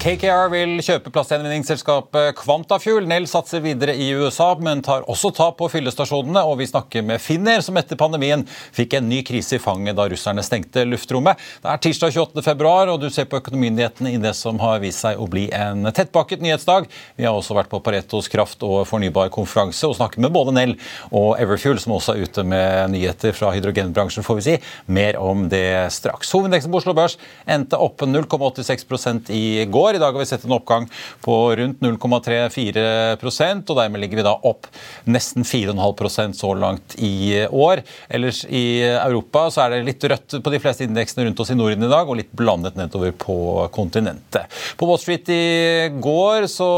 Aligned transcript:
KKR 0.00 0.46
vil 0.48 0.78
kjøpe 0.80 1.10
plastgjenvinningsselskapet 1.12 2.38
Quantafuel. 2.38 3.04
Nell 3.04 3.26
satser 3.28 3.60
videre 3.60 3.92
i 3.92 4.06
USA, 4.16 4.46
men 4.56 4.80
tar 4.80 5.02
også 5.12 5.28
tap 5.36 5.58
på 5.58 5.66
fyllestasjonene. 5.68 6.40
Og 6.48 6.54
vi 6.62 6.68
snakker 6.70 7.04
med 7.04 7.20
Finner, 7.20 7.60
som 7.60 7.76
etter 7.76 7.98
pandemien 8.00 8.46
fikk 8.48 8.96
en 8.96 9.10
ny 9.10 9.18
krise 9.28 9.58
i 9.58 9.60
fanget 9.60 9.98
da 9.98 10.06
russerne 10.08 10.40
stengte 10.46 10.86
luftrommet. 10.88 11.36
Det 11.60 11.68
er 11.68 11.82
tirsdag 11.84 12.16
28. 12.16 12.44
februar, 12.46 12.88
og 12.88 13.02
du 13.02 13.10
ser 13.12 13.28
på 13.28 13.42
Økonominyhetene 13.42 14.14
i 14.14 14.22
det 14.22 14.32
som 14.38 14.56
har 14.64 14.80
vist 14.80 15.04
seg 15.04 15.20
å 15.20 15.26
bli 15.28 15.50
en 15.52 15.84
tettpakket 15.92 16.40
nyhetsdag. 16.46 16.88
Vi 17.20 17.28
har 17.28 17.36
også 17.36 17.58
vært 17.60 17.68
på 17.68 17.82
Paretos 17.84 18.32
kraft- 18.32 18.64
og 18.64 18.88
fornybarkonferanse 18.88 19.84
og 19.84 19.98
snakket 20.00 20.24
med 20.24 20.32
både 20.32 20.56
Nell 20.56 20.74
og 21.10 21.34
Everfuel, 21.36 21.76
som 21.84 21.98
også 21.98 22.16
er 22.16 22.24
ute 22.24 22.46
med 22.48 22.96
nyheter 22.96 23.36
fra 23.36 23.52
hydrogenbransjen, 23.52 24.24
får 24.24 24.40
vi 24.40 24.48
si. 24.48 24.56
Mer 24.88 25.20
om 25.20 25.44
det 25.52 25.92
straks. 25.92 26.32
Hovedindeksen 26.32 26.72
på 26.72 26.80
Oslo 26.80 26.96
Børs 26.96 27.20
endte 27.44 27.76
opp 27.76 28.00
0,86% 28.08 29.28
i 29.36 29.68
går. 29.68 29.89
I 29.96 30.02
dag 30.02 30.12
har 30.12 30.22
vi 30.22 30.28
sett 30.28 30.44
en 30.44 30.56
oppgang 30.56 30.86
på 31.24 31.36
rundt 31.56 31.80
0,34% 31.84 33.70
og 33.70 33.78
dermed 33.78 34.02
ligger 34.02 34.20
vi 34.20 34.26
da 34.26 34.34
opp 34.50 34.68
nesten 35.10 35.46
4,5% 35.46 36.38
så 36.38 36.52
langt 36.54 36.96
i 36.98 37.46
år. 37.46 37.82
Ellers 38.08 38.42
i 38.48 38.82
Europa 38.82 39.46
så 39.50 39.64
er 39.64 39.74
det 39.74 39.88
litt 39.88 40.06
rødt 40.10 40.38
på 40.44 40.52
de 40.52 40.60
fleste 40.62 40.86
indeksene 40.86 41.26
rundt 41.26 41.40
oss 41.42 41.52
i 41.52 41.58
Norden 41.58 41.86
i 41.86 41.90
dag, 41.90 42.08
og 42.08 42.18
litt 42.20 42.32
blandet 42.36 42.78
nedover 42.78 43.12
på 43.16 43.36
kontinentet. 43.74 44.50
På 44.78 44.88
Wall 44.88 45.00
Street 45.00 45.28
i 45.32 45.90
går 46.02 46.46
så 46.50 46.70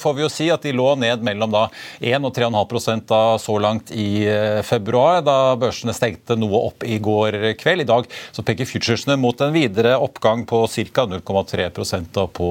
får 0.00 0.16
vi 0.16 0.24
jo 0.24 0.32
si 0.32 0.48
at 0.52 0.64
de 0.64 0.74
lå 0.76 0.90
ned 1.00 1.24
mellom 1.26 1.52
da 1.54 1.66
1 2.00 2.28
og 2.28 2.34
3,5 2.36 3.04
da 3.08 3.22
så 3.40 3.58
langt 3.62 3.92
i 3.94 4.26
februar, 4.66 5.20
da 5.26 5.54
børsene 5.60 5.94
stengte 5.96 6.36
noe 6.38 6.64
opp 6.70 6.86
i 6.86 6.98
går 7.02 7.54
kveld. 7.60 7.84
I 7.84 7.88
dag 7.88 8.08
så 8.32 8.44
peker 8.46 8.68
futuresene 8.68 9.18
mot 9.20 9.40
en 9.44 9.54
videre 9.54 9.96
oppgang 10.00 10.44
på 10.48 10.64
ca. 10.68 11.06
0,3 11.10 12.04
da 12.14 12.26
på 12.26 12.43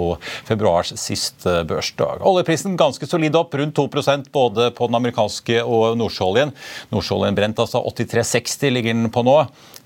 februars 0.47 0.93
siste 0.99 1.61
børsdag. 1.69 2.23
Oljeprisen 2.27 2.77
ganske 2.79 3.07
solid 3.09 3.35
opp, 3.39 3.55
rundt 3.59 3.77
2% 3.77 4.31
både 4.33 4.69
på 4.77 4.89
den 4.89 4.99
amerikanske 4.99 5.59
og 5.63 5.97
nordsjøoljen. 5.99 6.53
Nordsjøoljen 6.93 7.37
brent 7.37 7.61
altså 7.63 7.83
83,60 7.83 8.73
ligger 8.77 8.97
den 8.97 9.11
på 9.13 9.25
nå. 9.25 9.37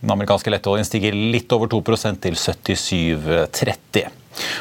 Den 0.01 0.13
amerikanske 0.13 0.53
lettoljen 0.53 0.85
stiger 0.88 1.16
litt 1.16 1.51
over 1.56 1.72
2% 1.72 2.22
til 2.23 2.38
77,30. 2.38 4.07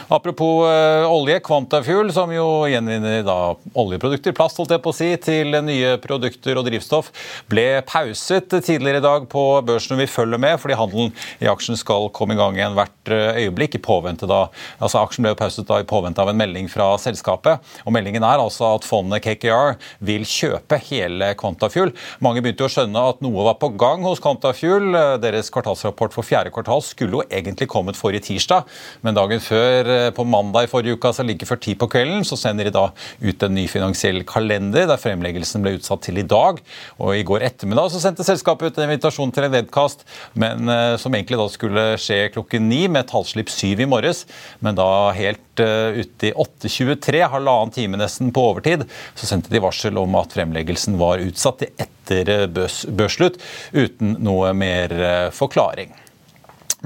Apropos 0.09 0.65
uh, 0.67 1.07
olje, 1.11 1.41
Quantafuel, 1.45 2.13
som 2.15 2.31
jo 2.35 2.67
gjenvinner 2.71 3.25
da 3.27 3.37
oljeprodukter, 3.77 4.35
plast 4.37 4.59
holdt 4.61 4.75
jeg 4.77 4.83
på 4.85 4.93
å 4.93 4.97
si, 4.97 5.09
til 5.23 5.57
nye 5.67 5.97
produkter 6.03 6.59
og 6.59 6.67
drivstoff, 6.69 7.11
ble 7.51 7.83
pauset 7.89 8.55
tidligere 8.55 9.01
i 9.03 9.05
dag 9.05 9.27
på 9.31 9.45
børsen 9.67 9.99
vi 10.01 10.09
følger 10.11 10.41
med, 10.43 10.59
fordi 10.63 10.79
handelen 10.79 11.13
i 11.43 11.51
aksjen 11.51 11.79
skal 11.79 12.11
komme 12.15 12.37
i 12.37 12.41
gang 12.41 12.59
igjen 12.59 12.77
hvert 12.79 13.13
øyeblikk. 13.13 13.77
i 13.77 13.83
påvente 13.83 14.29
da, 14.31 14.47
altså 14.79 15.03
Aksjen 15.03 15.27
ble 15.27 15.35
pauset 15.39 15.67
da 15.69 15.81
i 15.83 15.89
påvente 15.89 16.23
av 16.23 16.31
en 16.31 16.39
melding 16.39 16.69
fra 16.71 16.89
selskapet. 17.01 17.63
og 17.85 17.95
Meldingen 17.95 18.25
er 18.25 18.43
altså 18.43 18.77
at 18.77 18.87
fondet 18.87 19.25
KKR 19.25 19.77
vil 20.07 20.25
kjøpe 20.29 20.79
hele 20.89 21.33
Quantafuel. 21.39 21.93
Mange 22.25 22.43
begynte 22.45 22.65
jo 22.65 22.71
å 22.71 22.75
skjønne 22.77 23.05
at 23.11 23.23
noe 23.25 23.47
var 23.51 23.59
på 23.61 23.73
gang 23.79 24.07
hos 24.07 24.23
Quantafuel. 24.23 25.19
Deres 25.23 25.51
kvartalsrapport 25.55 26.15
for 26.15 26.27
fjerde 26.27 26.53
kvartal 26.55 26.85
skulle 26.87 27.21
jo 27.21 27.27
egentlig 27.27 27.69
kommet 27.73 27.99
forrige 27.99 28.29
tirsdag, 28.31 28.67
men 29.03 29.17
dagen 29.19 29.43
før 29.43 29.66
før 29.67 29.91
eh, 29.93 30.11
på 30.15 30.27
mandag 30.29 30.67
i 30.67 30.71
forrige 30.71 30.97
uke, 30.97 31.11
altså 31.11 31.25
like 31.27 31.47
før 31.49 31.61
ti 31.63 31.75
på 31.79 31.89
kvelden, 31.91 32.25
så 32.27 32.39
sender 32.39 32.69
de 32.69 32.75
da 32.75 32.87
ut 33.23 33.47
en 33.47 33.57
ny 33.57 33.67
finansiell 33.71 34.23
kalender 34.29 34.89
der 34.91 35.01
fremleggelsen 35.01 35.65
ble 35.65 35.77
utsatt 35.79 36.05
til 36.07 36.21
i 36.21 36.27
dag. 36.27 36.61
Og 37.01 37.17
i 37.17 37.25
går 37.27 37.47
ettermiddag 37.49 37.91
så 37.93 38.03
sendte 38.03 38.27
selskapet 38.27 38.71
ut 38.71 38.81
en 38.81 38.87
invitasjon 38.89 39.35
til 39.35 39.49
en 39.49 39.57
vedkast, 39.57 40.07
men 40.39 40.71
eh, 40.73 40.95
som 41.03 41.15
egentlig 41.17 41.41
da 41.41 41.49
skulle 41.53 41.87
skje 42.03 42.21
klokken 42.37 42.69
ni 42.71 42.85
med 42.93 43.09
tallslipp 43.11 43.53
syv 43.53 43.83
i 43.85 43.91
morges, 43.91 44.25
men 44.65 44.79
da 44.79 44.89
helt 45.17 45.43
ute 45.57 46.29
i 46.29 46.35
8.23, 46.37 47.23
halvannen 47.33 47.73
time 47.73 47.97
nesten 47.97 48.29
på 48.35 48.43
overtid, 48.51 48.85
så 49.17 49.29
sendte 49.31 49.49
de 49.49 49.63
varsel 49.65 49.97
om 49.97 50.19
at 50.21 50.37
fremleggelsen 50.37 50.99
var 51.01 51.23
utsatt 51.25 51.63
til 51.63 51.73
etter 51.81 52.45
børsslutt, 52.53 53.41
uten 53.73 54.19
noe 54.21 54.53
mer 54.53 54.93
forklaring. 55.33 55.95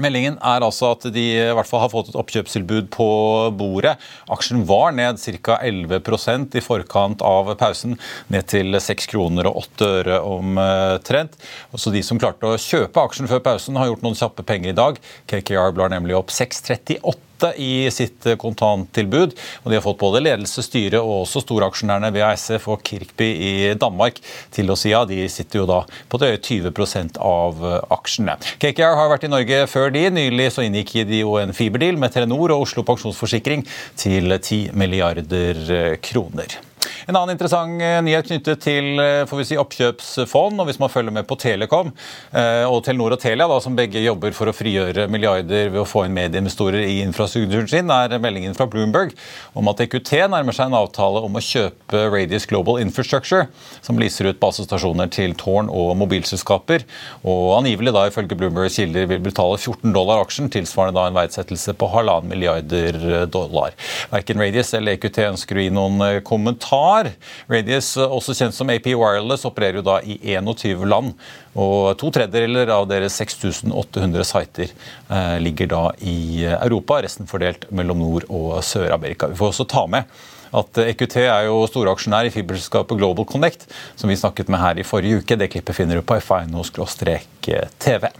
Meldingen 0.01 0.37
er 0.41 0.65
altså 0.65 0.91
at 0.95 1.05
de 1.13 1.23
i 1.35 1.53
hvert 1.55 1.69
fall 1.69 1.83
har 1.83 1.91
fått 1.93 2.11
et 2.11 2.17
oppkjøpstilbud 2.19 2.89
på 2.93 3.07
bordet. 3.57 3.95
Aksjen 4.33 4.65
var 4.69 4.95
ned 4.97 5.21
ca. 5.21 5.59
11% 5.61 6.57
i 6.57 6.63
forkant 6.65 7.21
av 7.25 7.53
pausen, 7.59 7.97
ned 8.33 8.49
til 8.51 8.77
6 8.81 9.09
kroner 9.11 9.49
og 9.49 9.63
8 9.63 9.89
øre 10.01 10.21
omtrent. 10.25 11.37
Også 11.75 11.93
de 11.93 12.03
som 12.05 12.19
klarte 12.21 12.49
å 12.49 12.59
kjøpe 12.61 13.05
aksjen 13.05 13.29
før 13.31 13.43
pausen, 13.45 13.77
har 13.79 13.91
gjort 13.91 14.05
noen 14.05 14.17
kjappe 14.17 14.45
penger 14.47 14.73
i 14.73 14.77
dag. 14.77 15.01
KKR 15.29 15.75
blar 15.77 15.93
nemlig 15.93 16.17
opp 16.17 16.33
6,38 16.33 17.30
i 17.57 17.89
sitt 17.93 18.27
kontanttilbud. 18.41 19.35
Og 19.63 19.67
de 19.71 19.77
har 19.77 19.85
fått 19.85 19.99
både 20.01 20.23
ledelse, 20.23 20.63
styre 20.65 21.01
og 21.01 21.25
også 21.25 21.43
storaksjonærene 21.45 22.13
VASF 22.15 22.67
og 22.71 22.83
Kirkby 22.87 23.29
i 23.31 23.51
Danmark 23.79 24.21
til 24.53 24.71
å 24.71 24.77
si 24.79 24.93
ja. 24.93 25.03
De 25.09 25.25
sitter 25.31 25.61
jo 25.61 25.67
da 25.69 25.81
på 26.11 26.21
drøye 26.21 26.39
20% 26.39 27.19
av 27.25 27.61
aksjene. 27.91 28.37
KKR 28.61 28.97
har 28.99 29.11
vært 29.11 29.27
i 29.27 29.31
Norge 29.33 29.61
før 29.71 29.93
de. 29.93 30.07
Nylig 30.13 30.49
så 30.55 30.65
inngikk 30.65 30.95
de 31.09 31.23
jo 31.23 31.37
en 31.41 31.55
fiberdeal 31.55 31.99
med 32.01 32.13
Telenor 32.13 32.55
og 32.55 32.67
Oslo 32.67 32.85
Pensjonsforsikring 32.87 33.65
til 33.99 34.37
10 34.37 34.75
milliarder 34.77 35.97
kroner. 36.03 36.61
En 37.09 37.15
annen 37.17 37.33
interessant 37.33 37.81
eh, 37.81 37.97
nyhet 38.05 38.27
knyttet 38.29 38.61
til 38.61 38.99
eh, 39.01 39.23
får 39.29 39.39
vi 39.39 39.45
si, 39.49 39.57
oppkjøpsfond, 39.57 40.61
og 40.61 40.67
hvis 40.69 40.77
man 40.81 40.91
følger 40.93 41.15
med 41.15 41.25
på 41.29 41.37
Telekom 41.41 41.89
eh, 41.89 42.65
og 42.67 42.83
Telenor 42.85 43.15
og 43.15 43.21
Telia, 43.23 43.47
da, 43.49 43.57
som 43.63 43.77
begge 43.77 44.03
jobber 44.03 44.35
for 44.37 44.51
å 44.51 44.53
frigjøre 44.53 45.07
milliarder 45.09 45.71
ved 45.71 45.81
å 45.81 45.87
få 45.87 46.05
inn 46.05 46.13
medieinvestorer 46.13 46.85
i 46.85 46.99
infrastrukturen 47.01 47.69
sin, 47.71 47.89
er 47.89 48.21
meldingen 48.21 48.53
fra 48.57 48.67
Bloomberg 48.69 49.15
om 49.57 49.71
at 49.71 49.81
EQT 49.81 50.13
nærmer 50.29 50.53
seg 50.55 50.69
en 50.69 50.77
avtale 50.77 51.23
om 51.25 51.39
å 51.39 51.43
kjøpe 51.45 52.03
Radius 52.13 52.45
Global 52.51 52.81
Infrastructure, 52.83 53.47
som 53.81 53.97
leaser 54.01 54.29
ut 54.29 54.41
basestasjoner 54.41 55.09
til 55.13 55.33
tårn- 55.39 55.71
og 55.73 55.95
mobilselskaper. 56.03 56.85
Og 57.25 57.55
angivelig, 57.57 57.95
da, 57.97 58.05
ifølge 58.11 58.37
Bloombergs 58.37 58.77
kilder, 58.77 59.09
vil 59.09 59.25
betale 59.25 59.57
14 59.57 59.89
dollar 59.95 60.21
aksjen, 60.21 60.51
tilsvarende 60.53 60.99
da 60.99 61.09
en 61.09 61.17
verdsettelse 61.17 61.73
på 61.81 61.89
halvannen 61.95 62.29
milliarder 62.29 63.25
dollar. 63.31 63.73
Verken 64.13 64.41
Radius 64.41 64.75
eller 64.77 64.99
EQT 64.99 65.23
ønsker 65.31 65.57
å 65.57 65.65
gi 65.65 65.73
noen 65.73 66.21
kommentar 66.27 66.90
har. 66.91 67.11
Radius, 67.51 67.93
også 68.01 68.35
kjent 68.37 68.57
som 68.57 68.71
AP 68.73 68.91
Wireless, 68.93 69.47
opererer 69.47 69.79
jo 69.79 69.85
da 69.87 69.99
i 70.03 70.19
21 70.35 70.85
land. 70.91 71.15
Og 71.55 71.95
to 71.99 72.11
tredjedeler 72.13 72.71
av 72.71 72.85
deres 72.91 73.17
6800 73.19 74.27
sider 74.27 74.69
eh, 74.71 75.37
ligger 75.43 75.71
da 75.71 75.81
i 75.99 76.45
Europa, 76.51 77.01
resten 77.03 77.29
fordelt 77.29 77.67
mellom 77.71 77.99
Nord- 78.03 78.29
og 78.29 78.61
Sør-Amerika. 78.65 79.31
Vi 79.31 79.39
får 79.39 79.53
også 79.53 79.67
ta 79.71 79.87
med 79.91 80.21
at 80.51 80.81
EQT 80.83 81.15
er 81.23 81.45
jo 81.47 81.61
storaksjonær 81.69 82.27
i 82.27 82.33
fiberselskapet 82.33 82.99
Global 82.99 83.25
Connect, 83.27 83.63
som 83.95 84.11
vi 84.11 84.19
snakket 84.19 84.51
med 84.51 84.59
her 84.59 84.81
i 84.81 84.87
forrige 84.87 85.21
uke. 85.21 85.37
Det 85.39 85.51
klippet 85.53 85.77
finner 85.77 85.95
du 85.99 86.03
på 86.03 86.19
fino-tv. 86.19 88.11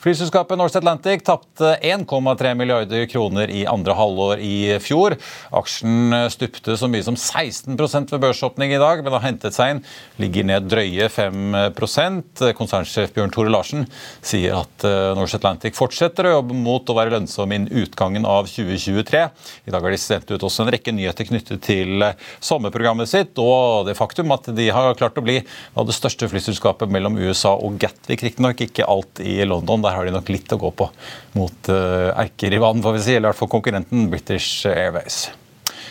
Flyselskapet 0.00 0.56
Norse 0.58 0.78
Atlantic 0.78 1.24
tapte 1.24 1.74
1,3 1.82 2.54
milliarder 2.56 3.06
kroner 3.10 3.50
i 3.52 3.66
andre 3.68 3.96
halvår 3.96 4.40
i 4.44 4.78
fjor. 4.80 5.16
Aksjen 5.56 6.14
stupte 6.32 6.76
så 6.80 6.88
mye 6.88 7.04
som 7.04 7.16
16 7.16 7.76
ved 7.76 8.20
børsåpning 8.22 8.72
i 8.72 8.80
dag, 8.80 9.04
men 9.04 9.12
har 9.16 9.26
hentet 9.26 9.56
seg 9.56 9.74
inn. 9.74 9.82
Ligger 10.20 10.48
ned 10.48 10.70
drøye 10.72 11.08
5% 11.12 12.44
Konsernsjef 12.56 13.12
Bjørn 13.16 13.34
Tore 13.34 13.52
Larsen 13.52 13.86
sier 14.22 14.62
at 14.62 14.86
Norse 15.16 15.30
North 15.30 15.36
Atlantic 15.36 15.76
fortsetter 15.78 16.26
å 16.26 16.32
jobbe 16.38 16.56
mot 16.56 16.88
å 16.90 16.96
være 16.96 17.12
lønnsom 17.14 17.52
innen 17.54 17.82
utgangen 17.82 18.24
av 18.26 18.48
2023. 18.50 19.20
I 19.68 19.74
dag 19.74 19.84
har 19.84 19.94
de 19.94 20.00
sendt 20.00 20.32
ut 20.32 20.42
også 20.42 20.64
en 20.64 20.72
rekke 20.74 20.94
nyheter 20.96 21.28
knyttet 21.28 21.62
til 21.62 22.02
eh, 22.02 22.16
sommerprogrammet 22.42 23.10
sitt, 23.10 23.38
og 23.38 23.86
det 23.86 23.94
faktum 23.98 24.32
at 24.34 24.48
de 24.56 24.70
har 24.74 24.96
klart 24.98 25.18
å 25.20 25.24
bli 25.24 25.38
av 25.78 25.86
det 25.86 25.94
største 25.96 26.28
flyselskapet 26.30 26.90
mellom 26.90 27.18
USA 27.20 27.54
og 27.54 27.78
Gatwick. 27.82 28.24
Riktignok 28.26 28.64
ikke 28.66 28.88
alt 28.90 29.22
i 29.22 29.38
London 29.46 29.84
der 29.90 29.98
har 29.98 30.06
de 30.06 30.14
nok 30.14 30.30
litt 30.32 30.54
å 30.54 30.60
gå 30.60 30.72
på 30.78 30.88
mot 31.36 31.74
erkerivalen, 31.74 32.80
vann, 32.80 32.86
får 32.86 32.98
vi 32.98 33.04
si, 33.04 33.14
eller 33.16 33.28
i 33.28 33.32
hvert 33.32 33.42
fall 33.42 33.54
konkurrenten 33.58 34.10
British 34.12 34.66
Airways. 34.70 35.24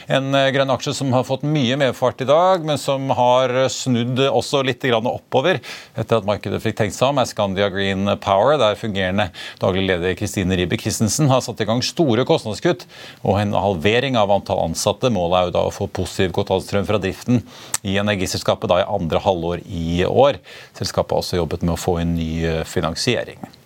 En 0.10 0.34
eh, 0.34 0.50
grønn 0.50 0.72
aksje 0.74 0.96
som 0.98 1.12
har 1.14 1.26
fått 1.28 1.44
mye 1.46 1.76
medfart 1.78 2.24
i 2.24 2.28
dag, 2.28 2.64
men 2.66 2.80
som 2.82 3.12
har 3.14 3.52
snudd 3.70 4.18
også 4.26 4.64
litt 4.66 4.82
oppover 4.90 5.60
etter 5.94 6.18
at 6.18 6.26
markedet 6.26 6.62
fikk 6.64 6.80
tenkt 6.80 6.96
seg 6.96 7.12
om, 7.12 7.20
er 7.22 7.30
Scandia 7.30 7.68
Green 7.70 8.10
Power, 8.24 8.58
der 8.58 8.80
fungerende 8.80 9.28
daglig 9.62 9.86
leder 9.86 10.18
Kristine 10.18 10.58
Ribe 10.58 10.80
Christensen 10.82 11.30
har 11.30 11.44
satt 11.46 11.62
i 11.62 11.68
gang 11.70 11.84
store 11.86 12.26
kostnadskutt 12.26 12.88
og 13.22 13.38
en 13.38 13.54
halvering 13.54 14.18
av 14.18 14.34
antall 14.34 14.64
ansatte. 14.66 15.14
Målet 15.14 15.38
er 15.38 15.50
jo 15.50 15.56
da 15.60 15.66
å 15.68 15.76
få 15.76 15.90
positiv 15.94 16.34
kostnadsstrøm 16.40 16.90
fra 16.90 17.02
driften 17.04 17.44
i 17.86 18.00
energiselskapet 18.02 18.72
da 18.72 18.82
i 18.82 18.90
andre 18.90 19.22
halvår 19.22 19.62
i 19.68 20.02
år. 20.10 20.42
Selskapet 20.80 21.14
har 21.14 21.22
også 21.22 21.42
jobbet 21.44 21.66
med 21.68 21.76
å 21.76 21.82
få 21.86 22.00
en 22.02 22.18
ny 22.18 22.32
eh, 22.50 22.66
finansiering. 22.66 23.59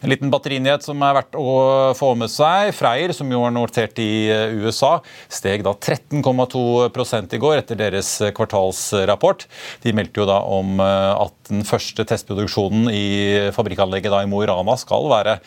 En 0.00 0.10
liten 0.10 0.30
batterinyhet 0.32 0.84
som 0.84 1.00
er 1.04 1.16
verdt 1.18 1.36
å 1.38 1.50
få 1.96 2.12
med 2.18 2.32
seg. 2.32 2.72
Freyr, 2.76 3.12
som 3.16 3.30
jo 3.32 3.42
er 3.46 3.54
notert 3.54 4.00
i 4.02 4.28
eh, 4.32 4.54
USA, 4.62 4.98
steg 5.32 5.64
da 5.66 5.74
13,2 5.76 7.34
i 7.36 7.40
går 7.42 7.60
etter 7.60 7.78
deres 7.78 8.12
eh, 8.24 8.32
kvartalsrapport. 8.36 9.46
De 9.84 9.94
meldte 9.96 10.22
jo 10.22 10.28
da 10.30 10.40
om 10.48 10.80
eh, 10.80 11.12
at 11.26 11.36
den 11.50 11.64
første 11.66 12.06
testproduksjonen 12.08 12.88
i 12.94 13.50
fabrikkanlegget 13.54 14.12
da 14.14 14.22
i 14.24 14.28
Mo 14.30 14.42
i 14.44 14.48
Rana 14.48 14.76
skal 14.80 15.08
være 15.10 15.38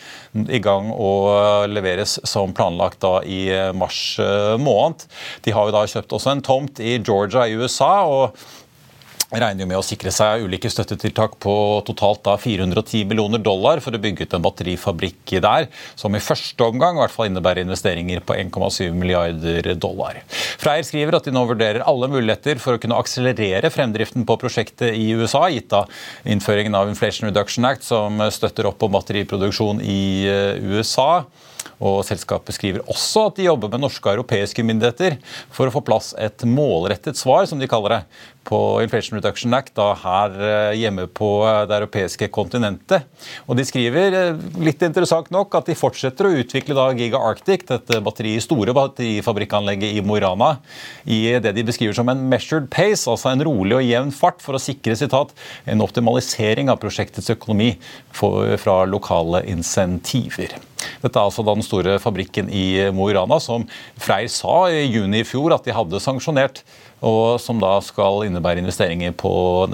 i 0.52 0.60
gang 0.64 0.90
og 0.92 1.70
leveres 1.72 2.18
som 2.28 2.52
planlagt 2.56 3.00
da 3.06 3.22
i 3.24 3.46
mars 3.78 4.18
måned. 4.60 5.06
De 5.46 5.54
har 5.56 5.70
jo 5.70 5.76
da 5.76 5.86
kjøpt 5.88 6.18
også 6.18 6.34
en 6.34 6.44
tomt 6.44 6.82
i 6.84 6.98
Georgia 7.00 7.48
i 7.48 7.56
USA. 7.56 7.94
og 8.04 8.36
regner 9.42 9.64
jo 9.64 9.70
med 9.70 9.80
å 9.80 9.86
sikre 9.86 10.12
seg 10.14 10.46
ulike 10.46 10.70
støttetiltak 10.72 11.38
på 11.42 11.56
totalt 11.88 12.24
da 12.26 12.36
410 12.38 13.08
millioner 13.10 13.42
dollar 13.42 13.82
for 13.84 13.96
å 13.96 14.02
bygge 14.02 14.28
ut 14.28 14.36
en 14.38 14.44
batterifabrikk 14.46 15.36
der, 15.44 15.70
som 16.00 16.14
i 16.14 16.22
første 16.24 16.68
omgang 16.68 16.98
i 16.98 17.04
hvert 17.04 17.16
fall 17.16 17.30
innebærer 17.30 17.66
investeringer 17.66 18.24
på 18.26 18.38
1,7 18.38 18.94
milliarder 18.98 19.72
dollar. 19.80 20.22
Freyr 20.62 20.86
skriver 20.88 21.18
at 21.18 21.30
de 21.30 21.34
nå 21.36 21.46
vurderer 21.50 21.86
alle 21.88 22.10
muligheter 22.12 22.62
for 22.62 22.78
å 22.78 22.82
kunne 22.82 23.00
akselerere 23.00 23.72
fremdriften 23.74 24.28
på 24.28 24.38
prosjektet 24.42 24.94
i 24.98 25.10
USA, 25.18 25.48
gitt 25.54 25.72
da 25.74 25.86
innføringen 26.30 26.78
av 26.78 26.92
Inflation 26.92 27.30
Reduction 27.30 27.66
Act, 27.70 27.86
som 27.88 28.22
støtter 28.34 28.70
opp 28.70 28.84
om 28.86 28.94
batteriproduksjon 28.94 29.82
i 29.82 30.04
eh, 30.30 30.62
USA. 30.74 31.24
Og 31.84 32.02
Selskapet 32.08 32.56
skriver 32.58 32.86
også 32.92 33.28
at 33.30 33.40
de 33.40 33.48
jobber 33.48 33.72
med 33.74 33.84
norske 33.84 34.08
og 34.08 34.18
europeiske 34.18 34.66
myndigheter 34.66 35.18
for 35.54 35.68
å 35.70 35.74
få 35.74 35.84
plass 35.86 36.14
et 36.20 36.46
målrettet 36.48 37.20
svar, 37.20 37.48
som 37.50 37.62
de 37.62 37.70
kaller 37.72 37.98
det, 37.98 38.02
på 38.44 38.60
Inflation 38.84 39.18
Reduction 39.18 39.54
Act 39.56 39.74
da 39.78 39.94
her 39.98 40.34
eh, 40.44 40.80
hjemme 40.82 41.06
på 41.16 41.30
eh, 41.48 41.62
det 41.70 41.78
europeiske 41.78 42.28
kontinentet. 42.34 43.08
Og 43.48 43.56
De 43.58 43.66
skriver 43.68 44.18
eh, 44.18 44.42
litt 44.64 44.84
interessant 44.84 45.30
nok 45.34 45.56
at 45.60 45.70
de 45.70 45.78
fortsetter 45.80 46.28
å 46.28 46.34
utvikle 46.42 46.76
da 46.78 46.90
Giga 46.98 47.22
Arctic, 47.24 47.66
dette 47.70 48.02
batteri, 48.04 48.36
store 48.44 48.76
batterifabrikkanlegget 48.76 49.96
i 49.96 50.04
Mo 50.06 50.20
i 50.20 50.24
Rana, 50.24 50.58
i 51.08 51.22
det 51.44 51.56
de 51.56 51.66
beskriver 51.68 51.96
som 51.98 52.12
en 52.12 52.26
measured 52.30 52.70
pace, 52.74 53.08
altså 53.10 53.32
en 53.32 53.46
rolig 53.48 53.80
og 53.80 53.88
jevn 53.88 54.14
fart 54.16 54.44
for 54.44 54.58
å 54.58 54.62
sikre 54.62 54.98
sitat, 55.00 55.32
en 55.70 55.84
optimalisering 55.86 56.72
av 56.74 56.82
prosjektets 56.84 57.32
økonomi 57.34 57.74
for, 58.12 58.58
fra 58.62 58.84
lokale 58.90 59.46
insentiver. 59.54 60.60
Dette 61.04 61.20
er 61.20 61.28
altså 61.28 61.46
den 61.48 61.66
store 61.66 61.98
fabrikken 62.04 62.50
i 62.54 62.90
Mo 62.96 63.10
i 63.10 63.18
Rana 63.18 63.40
som 63.44 63.68
Freyr 64.02 64.32
sa 64.32 64.68
i 64.72 64.88
juni 64.88 65.24
i 65.24 65.28
fjor 65.28 65.56
at 65.56 65.68
de 65.68 65.76
hadde 65.76 66.02
sanksjonert 66.04 66.64
og 67.04 67.40
som 67.44 67.60
da 67.60 67.76
skal 67.84 68.24
innebære 68.28 68.62
investeringer 68.64 69.14
på 69.20 69.32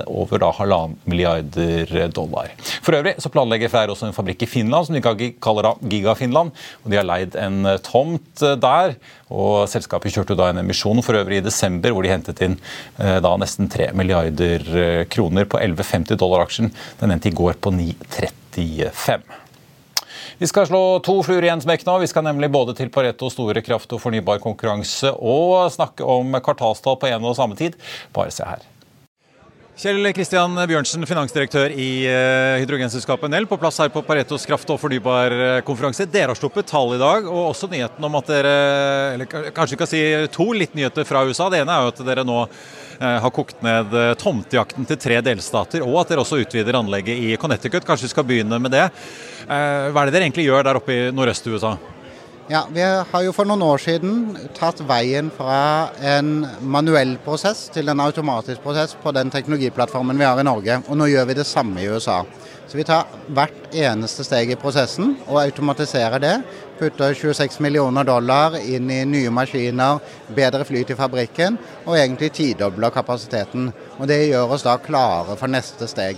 over 0.08 0.46
halvannen 0.58 0.98
milliarder 1.10 2.10
dollar. 2.14 2.52
For 2.82 2.98
øvrig 2.98 3.16
så 3.22 3.32
planlegger 3.34 3.72
Freyr 3.72 3.94
også 3.94 4.10
en 4.10 4.16
fabrikk 4.18 4.46
i 4.46 4.50
Finland 4.50 4.88
som 4.88 4.98
de 4.98 5.04
kaller 5.04 5.70
Giga-Finland. 5.92 6.52
og 6.84 6.90
De 6.92 6.98
har 6.98 7.06
leid 7.08 7.38
en 7.38 7.68
tomt 7.86 8.42
der. 8.42 8.96
og 9.30 9.70
Selskapet 9.70 10.14
kjørte 10.16 10.38
da 10.38 10.50
en 10.50 10.64
emisjon 10.64 11.04
for 11.06 11.20
øvrig 11.20 11.38
i 11.40 11.46
desember 11.46 11.94
hvor 11.94 12.04
de 12.04 12.14
hentet 12.14 12.42
inn 12.42 12.58
eh, 12.98 13.20
da 13.22 13.36
nesten 13.38 13.70
3 13.70 13.92
milliarder 13.94 14.66
eh, 14.74 15.04
kroner 15.06 15.46
på 15.46 15.62
11,50 15.62 16.18
dollar 16.18 16.48
aksjen. 16.48 16.74
Den 17.00 17.14
endte 17.14 17.30
i 17.30 17.36
går 17.36 17.62
på 17.62 17.74
9,35. 17.76 19.22
Vi 20.38 20.48
skal 20.48 20.68
slå 20.70 20.82
to 21.06 21.20
fluer 21.26 21.48
i 21.48 21.54
en 21.54 21.64
smekk 21.64 21.86
nå. 21.88 22.00
Vi 22.04 22.10
skal 22.12 22.28
nemlig 22.28 22.52
både 22.54 22.76
til 22.78 22.92
Pareto 22.94 23.32
store 23.34 23.64
kraft- 23.66 23.94
og 23.96 24.04
fornybar 24.04 24.42
konkurranse 24.44 25.14
og 25.16 25.72
snakke 25.74 26.06
om 26.06 26.38
kvartalstall 26.44 27.00
på 27.02 27.10
en 27.10 27.26
og 27.26 27.38
samme 27.40 27.58
tid. 27.60 27.80
Bare 28.14 28.32
se 28.34 28.46
her. 28.46 28.66
Kjell 29.80 30.10
Kristian 30.12 30.58
Bjørnsen, 30.68 31.06
finansdirektør 31.08 31.72
i 31.72 32.02
eh, 32.04 32.58
hydrogenselskapet 32.60 33.32
Nell, 33.32 33.46
på 33.48 33.56
plass 33.62 33.78
her 33.80 33.88
på 33.94 34.02
Paretos 34.04 34.44
kraft- 34.44 34.68
og 34.74 34.80
fornybarkonferanse. 34.82 36.04
Dere 36.12 36.34
har 36.34 36.36
sluppet 36.36 36.68
tall 36.68 36.98
i 36.98 37.00
dag, 37.00 37.30
og 37.32 37.54
også 37.54 37.70
nyheten 37.72 38.04
om 38.04 38.18
at 38.20 38.28
dere 38.28 38.52
eller 39.14 39.30
Kanskje 39.56 39.78
vi 39.78 39.80
kan 39.80 39.88
si 39.88 40.02
to 40.36 40.50
litt 40.52 40.76
nyheter 40.76 41.08
fra 41.08 41.22
USA. 41.24 41.48
Det 41.48 41.62
ene 41.64 41.78
er 41.78 41.86
jo 41.86 41.94
at 41.94 42.02
dere 42.10 42.26
nå 42.28 42.42
eh, 42.44 43.22
har 43.24 43.32
kokt 43.32 43.64
ned 43.64 43.96
eh, 43.96 44.12
tomtejakten 44.20 44.90
til 44.90 45.00
tre 45.00 45.22
delstater, 45.30 45.86
og 45.88 46.02
at 46.02 46.12
dere 46.12 46.26
også 46.26 46.42
utvider 46.44 46.82
anlegget 46.82 47.24
i 47.30 47.38
Connecticut. 47.40 47.88
Kanskje 47.88 48.10
vi 48.10 48.12
skal 48.18 48.28
begynne 48.28 48.60
med 48.60 48.76
det. 48.76 48.90
Hva 49.48 50.04
er 50.04 50.10
det 50.10 50.18
dere 50.18 50.28
egentlig 50.28 50.50
gjør 50.50 50.68
der 50.68 50.82
oppe 50.82 50.92
i 50.92 51.08
nordøst-USA? 51.16 51.78
Ja, 52.52 52.68
Vi 52.74 52.82
har 52.82 53.22
jo 53.22 53.30
for 53.30 53.46
noen 53.46 53.62
år 53.62 53.78
siden 53.78 54.14
tatt 54.58 54.80
veien 54.90 55.28
fra 55.30 55.90
en 56.02 56.48
manuell 56.66 57.12
prosess 57.22 57.68
til 57.70 57.92
en 57.92 58.00
automatisk 58.02 58.64
prosess 58.64 58.96
på 59.04 59.12
den 59.14 59.30
teknologiplattformen 59.30 60.18
vi 60.18 60.26
har 60.26 60.40
i 60.42 60.46
Norge. 60.48 60.80
Og 60.90 60.98
nå 60.98 61.06
gjør 61.12 61.28
vi 61.30 61.36
det 61.38 61.46
samme 61.46 61.84
i 61.84 61.86
USA. 61.86 62.24
Så 62.66 62.80
vi 62.80 62.88
tar 62.90 63.06
hvert 63.38 63.76
eneste 63.78 64.26
steg 64.26 64.50
i 64.50 64.58
prosessen 64.58 65.12
og 65.28 65.38
automatiserer 65.44 66.24
det. 66.24 66.32
Putter 66.80 67.14
26 67.14 67.60
millioner 67.62 68.10
dollar 68.10 68.58
inn 68.58 68.90
i 68.90 69.04
nye 69.06 69.30
maskiner, 69.30 70.02
bedre 70.34 70.66
flyt 70.66 70.90
i 70.90 70.98
fabrikken, 70.98 71.60
og 71.86 72.00
egentlig 72.00 72.32
tidobler 72.34 72.90
kapasiteten. 72.98 73.70
Og 74.00 74.10
Det 74.10 74.24
gjør 74.24 74.56
oss 74.58 74.66
da 74.66 74.80
klare 74.82 75.38
for 75.38 75.54
neste 75.54 75.86
steg. 75.86 76.18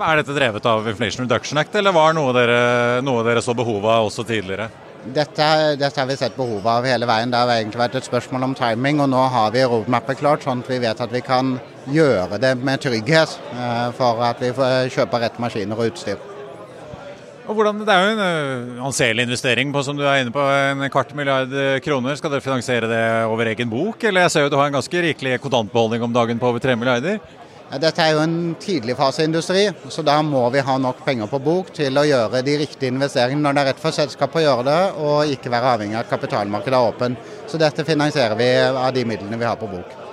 Er 0.00 0.16
dette 0.16 0.32
drevet 0.40 0.64
av 0.64 0.88
Inflation 0.88 1.28
Reduction 1.28 1.60
Act, 1.60 1.76
eller 1.76 1.92
var 1.92 2.16
noe 2.16 2.32
dere, 2.32 3.04
noe 3.04 3.28
dere 3.28 3.44
så 3.44 3.52
behovet 3.52 3.92
av 3.92 4.08
også 4.08 4.24
tidligere? 4.24 4.70
Dette, 5.04 5.76
dette, 5.76 6.00
har 6.00 6.06
vi 6.08 6.16
sett 6.16 6.36
behovet 6.36 6.64
av 6.70 6.86
hele 6.88 7.04
veien. 7.04 7.28
Det 7.28 7.36
har 7.36 7.50
egentlig 7.52 7.80
vært 7.82 7.98
et 7.98 8.06
spørsmål 8.06 8.46
om 8.46 8.54
timing, 8.56 9.02
og 9.04 9.10
nå 9.12 9.24
har 9.34 9.50
vi 9.52 9.64
roadmappet 9.68 10.16
klart, 10.22 10.46
sånn 10.46 10.62
at 10.64 10.70
vi 10.72 10.78
vet 10.80 11.02
at 11.04 11.12
vi 11.12 11.20
kan 11.24 11.58
gjøre 11.92 12.38
det 12.40 12.54
med 12.56 12.80
trygghet 12.80 13.34
eh, 13.52 13.90
for 13.98 14.22
at 14.24 14.40
vi 14.40 14.54
får 14.56 14.88
kjøpe 14.94 15.20
rett 15.20 15.36
maskiner 15.42 15.76
og 15.76 15.92
utstyr. 15.92 16.16
Og 17.44 17.52
hvordan, 17.52 17.82
Det 17.84 17.92
er 17.92 18.00
jo 18.00 18.12
en 18.14 18.24
uh, 18.24 18.84
anselig 18.88 19.26
investering 19.26 19.72
på 19.74 19.82
som 19.84 19.98
du 19.98 20.06
er 20.08 20.22
inne 20.22 20.32
på, 20.32 20.40
en 20.40 20.88
kvart 20.88 21.12
milliard 21.12 21.52
kroner. 21.84 22.16
Skal 22.16 22.32
dere 22.32 22.46
finansiere 22.46 22.88
det 22.88 23.04
over 23.28 23.52
egen 23.52 23.68
bok, 23.68 24.00
eller 24.08 24.24
jeg 24.24 24.32
ser 24.32 24.46
jo 24.46 24.54
du 24.54 24.56
har 24.56 24.72
en 24.72 24.78
ganske 24.78 25.02
rikelig 25.10 25.42
kontantbeholdning 25.44 26.06
om 26.06 26.14
dagen 26.16 26.40
på 26.40 26.48
over 26.48 26.64
tre 26.64 26.78
milliarder? 26.80 27.20
Dette 27.72 28.04
er 28.04 28.12
jo 28.14 28.20
en 28.22 28.54
tidligfaseindustri, 28.60 29.64
så 29.90 30.04
da 30.06 30.18
må 30.22 30.44
vi 30.54 30.62
ha 30.62 30.76
nok 30.78 31.00
penger 31.06 31.30
på 31.30 31.40
bok 31.42 31.72
til 31.74 31.96
å 31.98 32.04
gjøre 32.06 32.44
de 32.46 32.58
riktige 32.60 32.92
investeringene 32.92 33.42
når 33.42 33.56
det 33.56 33.64
er 33.64 33.70
rett 33.72 33.82
for 33.82 33.96
selskapet 33.96 34.42
å 34.42 34.44
gjøre 34.44 34.66
det, 34.68 34.78
og 35.00 35.34
ikke 35.34 35.50
være 35.50 35.74
avhengig 35.74 35.98
av 35.98 36.04
at 36.04 36.12
kapitalmarkedet 36.12 36.78
er 36.78 36.92
åpen. 36.92 37.18
Så 37.50 37.58
dette 37.58 37.88
finansierer 37.88 38.38
vi 38.38 38.50
av 38.68 38.92
de 38.94 39.08
midlene 39.08 39.40
vi 39.40 39.48
har 39.48 39.58
på 39.58 39.70
bok. 39.72 40.03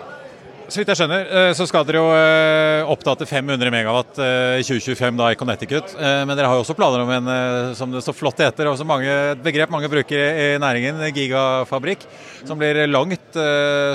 Så 0.72 0.80
vidt 0.80 0.88
jeg 0.88 1.01
skjønner, 1.01 1.25
eh, 1.28 1.50
så 1.51 1.66
skal 1.68 1.84
dere 1.84 2.00
jo 2.00 2.12
eh, 2.16 3.16
til 3.20 3.28
500 3.28 3.72
megawatt 3.74 4.20
eh, 4.24 4.62
i 4.62 4.63
2025 4.63 5.18
da 5.20 5.28
i 5.34 5.36
Connecticut. 5.36 5.98
Men 6.00 6.32
dere 6.32 6.48
har 6.48 6.56
jo 6.56 6.63
også 6.63 6.78
planer 6.78 7.04
om 7.04 7.12
en, 7.12 7.28
som 7.75 7.92
det 7.92 8.00
så 8.06 8.16
flott 8.16 8.40
heter, 8.40 8.70
også 8.72 8.88
mange, 8.88 9.12
et 9.34 9.44
begrep 9.44 9.74
mange 9.74 9.90
bruker 9.92 10.16
i 10.16 10.48
næringen, 10.63 11.04
gigafabrikk. 11.12 12.08
Som 12.48 12.62
blir 12.62 12.86
langt 12.88 13.36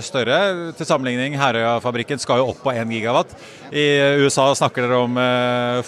større. 0.05 0.39
Til 0.77 0.89
sammenligning, 0.89 1.39
Herøya-fabrikken 1.41 2.21
skal 2.21 2.43
jo 2.43 2.53
opp 2.53 2.61
på 2.67 2.77
1 2.77 2.93
gigawatt. 2.93 3.33
I 3.73 4.21
USA 4.21 4.51
snakker 4.61 4.85
dere 4.85 5.01
om 5.01 5.21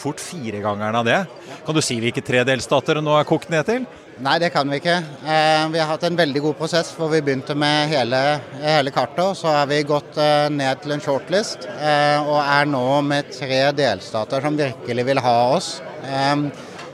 fort 0.00 0.24
firegangeren 0.24 1.02
av 1.02 1.06
det. 1.06 1.20
Kan 1.68 1.76
du 1.76 1.84
si 1.84 2.00
hvilke 2.00 2.24
tre 2.24 2.46
delstater 2.48 2.96
det 2.96 3.04
nå 3.04 3.18
er 3.18 3.28
kokt 3.28 3.52
ned 3.52 3.68
til? 3.68 3.84
Nei, 4.18 4.34
det 4.42 4.48
kan 4.50 4.66
vi 4.66 4.80
ikke. 4.80 4.96
Eh, 5.30 5.64
vi 5.70 5.78
har 5.78 5.86
hatt 5.92 6.02
en 6.08 6.16
veldig 6.18 6.40
god 6.42 6.56
prosess 6.58 6.88
hvor 6.96 7.06
vi 7.12 7.20
begynte 7.22 7.54
med 7.54 7.86
hele, 7.92 8.18
hele 8.58 8.90
kartet. 8.90 9.38
Så 9.38 9.46
har 9.46 9.68
vi 9.70 9.78
gått 9.86 10.18
eh, 10.18 10.48
ned 10.50 10.80
til 10.82 10.96
en 10.96 11.02
shortlist 11.04 11.68
eh, 11.70 12.18
og 12.18 12.40
er 12.40 12.66
nå 12.66 12.82
med 13.06 13.30
tre 13.30 13.60
delstater 13.78 14.42
som 14.42 14.58
virkelig 14.58 15.06
vil 15.06 15.22
ha 15.22 15.36
oss. 15.54 15.76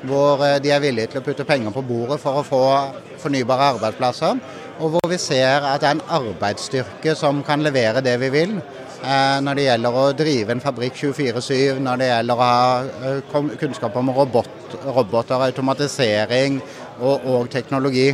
hvor 0.04 0.42
de 0.60 0.68
er 0.68 0.82
villige 0.84 1.14
til 1.14 1.22
å 1.22 1.24
putte 1.24 1.46
penger 1.48 1.72
på 1.72 1.80
bordet 1.88 2.20
for 2.20 2.42
å 2.42 2.44
få 2.44 2.62
fornybare 3.22 3.72
arbeidsplasser. 3.72 4.44
Og 4.84 4.92
hvor 4.92 5.08
vi 5.08 5.16
ser 5.16 5.64
at 5.64 5.80
det 5.80 5.88
er 5.88 5.96
en 5.96 6.08
arbeidsstyrke 6.20 7.14
som 7.16 7.40
kan 7.42 7.64
levere 7.64 8.04
det 8.04 8.18
vi 8.20 8.28
vil. 8.28 8.58
Når 9.04 9.56
det 9.56 9.64
gjelder 9.64 9.96
å 9.96 10.04
drive 10.16 10.52
en 10.52 10.62
fabrikk 10.64 10.96
24-7, 10.96 11.80
når 11.80 12.00
det 12.00 12.06
gjelder 12.08 12.34
å 12.34 12.44
ha 12.44 13.48
kunnskap 13.60 13.96
om 14.00 14.12
robot, 14.16 14.76
roboter, 14.84 15.44
automatisering 15.48 16.60
og, 17.00 17.26
og 17.26 17.50
teknologi. 17.52 18.08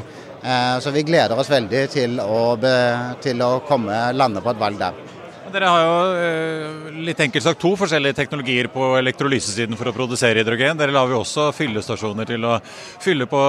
Så 0.80 0.88
vi 0.94 1.02
gleder 1.04 1.36
oss 1.36 1.50
veldig 1.52 1.80
til 1.92 2.14
å, 2.24 2.56
til 3.20 3.42
å 3.44 3.50
komme, 3.68 3.98
lande 4.16 4.40
på 4.40 4.54
et 4.54 4.62
valg 4.62 4.78
der. 4.80 5.02
Dere 5.50 5.70
har 5.70 5.82
jo 5.82 5.94
eh, 6.14 6.90
litt 7.08 7.20
enkelt 7.24 7.42
sagt 7.42 7.60
to 7.62 7.72
forskjellige 7.78 8.18
teknologier 8.20 8.68
på 8.70 8.92
elektrolysesiden 9.00 9.78
for 9.78 9.90
å 9.90 9.94
produsere 9.94 10.44
hydrogen. 10.44 10.78
Dere 10.78 10.94
lager 10.94 11.16
jo 11.16 11.22
også 11.24 11.48
fyllestasjoner 11.56 12.28
til 12.28 12.46
å 12.46 12.58
fylle 13.02 13.26
på 13.30 13.40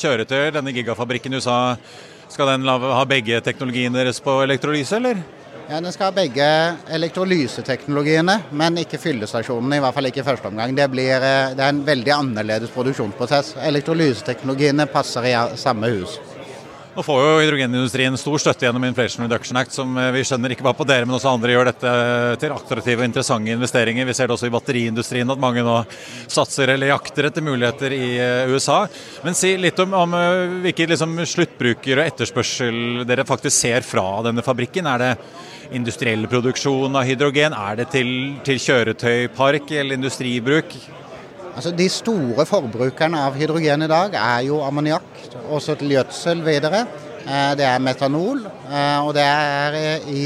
kjøretøy. 0.00 0.54
Denne 0.56 0.72
gigafabrikken 0.72 1.36
i 1.36 1.40
USA, 1.42 1.76
skal 2.30 2.54
den 2.54 2.68
ha 2.70 3.02
begge 3.08 3.42
teknologiene 3.44 3.98
deres 3.98 4.22
på 4.24 4.38
elektrolyse, 4.46 4.96
eller? 5.00 5.20
Ja, 5.70 5.80
Den 5.80 5.92
skal 5.92 6.08
ha 6.08 6.12
begge 6.12 6.46
elektrolyseteknologiene, 6.90 8.34
men 8.58 8.80
ikke 8.82 8.98
fyllestasjonene. 8.98 9.76
I 9.78 9.84
hvert 9.84 9.94
fall 9.94 10.08
ikke 10.08 10.24
i 10.24 10.26
første 10.26 10.50
omgang. 10.50 10.74
Det, 10.74 10.88
blir, 10.90 11.14
eh, 11.14 11.52
det 11.54 11.62
er 11.62 11.70
en 11.70 11.84
veldig 11.86 12.14
annerledes 12.16 12.72
produksjonsprosess. 12.74 13.52
Elektrolyseteknologiene 13.68 14.88
passer 14.90 15.30
i 15.30 15.36
samme 15.62 15.92
hus. 15.94 16.18
Nå 16.90 17.04
får 17.06 17.20
jo 17.22 17.34
hydrogenindustrien 17.38 18.16
stor 18.18 18.40
støtte 18.42 18.66
gjennom 18.66 18.82
Inflation 18.88 19.22
Reduction 19.22 19.60
Act, 19.60 19.70
som 19.76 19.94
eh, 19.94 20.08
vi 20.10 20.24
skjønner 20.26 20.50
ikke 20.50 20.64
bare 20.66 20.78
på 20.80 20.86
dere, 20.90 21.06
men 21.06 21.14
også 21.14 21.30
andre 21.30 21.54
gjør 21.54 21.70
dette 21.70 21.92
til 22.42 22.54
attraktive 22.56 22.98
og 22.98 23.06
interessante 23.06 23.54
investeringer. 23.54 24.08
Vi 24.08 24.16
ser 24.18 24.26
det 24.26 24.34
også 24.34 24.48
i 24.50 24.52
batteriindustrien, 24.56 25.30
at 25.30 25.40
mange 25.40 25.62
nå 25.62 25.76
satser 26.26 26.74
eller 26.74 26.90
jakter 26.90 27.28
etter 27.30 27.46
muligheter 27.46 27.94
i 27.94 28.08
eh, 28.18 28.50
USA. 28.50 28.80
Men 29.22 29.38
si 29.38 29.52
litt 29.54 29.78
om, 29.86 29.94
om 30.00 30.18
eh, 30.18 30.58
hvilke 30.66 30.90
liksom, 30.90 31.14
sluttbruker 31.30 32.02
og 32.02 32.10
etterspørsel 32.10 33.06
dere 33.06 33.28
faktisk 33.28 33.54
ser 33.54 33.86
fra 33.86 34.08
denne 34.26 34.42
fabrikken. 34.42 34.90
Er 34.90 35.04
det 35.04 35.14
industriell 35.76 36.26
produksjon 36.30 36.96
av 36.96 37.06
hydrogen? 37.06 37.54
Er 37.54 37.78
det 37.80 37.90
til, 37.94 38.10
til 38.46 38.58
kjøretøypark 38.62 39.70
eller 39.70 39.98
industribruk? 39.98 40.74
Altså, 41.50 41.72
de 41.76 41.86
store 41.92 42.46
forbrukerne 42.46 43.20
av 43.26 43.36
hydrogen 43.38 43.84
i 43.84 43.90
dag 43.90 44.14
er 44.16 44.44
jo 44.46 44.60
ammoniakk, 44.64 45.08
også 45.50 45.76
til 45.80 45.96
gjødsel 45.96 46.44
videre. 46.46 46.84
Eh, 47.26 47.52
det 47.58 47.66
er 47.66 47.82
metanol, 47.82 48.44
eh, 48.46 48.98
og 49.04 49.12
det 49.16 49.26
er 49.26 50.06
i, 50.08 50.22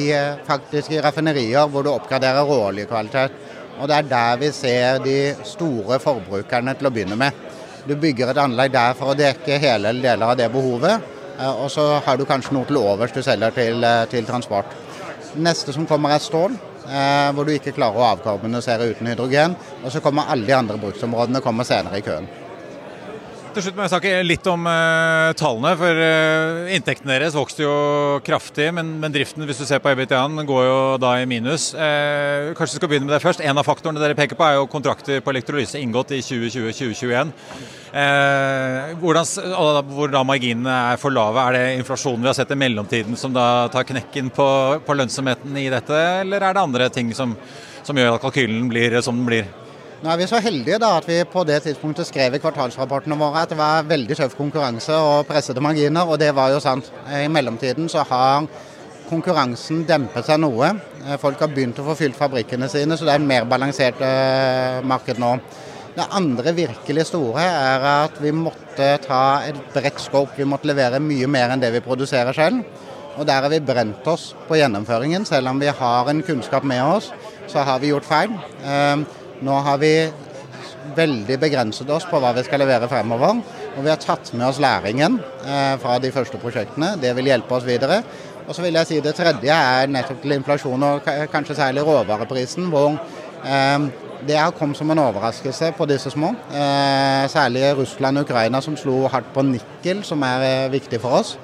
faktisk 0.47 0.93
i 0.95 1.01
raffinerier 1.03 1.67
hvor 1.71 1.85
du 1.85 1.91
oppgraderer 1.95 2.47
råoljekvalitet. 2.47 3.41
Og 3.81 3.91
det 3.91 3.97
er 3.97 4.11
der 4.13 4.39
vi 4.39 4.53
ser 4.55 5.01
de 5.03 5.19
store 5.49 5.99
forbrukerne 5.99 6.77
til 6.79 6.87
å 6.87 6.95
begynne 6.95 7.19
med. 7.19 7.43
Du 7.89 7.97
bygger 8.01 8.31
et 8.31 8.41
anlegg 8.41 8.73
der 8.73 8.95
for 8.97 9.13
å 9.13 9.19
dekke 9.19 9.59
hele 9.59 9.91
eller 9.91 10.07
deler 10.07 10.31
av 10.31 10.39
det 10.39 10.53
behovet, 10.53 11.11
eh, 11.41 11.51
og 11.51 11.71
så 11.73 11.89
har 12.05 12.21
du 12.21 12.29
kanskje 12.29 12.55
noe 12.55 12.69
til 12.69 12.79
overs 12.85 13.17
du 13.17 13.23
selger 13.25 13.57
til, 13.59 13.89
til 14.13 14.29
transport. 14.29 14.84
Neste 15.35 15.75
som 15.75 15.87
kommer 15.89 16.15
er 16.15 16.23
stål 16.23 16.55
eh, 16.89 17.33
hvor 17.35 17.47
du 17.47 17.55
ikke 17.55 17.75
klarer 17.75 18.01
å 18.01 18.09
avkarbonisere 18.15 18.93
uten 18.93 19.11
hydrogen. 19.11 19.59
Og 19.83 19.93
så 19.93 20.03
kommer 20.05 20.31
alle 20.31 20.47
de 20.49 20.57
andre 20.57 20.81
bruksområdene 20.81 21.43
kommer 21.45 21.67
senere 21.69 22.01
i 22.01 22.07
køen. 22.07 22.29
Til 23.55 23.63
slutt 23.63 23.77
må 23.79 23.85
jeg 23.85 23.93
snakke 23.93 24.13
litt 24.27 24.47
om 24.51 24.65
eh, 24.67 25.33
tallene. 25.39 25.77
for 25.79 26.01
eh, 26.03 26.73
Inntektene 26.75 27.15
deres 27.15 27.37
vokste 27.39 27.63
jo 27.63 27.75
kraftig, 28.27 28.73
men, 28.75 28.97
men, 28.99 29.15
driften 29.15 29.47
hvis 29.47 29.61
du 29.63 29.67
ser 29.69 29.79
på 29.83 29.93
EBITDA-en, 29.93 30.43
går 30.49 30.65
jo 30.67 30.81
da 30.99 31.13
i 31.21 31.29
minus. 31.31 31.69
Eh, 31.79 32.51
kanskje 32.59 32.75
vi 32.75 32.81
skal 32.81 32.91
begynne 32.91 33.07
med 33.07 33.15
det 33.15 33.23
først. 33.23 33.45
En 33.47 33.63
av 33.63 33.67
faktorene 33.67 34.03
dere 34.03 34.19
peker 34.19 34.39
på 34.39 34.49
er 34.49 34.59
jo 34.59 34.67
kontrakter 34.71 35.23
på 35.23 35.31
elektrolyse 35.31 35.79
inngått 35.79 36.17
i 36.19 36.23
2020-2021. 36.27 37.31
Hvordan, 37.95 39.29
hvor 39.95 40.11
da 40.11 40.25
marginene 40.27 40.73
er 40.95 40.97
for 40.99 41.15
lave. 41.15 41.39
Er 41.39 41.55
det 41.55 41.77
inflasjonen 41.79 42.25
vi 42.25 42.27
har 42.27 42.35
sett 42.35 42.51
i 42.51 42.59
mellomtiden 42.59 43.15
som 43.15 43.31
da 43.35 43.69
tar 43.71 43.87
knekken 43.87 44.33
på, 44.35 44.47
på 44.83 44.97
lønnsomheten 44.99 45.55
i 45.63 45.69
dette, 45.71 46.01
eller 46.25 46.43
er 46.43 46.57
det 46.57 46.65
andre 46.65 46.89
ting 46.91 47.13
som, 47.15 47.37
som 47.87 48.01
gjør 48.01 48.17
at 48.17 48.25
kalkylen 48.25 48.67
blir 48.73 48.99
som 48.99 49.21
den 49.21 49.29
blir? 49.29 49.47
Nå 50.05 50.11
er 50.13 50.19
vi 50.21 50.27
så 50.29 50.37
heldige 50.43 50.77
da 50.83 50.91
at 50.99 51.07
vi 51.09 51.23
på 51.25 51.47
det 51.49 51.63
tidspunktet 51.65 52.11
skrev 52.11 52.35
i 52.35 52.41
kvartalsrapportene 52.43 53.17
våre 53.17 53.47
at 53.47 53.53
det 53.55 53.57
var 53.57 53.87
veldig 53.89 54.19
tøff 54.19 54.35
konkurranse 54.37 54.93
og 55.01 55.29
pressede 55.31 55.63
marginer, 55.65 56.05
og 56.05 56.19
det 56.21 56.29
var 56.37 56.51
jo 56.53 56.59
sant. 56.61 56.91
I 57.09 57.29
mellomtiden 57.33 57.89
så 57.89 58.03
har 58.11 58.45
konkurransen 59.09 59.85
dempet 59.89 60.27
seg 60.27 60.43
noe. 60.43 60.75
Folk 61.23 61.41
har 61.41 61.53
begynt 61.53 61.79
å 61.81 61.87
få 61.87 61.95
fylt 62.03 62.19
fabrikkene 62.19 62.69
sine, 62.69 62.99
så 62.99 63.07
det 63.07 63.15
er 63.15 63.23
et 63.23 63.31
mer 63.31 63.49
balansert 63.49 64.03
uh, 64.03 64.83
marked 64.85 65.23
nå. 65.23 65.39
Det 65.95 66.09
andre 66.11 66.51
virkelig 66.57 67.05
store 67.07 67.43
er 67.47 67.85
at 67.87 68.17
vi 68.19 68.33
måtte 68.35 68.89
ta 69.05 69.45
et 69.47 69.59
bredt 69.71 70.01
scope. 70.03 70.35
Vi 70.35 70.47
måtte 70.49 70.67
levere 70.67 70.99
mye 70.99 71.29
mer 71.31 71.55
enn 71.55 71.63
det 71.63 71.71
vi 71.77 71.85
produserer 71.85 72.35
selv. 72.35 72.65
Og 73.15 73.23
der 73.29 73.45
har 73.45 73.53
vi 73.53 73.63
brent 73.63 74.07
oss 74.11 74.33
på 74.49 74.59
gjennomføringen. 74.59 75.23
Selv 75.29 75.53
om 75.53 75.63
vi 75.63 75.71
har 75.71 76.11
en 76.11 76.23
kunnskap 76.27 76.67
med 76.67 76.83
oss, 76.83 77.13
så 77.47 77.63
har 77.63 77.79
vi 77.79 77.93
gjort 77.93 78.09
feil. 78.09 78.35
Uh, 78.65 79.07
nå 79.47 79.61
har 79.69 79.79
vi 79.79 79.95
veldig 80.97 81.39
begrenset 81.41 81.91
oss 81.95 82.07
på 82.11 82.19
hva 82.19 82.35
vi 82.35 82.43
skal 82.47 82.65
levere 82.65 82.91
fremover. 82.91 83.39
Og 83.75 83.83
vi 83.87 83.93
har 83.93 84.03
tatt 84.03 84.33
med 84.35 84.49
oss 84.49 84.61
læringen 84.63 85.21
eh, 85.47 85.75
fra 85.83 85.97
de 86.03 86.11
første 86.15 86.39
prosjektene. 86.39 86.95
Det 87.03 87.15
vil 87.17 87.31
hjelpe 87.31 87.57
oss 87.57 87.67
videre. 87.67 88.03
Og 88.45 88.55
så 88.55 88.63
vil 88.63 88.77
jeg 88.77 88.87
si 88.87 89.01
Det 89.03 89.15
tredje 89.17 89.55
er 89.57 89.91
nettopp 89.91 90.21
til 90.23 90.37
inflasjon, 90.37 90.83
og 90.83 91.09
kanskje 91.33 91.57
særlig 91.59 91.87
råvareprisen. 91.87 92.69
hvor 92.71 92.99
eh, 93.43 93.89
det 94.27 94.39
har 94.39 94.55
kommet 94.57 94.79
som 94.79 94.91
en 94.91 95.03
overraskelse 95.03 95.73
på 95.79 95.87
disse 95.91 96.11
små. 96.15 96.33
Eh, 96.51 97.27
særlig 97.33 97.77
Russland 97.79 98.19
og 98.19 98.29
Ukraina 98.29 98.61
som 98.65 98.77
slo 98.77 99.05
hardt 99.13 99.33
på 99.35 99.45
nikkel, 99.47 100.03
som 100.05 100.23
er 100.27 100.49
eh, 100.49 100.73
viktig 100.73 101.01
for 101.03 101.21
oss. 101.21 101.37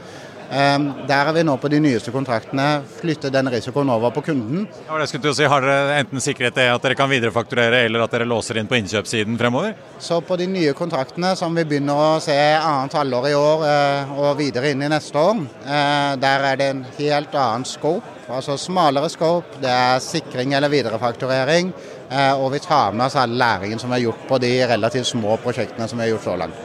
Ehm, 0.51 0.89
der 1.07 1.29
har 1.29 1.33
vi 1.33 1.45
nå 1.47 1.55
på 1.63 1.69
de 1.71 1.79
nyeste 1.79 2.11
kontraktene 2.11 2.81
flyttet 2.97 3.31
den 3.31 3.49
risikoen 3.53 3.91
over 3.95 4.11
på 4.11 4.25
kunden. 4.27 4.65
Ja, 4.89 4.97
det 4.99 5.07
skulle 5.07 5.35
si. 5.37 5.47
Har 5.47 5.63
dere 5.63 6.01
enten 6.01 6.23
sikret 6.23 6.57
det 6.59 6.67
at 6.73 6.83
dere 6.83 6.97
kan 6.99 7.11
viderefakturere, 7.11 7.85
eller 7.87 8.03
at 8.03 8.17
dere 8.17 8.27
låser 8.27 8.59
inn 8.59 8.71
på 8.71 8.75
innkjøpssiden 8.81 9.39
fremover? 9.39 9.77
Så 10.03 10.19
på 10.27 10.39
de 10.41 10.49
nye 10.51 10.75
kontraktene 10.75 11.37
som 11.39 11.55
vi 11.55 11.65
begynner 11.71 12.03
å 12.03 12.19
se 12.25 12.35
annet 12.57 12.99
halvår 12.99 13.31
i 13.31 13.37
år 13.39 13.65
eh, 13.69 14.13
og 14.19 14.41
videre 14.43 14.75
inn 14.75 14.83
i 14.83 14.91
neste 14.91 15.23
år, 15.23 15.45
eh, 15.63 16.19
der 16.27 16.49
er 16.51 16.59
det 16.59 16.71
en 16.75 16.83
helt 16.99 17.39
annen 17.39 17.69
scope. 17.69 18.19
Altså 18.31 18.59
smalere 18.59 19.11
scope, 19.11 19.63
det 19.63 19.71
er 19.71 20.03
sikring 20.03 20.59
eller 20.59 20.71
viderefakturering. 20.73 21.71
Eh, 22.11 22.35
og 22.35 22.51
vi 22.53 22.59
tar 22.59 22.93
med 22.93 23.07
oss 23.07 23.17
all 23.21 23.31
læringen 23.39 23.79
som 23.79 23.93
er 23.95 23.99
gjort 24.03 24.27
på 24.27 24.39
de 24.43 24.67
relativt 24.67 25.07
små 25.07 25.37
prosjektene 25.45 25.87
som 25.89 25.99
vi 25.99 26.03
har 26.09 26.13
gjort 26.17 26.25
så 26.27 26.37
langt. 26.41 26.59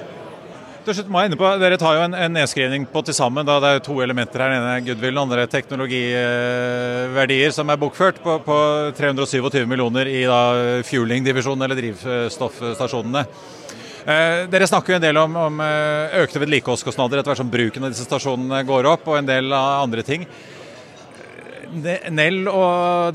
Til 0.86 0.94
slutt 1.00 1.10
må 1.10 1.18
jeg 1.22 1.28
inne 1.32 1.40
på, 1.40 1.48
Dere 1.58 1.78
tar 1.82 1.96
jo 1.98 2.04
en, 2.06 2.14
en 2.14 2.36
nedskrivning 2.38 2.84
på 2.94 3.02
til 3.06 3.16
sammen. 3.18 3.46
da 3.46 3.60
Det 3.62 3.70
er 3.70 3.80
to 3.86 3.96
elementer 4.06 4.42
her. 4.42 4.50
Den 4.54 4.62
ene 4.62 4.86
goodwill, 4.86 5.16
den 5.16 5.24
andre 5.24 5.48
teknologiverdier 5.50 7.52
som 7.54 7.70
er 7.74 7.82
bokført 7.82 8.18
på, 8.22 8.32
på 8.46 8.58
327 8.98 9.66
millioner 9.70 10.06
i 10.10 10.26
da 10.30 10.42
fueling-divisjonen, 10.86 11.64
eller 11.66 11.78
drivstoffstasjonene. 11.82 13.24
Eh, 14.06 14.46
dere 14.54 14.70
snakker 14.70 14.94
jo 14.94 14.98
en 15.00 15.08
del 15.08 15.18
om, 15.18 15.32
om 15.48 15.56
eh, 15.66 16.14
økte 16.22 16.38
vedlikeholdskostnader 16.44 17.18
etter 17.18 17.32
hvert 17.34 17.42
som 17.42 17.50
bruken 17.50 17.84
av 17.88 17.90
disse 17.90 18.06
stasjonene 18.06 18.62
går 18.70 18.84
opp, 18.92 19.04
og 19.10 19.18
en 19.18 19.30
del 19.30 19.46
av 19.50 19.82
andre 19.88 20.02
ting. 20.06 20.22
Nell, 21.74 22.46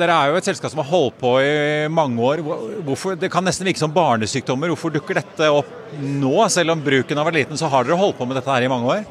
dere 0.01 0.15
er 0.17 0.31
jo 0.33 0.39
et 0.41 0.47
selskap 0.49 0.73
som 0.73 0.83
har 0.83 0.91
holdt 0.91 1.19
på 1.21 1.33
i 1.43 1.89
mange 1.93 2.23
år. 2.25 2.43
Hvorfor, 2.87 3.17
det 3.19 3.31
kan 3.33 3.47
nesten 3.47 3.69
virke 3.69 3.81
som 3.83 3.95
barnesykdommer. 3.95 4.73
Hvorfor 4.73 4.95
dukker 4.95 5.21
dette 5.21 5.51
opp 5.55 5.71
nå? 6.01 6.35
Selv 6.53 6.75
om 6.75 6.83
bruken 6.85 7.21
har 7.21 7.29
vært 7.29 7.41
liten, 7.43 7.61
så 7.61 7.71
har 7.71 7.87
dere 7.87 8.01
holdt 8.01 8.19
på 8.19 8.29
med 8.29 8.41
dette 8.41 8.51
her 8.51 8.67
i 8.67 8.73
mange 8.73 8.91
år? 8.97 9.07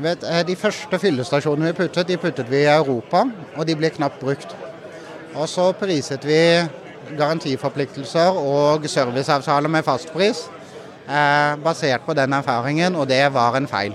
Vet, 0.00 0.24
eh, 0.24 0.42
de 0.48 0.56
første 0.56 1.00
fyllestasjonene 1.02 1.70
vi 1.70 1.78
puttet, 1.82 2.08
de 2.08 2.18
puttet 2.20 2.48
vi 2.50 2.64
i 2.64 2.70
Europa, 2.72 3.24
og 3.56 3.66
de 3.68 3.76
ble 3.78 3.90
knapt 3.94 4.22
brukt. 4.22 4.54
Og 5.34 5.46
så 5.48 5.70
priset 5.78 6.24
vi 6.26 6.40
garantiforpliktelser 7.18 8.38
og 8.38 8.86
serviceavtaler 8.90 9.70
med 9.70 9.86
fastpris 9.86 10.46
eh, 11.08 11.56
basert 11.64 12.06
på 12.06 12.14
den 12.14 12.32
erfaringen, 12.32 12.96
og 12.96 13.08
det 13.10 13.22
var 13.34 13.58
en 13.58 13.68
feil. 13.70 13.94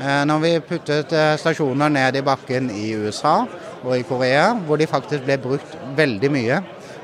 Eh, 0.00 0.22
når 0.26 0.42
vi 0.42 0.52
puttet 0.68 1.12
eh, 1.14 1.36
stasjoner 1.40 1.92
ned 1.92 2.18
i 2.18 2.24
bakken 2.26 2.70
i 2.70 2.88
USA, 2.98 3.44
og 3.84 3.98
i 3.98 4.06
Korea, 4.08 4.54
hvor 4.66 4.80
de 4.80 4.88
faktisk 4.88 5.24
ble 5.26 5.38
brukt 5.38 5.76
veldig 5.96 6.30
mye. 6.32 6.60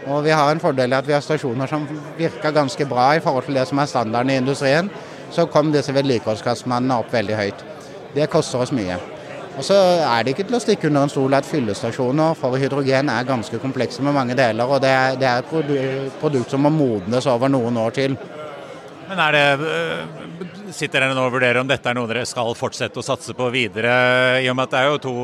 Og 0.08 0.24
vi 0.24 0.32
har 0.32 0.50
en 0.50 0.60
fordel 0.60 0.92
i 0.92 0.96
at 0.96 1.06
vi 1.06 1.12
har 1.12 1.24
stasjoner 1.24 1.68
som 1.68 1.86
virker 2.18 2.56
ganske 2.56 2.86
bra 2.88 3.12
i 3.16 3.20
forhold 3.20 3.44
til 3.44 3.58
det 3.60 3.66
som 3.68 3.78
er 3.78 3.90
standarden 3.90 4.32
i 4.32 4.40
industrien. 4.40 4.90
Så 5.30 5.46
kom 5.46 5.72
disse 5.72 5.94
vedlikeholdskassemannene 5.94 6.96
opp 7.02 7.12
veldig 7.12 7.36
høyt. 7.36 7.64
Det 8.14 8.30
koster 8.32 8.64
oss 8.64 8.72
mye. 8.74 8.96
Og 9.58 9.64
så 9.66 9.76
er 9.76 10.24
det 10.24 10.32
ikke 10.32 10.46
til 10.48 10.56
å 10.56 10.62
stikke 10.62 10.88
under 10.88 11.04
en 11.04 11.12
stol 11.12 11.34
at 11.36 11.44
fyllestasjoner 11.44 12.36
for 12.38 12.56
hydrogen 12.56 13.10
er 13.12 13.26
ganske 13.28 13.58
komplekse 13.60 14.02
med 14.02 14.14
mange 14.16 14.36
deler, 14.38 14.64
og 14.64 14.80
det 14.80 14.90
er, 14.94 15.16
det 15.20 15.28
er 15.28 15.42
et 15.42 16.14
produkt 16.20 16.54
som 16.54 16.64
må 16.64 16.70
modnes 16.72 17.26
over 17.28 17.50
noen 17.52 17.76
år 17.82 17.96
til. 17.98 18.16
Men 19.10 19.18
er 19.18 19.34
det, 19.34 19.46
øh, 19.66 20.50
Sitter 20.70 21.02
dere 21.02 21.14
nå 21.16 21.24
og 21.26 21.32
vurderer 21.34 21.58
om 21.58 21.66
dette 21.66 21.90
er 21.90 21.96
noe 21.98 22.06
dere 22.06 22.22
skal 22.28 22.52
fortsette 22.54 23.00
å 23.00 23.02
satse 23.02 23.34
på 23.34 23.48
videre, 23.50 23.90
i 24.38 24.46
og 24.46 24.54
med 24.54 24.68
at 24.68 24.74
det 24.76 24.78
er 24.80 24.86
jo 24.86 25.00
to 25.02 25.14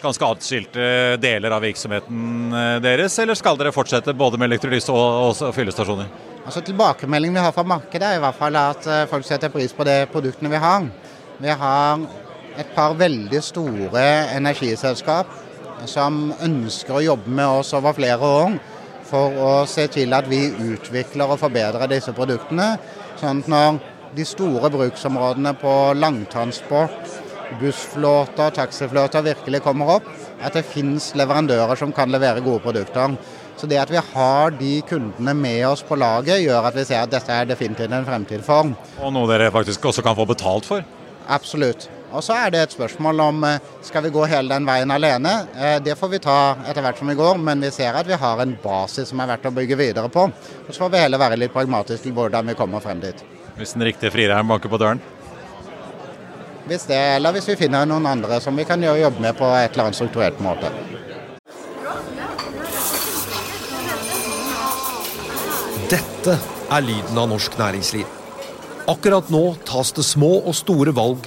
ganske 0.00 0.30
atskilte 0.32 0.86
deler 1.20 1.52
av 1.52 1.60
virksomheten 1.66 2.54
øh, 2.56 2.78
deres, 2.80 3.18
eller 3.20 3.36
skal 3.36 3.58
dere 3.60 3.74
fortsette 3.76 4.14
både 4.16 4.40
med 4.40 4.48
elektrolyse 4.48 4.94
og, 4.94 5.36
og 5.36 5.52
fyllestasjoner? 5.52 6.08
Altså 6.46 6.62
Tilbakemeldingen 6.64 7.36
vi 7.36 7.44
har 7.44 7.52
fra 7.52 7.66
markedet 7.66 8.08
er 8.08 8.16
i 8.16 8.22
hvert 8.24 8.38
fall 8.38 8.56
at 8.56 8.88
eh, 8.88 9.04
folk 9.10 9.28
setter 9.28 9.52
pris 9.52 9.76
på 9.76 9.84
de 9.84 9.98
produktene 10.12 10.54
vi 10.54 10.62
har. 10.62 10.88
Vi 11.42 11.58
har 11.60 12.06
et 12.56 12.72
par 12.72 12.96
veldig 12.96 13.42
store 13.44 14.06
energiselskap 14.32 15.28
som 15.84 16.30
ønsker 16.40 16.96
å 16.96 17.04
jobbe 17.04 17.36
med 17.36 17.60
oss 17.60 17.74
over 17.76 17.92
flere 17.98 18.32
år 18.40 18.56
for 19.06 19.36
å 19.38 19.50
se 19.70 19.86
til 19.92 20.14
at 20.16 20.28
vi 20.30 20.40
utvikler 20.72 21.30
og 21.30 21.40
forbedrer 21.42 21.90
disse 21.90 22.14
produktene. 22.16 22.76
Sånn 23.20 23.40
at 23.44 23.48
når 23.50 23.78
de 24.16 24.24
store 24.28 24.70
bruksområdene 24.72 25.52
på 25.60 25.72
langtransport, 25.96 27.16
bussflåter, 27.60 28.52
taxiflåter 28.56 29.24
virkelig 29.24 29.62
kommer 29.64 29.96
opp, 29.98 30.08
at 30.42 30.56
det 30.56 30.66
finnes 30.68 31.12
leverandører 31.16 31.78
som 31.78 31.94
kan 31.96 32.12
levere 32.12 32.44
gode 32.44 32.64
produkter. 32.64 33.16
Så 33.56 33.68
det 33.70 33.78
at 33.80 33.92
vi 33.92 34.00
har 34.12 34.52
de 34.58 34.72
kundene 34.88 35.32
med 35.36 35.62
oss 35.68 35.84
på 35.86 35.96
laget, 35.96 36.42
gjør 36.44 36.68
at 36.68 36.76
vi 36.76 36.84
ser 36.84 37.06
at 37.06 37.12
dette 37.12 37.32
er 37.32 37.48
definitivt 37.48 37.94
en 37.96 38.08
fremtid 38.08 38.44
for. 38.44 38.74
Og 39.00 39.14
noe 39.14 39.30
dere 39.30 39.52
faktisk 39.54 39.88
også 39.88 40.04
kan 40.04 40.18
få 40.18 40.28
betalt 40.28 40.68
for? 40.68 40.84
Absolutt. 41.32 41.88
Og 42.16 42.24
så 42.24 42.32
er 42.32 42.52
det 42.52 42.60
et 42.64 42.72
spørsmål 42.72 43.18
om 43.20 43.42
eh, 43.44 43.64
skal 43.84 44.06
vi 44.06 44.10
gå 44.14 44.22
hele 44.30 44.48
den 44.48 44.64
veien 44.64 44.92
alene. 44.94 45.32
Eh, 45.52 45.74
det 45.84 45.98
får 46.00 46.14
vi 46.14 46.20
ta 46.24 46.36
etter 46.64 46.80
hvert 46.80 47.02
som 47.02 47.10
vi 47.12 47.16
går, 47.18 47.36
men 47.44 47.60
vi 47.60 47.68
ser 47.74 47.98
at 47.98 48.08
vi 48.08 48.16
har 48.16 48.40
en 48.40 48.54
basis 48.62 49.12
som 49.12 49.20
er 49.20 49.34
verdt 49.34 49.50
å 49.50 49.52
bygge 49.58 49.76
videre 49.76 50.08
på. 50.12 50.24
Og 50.30 50.70
så 50.70 50.86
får 50.86 50.94
vi 50.94 51.02
heller 51.02 51.20
være 51.20 51.36
litt 51.42 51.52
pragmatiske 51.52 52.08
til 52.08 52.16
hvordan 52.16 52.48
vi 52.48 52.56
kommer 52.56 52.80
frem 52.80 53.04
dit. 53.04 53.20
Hvis 53.58 53.76
den 53.76 53.84
riktige 53.84 54.14
frieren 54.14 54.48
banker 54.48 54.72
på 54.72 54.80
døren? 54.80 55.04
Hvis 56.66 56.88
det, 56.88 57.02
eller 57.18 57.36
hvis 57.36 57.50
vi 57.52 57.58
finner 57.60 57.84
noen 57.86 58.08
andre 58.08 58.40
som 58.40 58.56
vi 58.56 58.64
kan 58.64 58.80
jobbe 58.82 59.20
med 59.20 59.36
på 59.36 59.52
et 59.52 59.76
eller 59.76 59.90
annet 59.90 60.00
strukturert 60.00 60.40
måte. 60.40 60.72
Dette 65.92 66.40
er 66.40 66.82
lyden 66.82 67.20
av 67.20 67.28
norsk 67.36 67.60
næringsliv. 67.60 68.08
Akkurat 68.88 69.28
nå 69.30 69.44
tas 69.68 69.92
det 69.92 70.02
små 70.06 70.38
og 70.40 70.54
store 70.56 70.96
valg 70.96 71.26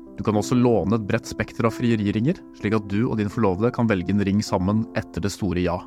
Du 0.17 0.23
kan 0.27 0.37
også 0.37 0.55
låne 0.57 0.95
et 0.97 1.07
bredt 1.07 1.29
spekter 1.29 1.65
av 1.67 1.73
frieriringer, 1.75 2.37
slik 2.59 2.75
at 2.77 2.87
du 2.91 3.07
og 3.07 3.17
din 3.19 3.31
forlovede 3.31 3.71
kan 3.75 3.89
velge 3.89 4.11
en 4.13 4.23
ring 4.27 4.41
sammen 4.45 4.85
etter 4.99 5.23
det 5.23 5.31
store 5.33 5.61
ja. 5.63 5.77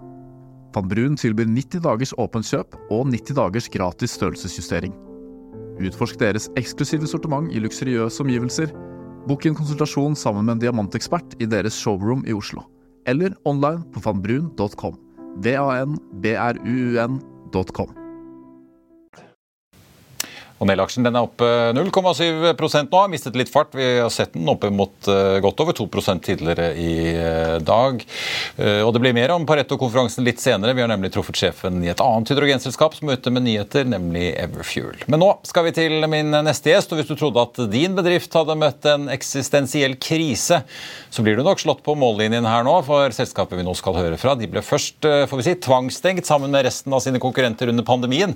Van 0.74 0.88
Brun 0.90 1.14
tilbyr 1.20 1.46
90 1.46 1.80
dagers 1.84 2.14
åpent 2.18 2.48
kjøp 2.48 2.74
og 2.90 3.06
90 3.12 3.36
dagers 3.38 3.68
gratis 3.70 4.16
størrelsesjustering. 4.18 4.92
Utforsk 5.84 6.18
deres 6.18 6.50
eksklusive 6.58 7.06
sortiment 7.10 7.52
i 7.54 7.62
luksuriøse 7.62 8.22
omgivelser. 8.24 8.68
Bok 9.28 9.46
en 9.46 9.56
konsultasjon 9.58 10.16
sammen 10.18 10.44
med 10.46 10.52
en 10.56 10.62
diamantekspert 10.66 11.30
i 11.38 11.46
deres 11.50 11.76
showroom 11.78 12.22
i 12.26 12.32
Oslo. 12.34 12.60
Eller 13.06 13.30
online 13.46 13.82
på 13.94 14.00
vanbrun.com. 14.04 14.94
V-a-n-b-r-u-u-n.com. 15.44 16.00
Og 20.62 20.68
Nel-aksjen 20.70 21.06
er 21.08 21.16
oppe 21.18 21.46
0,7 21.74 22.86
nå, 22.86 22.94
har 22.94 23.10
mistet 23.10 23.34
litt 23.36 23.50
fart. 23.50 23.72
Vi 23.74 23.84
har 23.98 24.10
sett 24.12 24.36
den 24.36 24.48
oppe 24.50 24.70
mot 24.70 25.08
uh, 25.10 25.40
godt 25.42 25.60
over 25.64 25.74
2 25.74 25.88
tidligere 26.22 26.68
i 26.78 26.94
uh, 27.18 27.56
dag. 27.58 27.98
Uh, 28.56 28.80
og 28.86 28.92
Det 28.94 29.02
blir 29.02 29.16
mer 29.16 29.34
om 29.34 29.46
Pareto-konferansen 29.48 30.24
litt 30.24 30.40
senere. 30.40 30.76
Vi 30.76 30.84
har 30.84 30.90
nemlig 30.90 31.10
truffet 31.14 31.40
sjefen 31.40 31.82
i 31.82 31.90
et 31.90 32.00
annet 32.00 32.30
hydrogenselskap 32.30 32.94
som 32.94 33.10
er 33.10 33.18
ute 33.18 33.32
med 33.34 33.44
nyheter, 33.48 33.88
nemlig 33.88 34.30
Everfuel. 34.38 35.02
Men 35.10 35.24
nå 35.24 35.32
skal 35.48 35.66
vi 35.66 35.74
til 35.74 36.06
min 36.10 36.30
neste 36.46 36.70
gjest. 36.70 36.94
og 36.94 37.02
Hvis 37.02 37.10
du 37.10 37.18
trodde 37.18 37.42
at 37.42 37.60
din 37.72 37.98
bedrift 37.98 38.38
hadde 38.38 38.58
møtt 38.58 38.86
en 38.88 39.10
eksistensiell 39.12 39.98
krise, 39.98 40.62
så 41.10 41.26
blir 41.26 41.36
du 41.36 41.44
nok 41.44 41.60
slått 41.62 41.82
på 41.86 41.96
mållinjen 41.98 42.46
her 42.46 42.64
nå, 42.66 42.78
for 42.86 43.10
selskapet 43.14 43.58
vi 43.58 43.66
nå 43.66 43.74
skal 43.78 43.98
høre 43.98 44.20
fra, 44.20 44.36
de 44.38 44.48
ble 44.50 44.62
først 44.64 45.02
får 45.02 45.40
vi 45.40 45.46
si, 45.46 45.58
tvangstengt 45.66 46.26
sammen 46.26 46.52
med 46.54 46.64
resten 46.66 46.94
av 46.94 47.02
sine 47.04 47.20
konkurrenter 47.22 47.70
under 47.70 47.86
pandemien. 47.86 48.34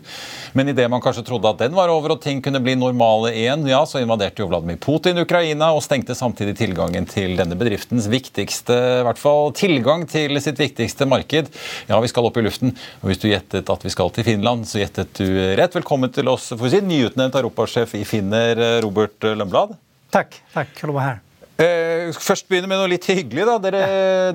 Men 0.59 0.75
idet 0.75 0.91
man 0.91 1.03
kanskje 1.05 1.25
trodde 1.31 1.51
at 1.51 1.63
den 1.63 1.77
var 1.79 1.91
over 1.93 2.18
ting 2.23 2.41
kunne 2.45 2.61
bli 2.65 2.75
normale 2.79 3.33
igjen, 3.37 3.65
ja, 3.71 3.81
så 3.89 4.01
invaderte 4.03 4.43
jo 4.43 4.49
Vladimir 4.51 4.79
Putin 4.83 5.21
Ukraina 5.23 5.71
og 5.75 5.83
stengte 5.85 6.17
samtidig 6.19 6.57
tilgangen 6.59 7.07
til 7.09 7.37
denne 7.39 7.59
bedriftens 7.59 8.09
viktigste 8.11 8.77
i 9.01 9.07
hvert 9.07 9.21
fall 9.21 9.55
tilgang 9.57 10.07
til 10.11 10.37
sitt 10.43 10.61
viktigste 10.61 11.09
marked. 11.09 11.51
Ja, 11.89 12.01
vi 12.03 12.11
skal 12.11 12.29
opp 12.29 12.39
i 12.41 12.45
luften. 12.47 12.75
Og 13.03 13.11
hvis 13.11 13.23
du 13.23 13.29
gjettet 13.31 13.71
at 13.73 13.87
vi 13.87 13.95
skal 13.95 14.13
til 14.15 14.27
Finland, 14.27 14.69
så 14.69 14.83
gjettet 14.83 15.15
du 15.21 15.27
rett. 15.59 15.79
Velkommen 15.79 16.13
til 16.15 16.29
oss, 16.31 16.51
får 16.55 16.65
vi 16.67 16.75
si, 16.77 16.83
nyutnevnt 16.89 17.39
europasjef 17.41 17.97
i 17.99 18.05
Finner, 18.09 18.61
Robert 18.85 19.31
Lønblad. 19.31 19.77
Takk. 20.15 20.39
Takk 20.55 20.77
for 20.79 20.93
å 20.93 20.99
være 20.99 21.15
her. 21.15 21.25
Eh, 21.59 22.15
først 22.15 22.47
begynne 22.47 22.71
med 22.71 22.79
noe 22.79 22.91
litt 22.93 23.07
hyggelig. 23.11 23.45
da. 23.49 23.59
Dere, 23.63 23.85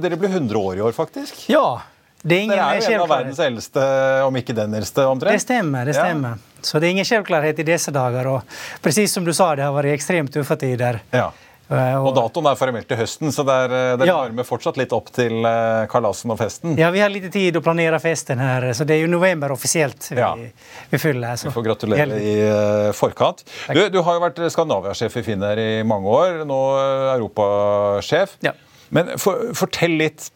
dere 0.04 0.20
ble 0.20 0.32
100 0.32 0.60
år 0.60 0.80
i 0.80 0.84
år, 0.84 0.96
faktisk. 0.96 1.46
Ja, 1.52 1.82
det 2.24 2.40
er 2.40 2.52
Dere 2.54 2.66
er 2.72 2.80
jo 2.80 2.92
en 2.96 3.02
av 3.04 3.10
verdens 3.12 3.40
eldste, 3.44 3.86
om 4.24 4.38
ikke 4.40 4.56
den 4.56 4.76
eldste, 4.80 5.04
omtrent. 5.12 5.36
Det 5.36 5.44
stemmer. 5.44 5.88
det 5.90 5.96
stemmer. 5.98 6.38
Ja. 6.40 6.64
Så 6.64 6.80
det 6.80 6.88
er 6.88 6.96
ingen 6.96 7.08
selvklarhet 7.08 7.58
i 7.60 7.66
disse 7.68 7.92
dager. 7.92 8.30
Og 8.32 8.60
precis 8.84 9.12
som 9.12 9.26
du 9.28 9.34
sa, 9.36 9.50
det 9.60 9.66
har 9.68 9.74
vært 9.76 9.98
ekstremt 9.98 10.32
tøffe 10.32 10.56
tider. 10.62 11.02
Ja. 11.12 11.34
Eh, 11.68 11.96
og, 11.98 12.10
og 12.10 12.16
datoen 12.18 12.48
er 12.52 12.58
formelt 12.60 12.88
til 12.90 13.00
høsten, 13.00 13.32
så 13.36 13.46
det 13.48 13.58
eh, 13.72 14.06
ja. 14.08 14.16
varmer 14.20 14.48
fortsatt 14.48 14.78
litt 14.80 14.92
opp 14.96 15.08
til 15.16 15.46
uh, 15.48 15.86
kalasen 15.92 16.34
og 16.34 16.40
festen. 16.40 16.76
Ja, 16.80 16.90
vi 16.94 17.02
har 17.04 17.12
litt 17.12 17.30
tid 17.34 17.56
å 17.60 17.64
planere 17.64 18.00
festen 18.04 18.42
her, 18.44 18.70
så 18.76 18.88
det 18.88 18.98
er 18.98 19.06
jo 19.06 19.12
november 19.12 19.56
offisielt 19.56 20.12
vi, 20.12 20.20
ja. 20.20 20.34
vi 20.92 21.00
fyller. 21.02 21.40
Så. 21.40 21.50
Vi 21.50 21.56
får 21.56 21.66
gratulere 21.70 22.20
i 22.20 22.36
forkant. 22.96 23.46
Du, 23.72 23.82
du, 23.92 24.00
har 24.04 24.20
jo 24.20 24.24
vært 24.26 24.44
Skandinavia-sjef 24.54 25.20
i 25.20 25.26
Finner 25.26 25.60
i 25.60 25.72
mange 25.88 26.20
år, 26.20 26.44
nå 26.48 26.62
europasjef. 27.16 28.38
Ja. 28.46 28.56
Men 28.94 29.16
for, 29.22 29.50
fortell 29.58 29.98
litt 30.04 30.30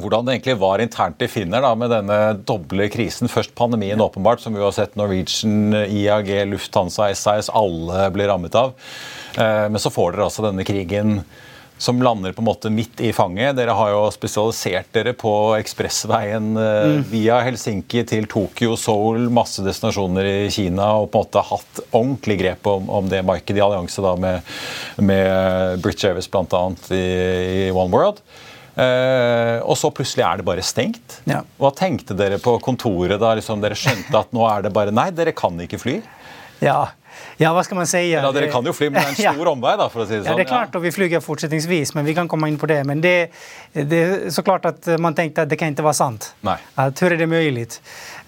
hvordan 0.00 0.24
det 0.24 0.38
egentlig 0.38 0.56
var 0.62 0.80
internt 0.80 1.22
i 1.22 1.28
Finner 1.28 1.64
da, 1.64 1.74
med 1.76 1.92
denne 1.92 2.18
doble 2.48 2.88
krisen. 2.92 3.28
Først 3.28 3.54
pandemien, 3.58 4.00
åpenbart, 4.00 4.40
som 4.40 4.56
vi 4.56 4.64
har 4.64 4.72
sett 4.72 4.96
Norwegian, 4.96 5.74
IAG, 5.84 6.32
Lufthansa, 6.48 7.10
SAS, 7.14 7.50
alle 7.52 8.08
blir 8.14 8.30
rammet 8.32 8.56
av. 8.56 8.72
Eh, 9.36 9.66
men 9.68 9.80
så 9.82 9.92
får 9.92 10.14
dere 10.14 10.28
altså 10.30 10.46
denne 10.46 10.64
krigen 10.64 11.20
som 11.82 11.98
lander 12.02 12.32
på 12.32 12.40
en 12.44 12.46
måte 12.46 12.70
midt 12.70 13.00
i 13.02 13.10
fanget. 13.12 13.56
Dere 13.58 13.74
har 13.74 13.90
jo 13.90 14.04
spesialisert 14.14 14.92
dere 14.94 15.12
på 15.18 15.32
ekspressveien 15.58 16.52
eh, 16.54 16.92
mm. 16.92 17.02
via 17.10 17.40
Helsinki 17.42 18.04
til 18.08 18.28
Tokyo, 18.30 18.76
Seoul, 18.78 19.26
masse 19.34 19.64
destinasjoner 19.66 20.28
i 20.30 20.52
Kina, 20.54 20.92
og 21.02 21.10
på 21.10 21.20
en 21.20 21.26
måte 21.26 21.44
hatt 21.50 21.82
ordentlig 21.90 22.38
grep 22.44 22.70
om, 22.70 22.88
om 23.00 23.10
det 23.12 23.24
markedet 23.26 23.60
i 23.60 23.66
allianse 23.66 24.04
da 24.04 24.14
med, 24.24 24.54
med 25.02 25.84
British 25.84 26.08
Airways 26.08 26.30
bl.a. 26.32 26.64
I, 26.94 27.02
i 27.66 27.68
One 27.74 27.92
World. 27.92 28.24
Uh, 28.72 29.60
og 29.68 29.76
så 29.76 29.90
plutselig 29.92 30.24
er 30.24 30.40
det 30.40 30.46
bare 30.48 30.64
stengt. 30.64 31.20
Ja. 31.28 31.42
Hva 31.60 31.72
tenkte 31.76 32.16
dere 32.16 32.40
på 32.40 32.56
kontoret 32.64 33.20
da 33.20 33.34
liksom 33.36 33.60
dere 33.60 33.76
skjønte 33.76 34.16
at 34.16 34.32
nå 34.32 34.46
er 34.48 34.64
det 34.66 34.72
bare 34.72 34.94
Nei, 34.94 35.10
dere 35.12 35.34
kan 35.36 35.60
ikke 35.60 35.80
fly? 35.82 35.98
Ja, 36.62 36.78
ja 37.42 37.50
hva 37.52 37.64
skal 37.66 37.76
man 37.80 37.88
si? 37.90 38.00
Ja, 38.12 38.22
dere 38.32 38.48
kan 38.52 38.64
jo 38.64 38.72
fly, 38.76 38.88
men 38.88 39.02
det 39.02 39.04
er 39.04 39.10
en 39.10 39.18
stor 39.36 39.48
ja. 39.48 39.52
omvei. 39.52 39.74
da, 39.80 39.88
for 39.92 40.04
å 40.04 40.06
si 40.06 40.14
det 40.14 40.22
sånn. 40.22 40.30
Ja, 40.30 40.38
det 40.38 40.46
er 40.46 40.50
klart, 40.52 40.78
og 40.78 40.86
vi 40.86 40.92
flyger 40.94 41.24
fortsetningsvis, 41.24 41.92
men 41.98 42.06
vi 42.08 42.14
kan 42.16 42.30
komme 42.30 42.48
inn 42.48 42.56
på 42.60 42.70
det. 42.70 42.80
Men 42.88 43.02
det, 43.04 43.16
det 43.74 44.02
er 44.06 44.24
så 44.32 44.44
klart 44.46 44.68
at 44.70 44.88
man 45.02 45.18
tenkte 45.18 45.44
at 45.44 45.52
det 45.52 45.58
kan 45.60 45.74
ikke 45.74 45.84
være 45.88 45.98
sant. 45.98 46.32
Nei. 46.46 46.56
At, 46.80 47.02
hur 47.02 47.12
er 47.12 47.20
det 47.20 47.28
mulig? 47.28 47.66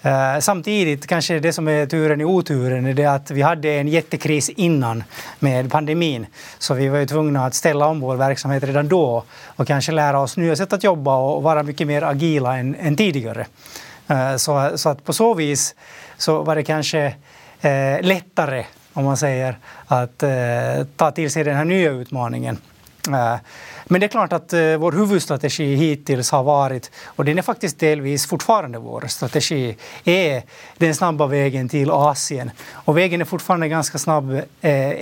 Uh, 0.05 0.39
samtidigt 0.39 1.07
kanske 1.07 1.39
det 1.39 1.53
som 1.53 1.67
är 1.67 1.85
turen 1.85 2.21
i 2.21 2.25
oturen 2.25 2.85
är 2.85 3.07
att 3.07 3.31
vi 3.31 3.41
hade 3.41 3.69
en 3.69 3.87
jättekris 3.87 4.49
innan 4.49 5.03
med 5.39 5.71
pandemin. 5.71 6.25
Så 6.59 6.73
vi 6.73 6.87
var 6.87 6.97
ju 6.97 7.05
tvungna 7.05 7.45
att 7.45 7.53
ställa 7.53 7.87
om 7.87 7.99
vår 7.99 8.15
verksamhet 8.15 8.63
redan 8.63 8.87
då 8.87 9.23
och 9.45 9.67
kanske 9.67 9.91
lära 9.91 10.19
oss 10.19 10.37
nya 10.37 10.55
sätt 10.55 10.73
att 10.73 10.83
jobba 10.83 11.17
och 11.17 11.43
vara 11.43 11.63
mycket 11.63 11.87
mer 11.87 12.01
agila 12.01 12.57
än, 12.57 12.75
än 12.75 12.95
tidigare. 12.95 13.45
Uh, 14.11 14.35
så, 14.37 14.71
så, 14.75 14.89
att 14.89 15.03
på 15.03 15.13
så 15.13 15.33
vis 15.33 15.75
så 16.17 16.43
var 16.43 16.55
det 16.55 16.63
kanske 16.63 17.07
uh, 17.65 18.01
lättare, 18.01 18.65
om 18.93 19.05
man 19.05 19.17
säger, 19.17 19.57
att 19.87 20.23
ta 20.95 21.11
till 21.11 21.31
sig 21.31 21.43
den 21.43 21.55
här 21.55 21.65
nya 21.65 21.91
utmaningen. 21.91 22.57
Men 23.87 24.01
det 24.01 24.05
är 24.05 24.07
klart 24.07 24.33
att 24.33 24.53
eh, 24.53 24.77
vår 24.77 24.91
huvudstrategi 24.91 25.75
hittills 25.75 26.31
har 26.31 26.43
varit, 26.43 26.91
och 27.05 27.25
den 27.25 27.37
är 27.37 27.41
faktiskt 27.41 27.79
delvis 27.79 28.27
fortfarande 28.27 28.77
vår 28.79 29.03
strategi, 29.07 29.77
är 30.03 30.43
den 30.77 30.95
snabba 30.95 31.27
vägen 31.27 31.69
till 31.69 31.91
Asien. 31.91 32.51
Och 32.73 32.97
vägen 32.97 33.21
är 33.21 33.25
fortfarande 33.25 33.67
ganska 33.67 33.97
snabb 33.97 34.33
eh, 34.33 34.41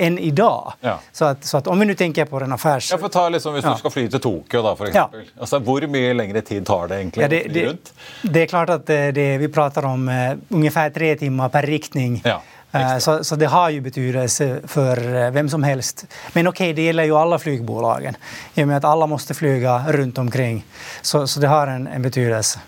än 0.05 0.19
idag. 0.19 0.73
Ja. 0.81 0.99
Så, 1.11 1.25
att, 1.25 1.45
så 1.45 1.57
att 1.57 1.67
om 1.67 1.79
vi 1.79 1.85
nu 1.85 1.95
tänker 1.95 2.25
på 2.25 2.39
den 2.39 2.51
affärs... 2.51 2.91
Ja, 2.91 2.97
for 2.97 3.07
ta 3.09 3.29
liksom, 3.29 3.55
Ja. 3.55 3.71
du 3.71 3.77
skal 3.79 3.91
fly 3.91 4.09
til 4.09 4.19
Tokyo, 4.19 4.61
da, 4.61 4.75
for 4.75 4.87
eksempel. 4.87 5.21
Altså, 5.39 5.59
hvor 5.59 5.87
mye 5.87 6.13
lengre 6.13 6.41
tid 6.41 6.65
tar 6.65 6.87
det 6.87 6.95
egentlig 6.99 7.23
Ja, 7.23 7.27
det, 7.27 7.43
det, 7.53 7.93
det 8.21 8.41
är 8.41 8.45
klart 8.47 8.69
att 8.69 8.89
eh, 8.89 9.07
det, 9.07 9.37
vi 9.37 9.47
pratar 9.47 9.85
om 9.85 10.09
eh, 10.09 10.33
ungefär 10.49 10.89
tre 10.89 11.15
timmar 11.15 11.49
per 11.49 11.61
riktning. 11.61 12.21
Ja, 12.25 12.41
så, 12.73 13.19
så 13.23 13.37
det 13.37 13.51
har 13.53 13.69
jo 13.69 13.83
betydelse 13.85 14.47
for 14.71 14.97
hvem 15.35 15.49
som 15.49 15.63
helst. 15.63 16.05
Men 16.33 16.49
ok, 16.49 16.63
det 16.73 16.87
gjelder 16.87 17.05
jo 17.09 17.19
alle 17.19 17.37
flygbolagen. 17.41 18.17
I 18.55 18.63
og 18.63 18.69
med 18.71 18.79
at 18.79 18.87
alle 18.89 19.07
måtte 19.11 19.37
fly 19.37 19.59
rundt 19.93 20.17
omkring. 20.17 20.63
Så, 21.01 21.27
så 21.27 21.43
det 21.43 21.51
har 21.51 21.69
en, 21.69 21.87
en 21.87 22.01
betydelse. 22.01 22.61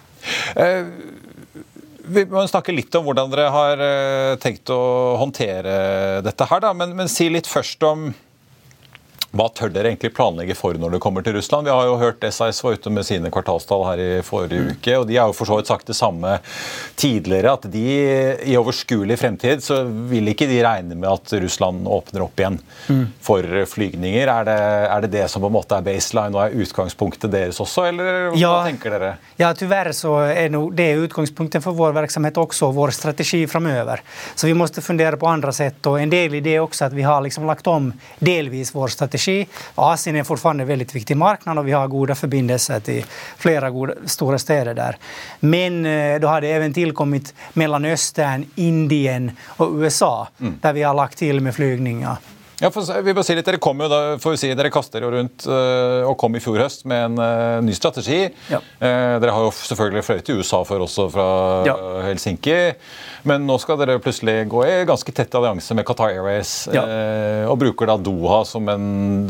Eh, 0.56 0.86
vi 2.06 2.26
må 2.30 2.46
snakke 2.48 2.74
litt 2.76 2.94
om 2.98 3.06
hvordan 3.08 3.32
dere 3.34 3.50
har 3.54 3.82
eh, 3.82 4.36
tenkt 4.42 4.70
å 4.74 5.16
håndtere 5.22 6.22
dette 6.26 6.48
her, 6.50 6.62
da. 6.62 6.74
Men, 6.78 6.94
men 6.98 7.10
si 7.12 7.30
litt 7.34 7.50
først 7.50 7.84
om 7.88 8.12
hva 9.36 9.50
tør 9.52 9.72
dere 9.76 9.92
egentlig 9.92 10.14
planlegge 10.16 10.56
for 10.56 10.78
når 10.80 10.96
det 10.96 11.02
kommer 11.04 11.24
til 11.26 11.36
Russland? 11.36 11.68
Vi 11.68 11.74
har 11.74 11.88
jo 11.90 11.98
hørt 12.00 12.24
SAS 12.32 12.62
var 12.64 12.78
ute 12.78 12.92
med 12.94 13.04
sine 13.08 13.32
kvartalstall 13.34 13.84
her 13.90 14.02
i 14.04 14.10
forrige 14.24 14.76
uke, 14.76 14.94
og 15.02 15.08
de 15.10 15.18
har 15.20 15.28
jo 15.28 15.36
for 15.36 15.50
så 15.50 15.58
vidt 15.60 15.68
sagt 15.72 15.90
det 15.92 15.98
samme 15.98 16.38
tidligere, 17.00 17.56
at 17.58 17.68
de 17.74 17.84
i 18.48 18.56
overskuelig 18.60 19.18
fremtid 19.20 19.64
så 19.66 19.82
vil 20.10 20.32
ikke 20.32 20.48
de 20.50 20.62
regne 20.64 20.96
med 20.96 21.10
at 21.12 21.36
Russland 21.44 21.88
åpner 21.92 22.24
opp 22.26 22.40
igjen 22.40 22.60
for 23.26 23.44
flygninger. 23.72 24.32
Er 24.32 24.48
det, 24.48 24.58
er 24.96 25.06
det 25.06 25.12
det 25.18 25.26
som 25.34 25.44
på 25.44 25.52
en 25.52 25.58
måte 25.58 25.80
er 25.80 25.86
baseline 25.86 26.36
og 26.38 26.44
er 26.46 26.56
utgangspunktet 26.64 27.34
deres 27.34 27.60
også, 27.64 27.90
eller 27.92 28.30
hva 28.32 28.40
Ja. 28.40 28.54
tenker 28.70 28.96
dere? 28.96 29.12
Ja, 29.42 29.52
tyvärr 29.54 29.92
så 29.92 30.16
er 30.32 30.50
det 30.76 30.90
utgangspunktet 31.10 31.64
for 31.64 31.74
vår 31.74 31.92
verksamhet 31.98 32.38
også, 32.40 32.72
vår 32.74 32.94
strategi 32.96 33.44
framover. 33.52 34.00
Så 34.36 34.48
vi 34.48 34.54
måste 34.54 34.82
fundere 34.86 35.18
på 35.20 35.28
andre 35.28 35.52
sett, 35.54 35.82
og 35.88 36.00
en 36.00 36.10
del 36.10 36.36
i 36.40 36.44
det 36.46 36.60
også 36.62 36.86
at 36.86 36.94
vi 36.94 37.02
har 37.04 37.22
liksom 37.26 37.46
lagt 37.50 37.68
om 37.68 37.92
delvis 38.20 38.72
vår 38.76 38.94
strategi. 38.94 39.25
Asien 39.76 40.16
är 40.16 40.24
fortfarande 40.24 40.64
en 40.64 40.68
väldigt 40.68 40.96
viktig 40.96 41.18
marknad 41.18 41.58
och 41.58 41.68
vi 41.68 41.72
har 41.72 41.88
goda 41.88 42.16
förbindelser 42.16 42.80
till 42.80 43.06
flera 43.38 43.70
goda, 43.70 43.94
stora 44.06 44.40
städer 44.40 44.74
där. 44.74 44.98
Men 45.40 45.86
eh, 45.86 46.20
då 46.20 46.28
har 46.28 46.42
det 46.42 46.48
även 46.48 46.74
tillkommit 46.74 47.34
Mellanöstern, 47.54 48.46
Indien 48.56 49.32
och 49.48 49.72
USA 49.74 50.28
där 50.38 50.74
vi 50.74 50.84
har 50.84 50.94
lagt 50.94 51.18
till 51.18 51.42
med 51.42 51.56
flygningar. 51.56 52.18
Ja, 52.62 52.72
for, 52.72 52.88
vi 53.04 53.14
bare 53.14 53.28
si 53.28 53.36
litt, 53.38 53.46
Dere 53.46 53.60
kom 53.62 53.82
jo 53.84 53.90
da, 53.92 54.02
får 54.22 54.36
vi 54.36 54.42
si, 54.42 54.52
dere 54.58 54.72
kaster 54.74 55.04
jo 55.04 55.12
rundt 55.14 55.46
eh, 55.50 56.06
og 56.08 56.16
kom 56.20 56.38
i 56.38 56.42
fjor 56.44 56.62
høst 56.64 56.86
med 56.90 57.04
en 57.10 57.20
uh, 57.20 57.64
ny 57.66 57.76
strategi. 57.76 58.22
Ja. 58.52 58.62
Uh, 58.80 59.18
dere 59.22 59.34
har 59.36 59.46
jo 59.48 59.52
selvfølgelig 59.56 60.06
fløyet 60.08 60.26
til 60.28 60.40
USA 60.40 60.62
før 60.68 60.86
også, 60.88 61.10
fra 61.14 61.28
Ja. 61.68 61.76
Helsinki. 62.06 62.56
Men 63.28 63.46
nå 63.50 63.58
skal 63.62 63.80
dere 63.82 63.98
plutselig 64.02 64.38
gå 64.52 64.64
i 64.68 64.74
ganske 64.88 65.16
tett 65.16 65.36
allianse 65.36 65.76
med 65.78 65.86
Qatar 65.88 66.14
Airways. 66.14 66.54
Ja. 66.74 66.86
Uh, 66.86 67.52
og 67.52 67.60
bruker 67.62 67.90
da 67.92 67.98
Doha 68.02 68.44
som 68.48 68.70
en 68.72 68.86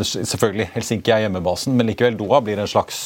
Selvfølgelig, 0.06 0.70
Helsinki 0.76 1.12
er 1.14 1.26
hjemmebasen, 1.26 1.74
men 1.76 1.90
likevel 1.90 2.18
Doha 2.20 2.42
blir 2.46 2.60
en 2.62 2.70
slags 2.70 3.06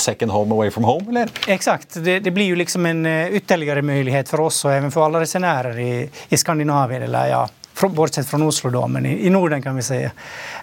second 0.00 0.30
home 0.30 0.54
away 0.54 0.70
from 0.70 0.84
home, 0.84 1.08
eller? 1.10 1.30
Exakt, 1.46 1.94
det, 2.04 2.18
det 2.20 2.30
blir 2.30 2.52
jo 2.52 2.56
liksom 2.56 2.86
en 2.86 3.06
eh, 3.06 3.82
mulighet 3.82 4.28
for 4.28 4.46
oss 4.46 4.64
og 4.64 4.72
even 4.72 4.90
for 4.90 5.06
alle 5.06 5.24
resenærer 5.24 5.78
i, 5.78 5.92
i 6.30 6.36
Skandinavien, 6.36 7.02
eller 7.02 7.30
ja, 7.30 7.42
bortsett 7.80 8.28
från 8.28 8.42
Oslo 8.42 8.70
då, 8.70 8.88
men 8.88 9.06
i, 9.06 9.30
Norden 9.30 9.62
kan 9.62 9.76
vi 9.76 9.82
säga. 9.82 10.10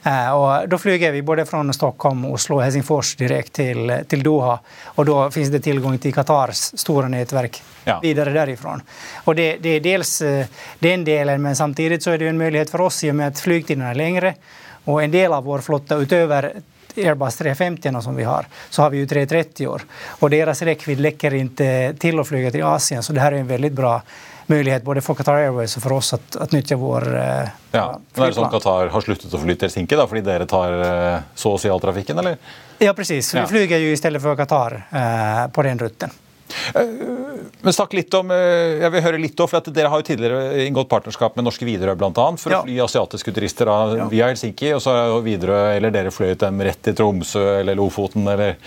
Eh, 0.03 0.31
och 0.31 0.69
då 0.69 0.77
flyger 0.77 1.11
vi 1.11 1.21
både 1.21 1.45
från 1.45 1.73
Stockholm, 1.73 2.25
Oslo 2.25 2.55
och 2.55 2.63
Helsingfors 2.63 3.15
direkt 3.15 3.53
till, 3.53 3.99
till 4.07 4.23
Doha. 4.23 4.59
Och 4.85 5.05
då 5.05 5.31
finns 5.31 5.49
det 5.49 5.59
tillgång 5.59 5.97
till 5.97 6.13
Qatars 6.13 6.57
stora 6.57 7.07
nätverk 7.07 7.63
Ja. 7.83 7.99
vidare 7.99 8.29
därifrån. 8.33 8.81
Och 9.23 9.35
det, 9.35 9.57
det 9.57 9.69
är 9.69 9.79
dels 9.79 10.21
eh, 10.21 10.45
den 10.79 11.03
delen, 11.03 11.41
men 11.41 11.55
samtidigt 11.55 12.03
så 12.03 12.11
är 12.11 12.17
det 12.17 12.27
en 12.27 12.37
möjlighet 12.37 12.69
för 12.69 12.81
oss 12.81 13.03
i 13.03 13.11
och 13.11 13.15
med 13.15 13.27
att 13.27 13.39
flygtiderna 13.39 13.89
är 13.89 13.95
längre. 13.95 14.33
Och 14.85 15.03
en 15.03 15.11
del 15.11 15.33
av 15.33 15.43
vår 15.43 15.59
flotta 15.59 15.95
utöver 15.95 16.53
Airbus 16.95 17.37
350 17.37 18.01
som 18.01 18.15
vi 18.15 18.23
har, 18.23 18.45
så 18.69 18.81
har 18.81 18.89
vi 18.89 18.97
ju 18.97 19.07
330 19.07 19.67
år. 19.67 19.81
Och 20.07 20.29
deras 20.29 20.61
räckvidd 20.61 20.99
läcker 20.99 21.33
inte 21.33 21.93
till 21.99 22.19
att 22.19 22.27
flyga 22.27 22.51
till 22.51 22.63
Asien, 22.63 23.03
så 23.03 23.13
det 23.13 23.21
här 23.21 23.31
är 23.31 23.37
en 23.37 23.47
väldigt 23.47 23.73
bra 23.73 24.01
möjlighet 24.47 24.83
både 24.83 25.01
for 25.05 25.15
Qatar 25.15 25.37
Airways 25.45 25.75
og 25.77 25.83
for 25.83 25.93
oss 25.99 26.13
at, 26.17 26.35
at 26.41 26.51
nytte 26.55 26.75
vår 26.79 27.05
eh, 27.15 27.51
Ja, 27.75 27.85
men 27.99 28.23
er 28.25 28.31
det 28.31 28.35
sånn 28.39 28.47
at 28.49 28.55
Qatar 28.55 28.89
har 28.93 29.05
sluttet 29.05 29.33
å 29.33 29.39
fly 29.41 29.55
til 29.55 29.67
Helsinki 29.69 29.95
da, 29.99 30.07
fordi 30.09 30.23
dere 30.25 30.47
tar 30.49 30.73
eh, 30.87 31.19
så 31.35 31.53
å 31.55 31.61
si 31.61 31.69
all 31.71 31.79
trafikken, 31.83 32.17
eller? 32.23 32.37
Ja, 32.81 32.93
precis. 32.97 33.33
Ja. 33.33 33.45
Vi 33.45 33.53
flyger 33.55 33.79
i 33.91 33.95
stedet 33.99 34.21
for 34.23 34.35
Qatar 34.39 34.79
eh, 34.89 35.45
på 35.53 35.63
den 35.67 35.79
rutten. 35.79 36.11
Men 37.61 37.73
snakk 37.73 37.93
litt 37.95 38.13
om, 38.17 38.31
eh, 38.33 38.81
jeg 38.81 38.91
vil 38.91 39.03
høre 39.05 39.19
litt 39.21 39.39
om, 39.39 39.47
for 39.47 39.61
at 39.61 39.69
Dere 39.73 39.91
har 39.91 40.01
jo 40.01 40.07
tidligere 40.09 40.65
inngått 40.65 40.89
partnerskap 40.91 41.35
med 41.37 41.45
norske 41.47 41.65
Widerøe 41.67 41.95
annet, 41.95 42.39
for 42.41 42.51
Ja. 42.51 42.59
å 42.61 42.65
fly 42.65 42.79
asiatiske 42.83 43.33
turister 43.33 43.65
da, 43.65 44.07
via 44.11 44.27
Helsinki. 44.27 44.73
og 44.75 44.81
så 44.81 44.91
har 44.91 45.21
Widerøe 45.21 45.77
eller 45.77 45.91
dere 45.91 46.11
fløyet 46.11 46.39
dem 46.39 46.59
rett 46.61 46.81
til 46.81 46.93
Tromsø 46.93 47.59
eller 47.61 47.75
Lofoten. 47.75 48.27
eller 48.27 48.57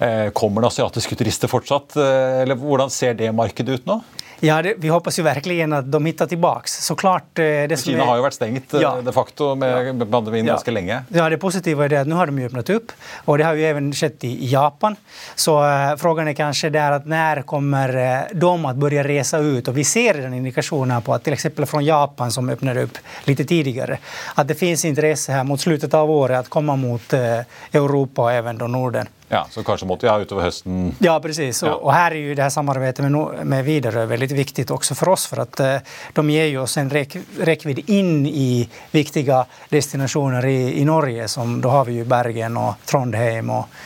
eh, 0.00 0.30
Kommer 0.30 0.62
det 0.62 0.68
asiatiske 0.72 1.16
turister 1.16 1.48
fortsatt? 1.48 1.96
eh, 1.96 2.42
Eller 2.42 2.56
Hvordan 2.56 2.90
ser 2.90 3.14
det 3.14 3.32
markedet 3.34 3.80
ut 3.80 3.86
nå? 3.86 4.02
Ja, 4.40 4.62
det, 4.62 4.74
vi 4.78 4.88
hoppas 4.88 5.18
ju 5.18 5.22
verkligen 5.22 5.72
att 5.72 5.92
de 5.92 6.06
hittar 6.06 6.26
tillbaks. 6.26 6.84
Såklart 6.84 7.38
eh, 7.38 7.44
det 7.44 7.76
som 7.76 7.92
Kina 7.92 8.04
har 8.04 8.16
jo 8.16 8.22
vært 8.24 8.38
stengt 8.38 8.74
eh, 8.74 8.80
Ja. 8.80 9.00
de 9.00 9.12
facto 9.12 9.54
med 9.54 10.10
pandemien 10.10 10.46
Ja. 10.46 10.52
ganske 10.54 10.70
lenge. 10.70 11.02
Ja, 11.08 11.28
det 11.28 11.38
positive 11.38 11.84
er 11.84 11.94
at 12.00 12.06
nå 12.08 12.16
har 12.16 12.26
de 12.26 12.44
åpnet 12.46 12.70
opp, 12.76 12.92
og 13.24 13.28
och 13.28 13.38
det 13.38 13.44
har 13.44 13.54
jo 13.54 13.76
også 13.76 13.94
skjedd 13.94 14.24
i 14.24 14.46
Japan. 14.52 14.96
Så 15.34 15.50
spørsmålet 15.60 16.00
frågan 16.00 16.28
er 16.28 16.34
kanskje 16.34 16.70
der 16.72 16.96
at 16.96 17.06
når 17.06 17.42
kommer 17.46 17.92
de 18.32 18.46
å 18.46 18.74
begynne 18.74 19.04
å 19.04 19.06
reise 19.06 19.38
ut? 19.38 19.68
Og 19.68 19.74
vi 19.74 19.84
ser 19.84 20.22
den 20.22 20.34
indikasjonen 20.34 21.02
på 21.02 21.14
at 21.14 21.28
f.eks. 21.28 21.46
fra 21.56 21.66
från 21.66 21.84
Japan 21.84 22.32
som 22.32 22.48
öppnade 22.50 22.84
opp 22.84 22.98
litt 23.26 23.48
tidligere, 23.48 23.98
at 24.34 24.48
det 24.48 24.54
finnes 24.58 24.84
interesse 24.84 25.32
her 25.32 25.44
mot 25.44 25.60
slutet 25.60 25.94
av 25.94 26.10
året 26.10 26.46
å 26.46 26.50
komme 26.50 26.76
mot 26.76 27.12
uh, 27.14 27.42
Europa 27.72 28.22
og 28.22 28.32
även 28.32 28.56
Norden. 28.56 29.06
Ja, 29.30 29.44
Så 29.50 29.62
kanskje 29.62 29.86
måtte 29.86 30.06
ja, 30.08 30.16
ha 30.16 30.24
utover 30.24 30.42
høsten 30.48 30.94
Ja, 30.98 31.12
precis. 31.22 31.62
Ja. 31.62 31.76
og, 31.76 31.92
her 31.94 32.10
er 32.10 32.18
jo 32.18 32.34
det 32.34 32.42
her 32.42 32.50
samarbeidet 32.50 33.04
med, 33.06 33.12
No- 33.14 33.44
med 33.44 33.64
Widerøe 33.64 34.08
veldig 34.10 34.28
viktig 34.34 34.64
også 34.74 34.96
for 34.98 35.12
oss 35.14 35.28
For 35.30 35.44
at 35.44 35.60
uh, 35.60 35.78
de 36.16 36.24
gir 36.34 36.48
jo 36.50 36.64
oss 36.64 36.76
en 36.82 36.90
rek, 36.90 37.14
rekkevidde 37.38 37.84
inn 37.94 38.26
i 38.26 38.68
viktige 38.90 39.44
destinationer 39.70 40.46
i, 40.50 40.80
i 40.80 40.84
Norge. 40.84 41.28
Som, 41.28 41.60
Da 41.62 41.68
har 41.78 41.84
vi 41.86 42.00
jo 42.00 42.04
Bergen 42.10 42.56
og 42.58 42.74
Trondheim 42.90 43.50
og 43.50 43.80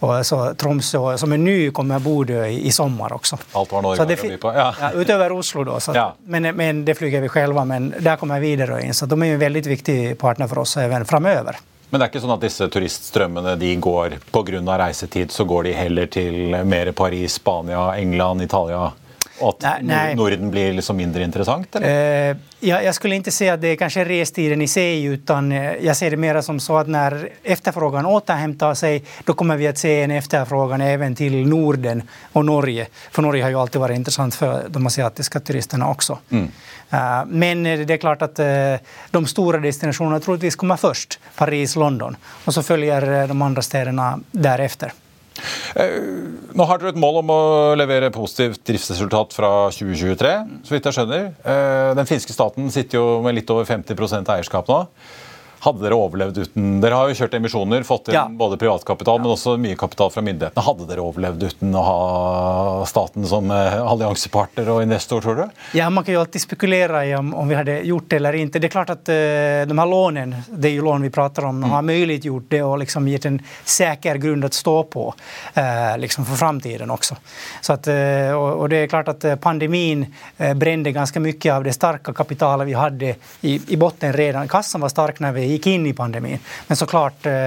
og 0.00 0.20
så 0.26 0.54
Tromsø 0.54 1.16
som 1.18 1.32
er 1.34 1.40
ny 1.42 1.70
kommer 1.74 1.98
Bodø 1.98 2.44
i, 2.46 2.60
i 2.68 2.70
sommer 2.70 3.10
også. 3.16 3.34
Alt 3.58 3.72
var 3.74 3.82
Norge 3.82 4.04
det 4.06 4.16
by 4.20 4.36
på. 4.38 4.52
Ja. 4.54 4.68
Ja, 4.80 4.90
Utover 4.94 5.32
Oslo 5.34 5.64
da. 5.66 5.80
Så 5.82 5.94
Ja. 5.96 6.12
men, 6.24 6.46
men 6.56 6.84
det 6.86 6.94
flyger 6.94 7.20
vi 7.20 7.28
selv, 7.34 7.58
men 7.66 7.90
der 7.98 8.14
kommer 8.16 8.38
Widerøe 8.38 8.84
inn. 8.86 8.94
Så 8.94 9.06
de 9.10 9.18
er 9.22 9.32
jo 9.32 9.34
en 9.34 9.40
veldig 9.42 9.64
viktig 9.66 9.98
partner 10.18 10.46
for 10.46 10.58
oss 10.62 10.76
även 10.76 11.04
framöver. 11.04 11.58
Men 11.90 12.00
det 12.00 12.04
er 12.04 12.10
ikke 12.12 12.20
sånn 12.20 12.34
at 12.34 12.42
disse 12.44 12.66
turiststrømmene 12.68 13.54
de 13.56 13.70
går 13.80 14.18
pga. 14.32 14.60
reisetid, 14.76 15.32
så 15.32 15.44
går 15.48 15.64
de 15.64 15.72
heller 15.72 16.06
til 16.06 16.56
mer 16.68 16.92
Paris, 16.92 17.38
Spania, 17.40 17.96
England, 17.96 18.42
Italia? 18.42 18.90
Og 19.40 19.48
at 19.48 19.62
Nei, 19.62 19.82
nei. 19.82 20.14
Norden 20.14 20.50
blir 20.50 20.72
liksom 20.72 20.96
mindre 20.96 21.22
interessant? 21.22 21.76
Eller? 21.76 22.30
Eh, 22.30 22.36
jag, 22.60 22.84
jag 22.84 22.94
skulle 22.94 23.14
inte 23.14 23.30
säga 23.30 23.54
att 23.54 23.60
det 23.60 23.68
är 23.68 23.76
kanske 23.76 24.04
restiden 24.04 24.62
i 24.62 24.68
sig, 24.68 25.04
utan 25.04 25.50
jeg 25.50 25.88
jag 25.88 25.96
ser 25.96 26.10
det 26.10 26.16
mer 26.16 26.40
som 26.40 26.60
så 26.60 26.76
att 26.76 26.88
när 26.88 27.28
efterfrågan 27.42 28.06
återhämtar 28.06 28.74
sig, 28.74 29.04
då 29.24 29.32
kommer 29.32 29.56
vi 29.56 29.66
att 29.66 29.78
se 29.78 30.02
en 30.02 30.10
efterfrågan 30.10 30.80
även 30.80 31.14
till 31.14 31.48
Norden 31.48 32.02
och 32.32 32.44
Norge. 32.44 32.86
För 33.10 33.22
Norge 33.22 33.42
har 33.42 33.50
ju 33.50 33.60
alltid 33.60 33.80
varit 33.80 33.96
intressant 33.96 34.34
för 34.34 34.68
de 34.68 34.86
asiatiska 34.86 35.40
turisterna 35.40 35.88
också. 35.88 36.18
Uh, 36.92 37.24
men 37.26 37.66
eh, 37.66 37.78
det 37.78 37.94
är 37.94 37.98
klart 37.98 38.22
att 38.22 38.40
uh, 38.40 38.46
de 39.10 39.26
stora 39.26 39.58
destinationerna 39.58 40.20
troligtvis 40.20 40.56
kommer 40.56 40.76
först, 40.76 41.18
Paris, 41.36 41.76
London, 41.76 42.16
och 42.44 42.54
så 42.54 42.62
följer 42.62 43.22
eh, 43.22 43.28
de 43.28 43.42
andra 43.42 43.62
städerna 43.62 44.20
därefter. 44.30 44.92
Nå 45.76 46.66
har 46.68 46.80
dere 46.80 46.94
et 46.94 47.00
mål 47.00 47.20
om 47.22 47.32
å 47.34 47.40
levere 47.78 48.10
positivt 48.14 48.62
driftsresultat 48.68 49.34
fra 49.36 49.50
2023, 49.74 50.34
så 50.64 50.74
vidt 50.74 50.88
jeg 50.88 50.96
skjønner. 50.96 51.30
Eh, 51.44 51.94
Den 51.98 52.08
finske 52.08 52.34
staten 52.34 52.70
sitter 52.74 53.00
jo 53.00 53.06
med 53.24 53.36
litt 53.36 53.50
over 53.52 53.68
50% 53.68 54.32
eierskap 54.34 54.70
nå. 54.70 54.82
Hadde 55.60 55.82
dere 55.84 55.98
overlevd 55.98 56.38
uten 56.38 56.80
Dere 56.82 56.94
har 56.94 57.10
jo 57.10 57.16
kjørt 57.18 57.34
emisjoner, 57.38 57.82
fått 57.86 58.08
inn 58.08 58.14
Ja. 58.14 58.26
både 58.30 58.56
privatkapital, 58.60 59.20
men 59.20 59.32
også 59.32 59.56
mye 59.60 59.76
kapital 59.76 60.10
fra 60.10 60.22
myndighetene. 60.22 60.64
Hadde 60.64 60.86
dere 60.88 61.04
overlevd 61.04 61.42
uten 61.42 61.74
å 61.74 61.82
ha 61.86 62.86
staten 62.86 63.26
som 63.26 63.50
eh, 63.50 63.78
alliansepartner 63.82 64.68
og 64.72 64.82
investor, 64.82 65.22
tror 65.22 65.36
du? 65.36 65.44
Ja, 65.78 65.90
man 65.90 66.04
kan 66.04 66.14
jo 66.14 66.20
alltid 66.20 66.42
spekulere 66.42 67.04
i 67.06 67.14
om, 67.14 67.34
om 67.34 67.48
vi 67.48 67.58
hadde 67.58 67.80
gjort 67.86 68.08
det 68.08 68.16
eller 68.16 68.38
ikke. 68.38 68.58
Det 68.58 68.68
er 68.70 68.72
klart 68.72 68.90
at 68.94 69.10
uh, 69.12 69.66
de 69.68 69.78
her 69.78 69.90
lånen, 69.90 70.34
det 70.48 70.70
er 70.70 70.76
jo 70.78 70.86
lån 70.86 71.06
vi 71.06 71.10
prater 71.14 71.48
om, 71.48 71.62
har 71.62 71.82
muliggjort 71.82 72.48
det 72.50 72.62
og 72.62 72.78
liksom 72.82 73.08
gitt 73.08 73.26
en 73.28 73.40
sikker 73.64 74.18
grunn 74.22 74.44
å 74.44 74.50
stå 74.52 74.76
på 74.90 75.06
uh, 75.12 75.94
liksom 75.98 76.26
for 76.28 76.36
framtiden 76.36 76.90
også. 76.90 77.16
Eh, 77.88 78.32
och, 78.32 78.60
och 78.60 78.68
det 78.68 78.76
er 78.76 78.86
klart 78.86 79.08
at 79.08 79.40
pandemien 79.40 80.06
pandemin 80.38 80.58
brände 80.58 80.92
ganska 80.92 81.20
mycket 81.20 81.52
av 81.52 81.64
det 81.64 81.72
sterke 81.72 82.12
kapitalet 82.12 82.66
vi 82.66 82.72
hadde 82.72 83.14
i, 83.40 83.60
i 83.68 83.76
botten 83.76 84.12
redan. 84.12 84.48
Kassen 84.48 84.80
var 84.80 84.88
stark 84.88 85.20
når 85.20 85.32
vi 85.32 85.47
gick 85.48 85.66
in 85.66 85.86
i 85.86 85.92
pandemin. 85.92 86.38
Men 86.66 86.76
såklart, 86.76 87.26
eh, 87.26 87.46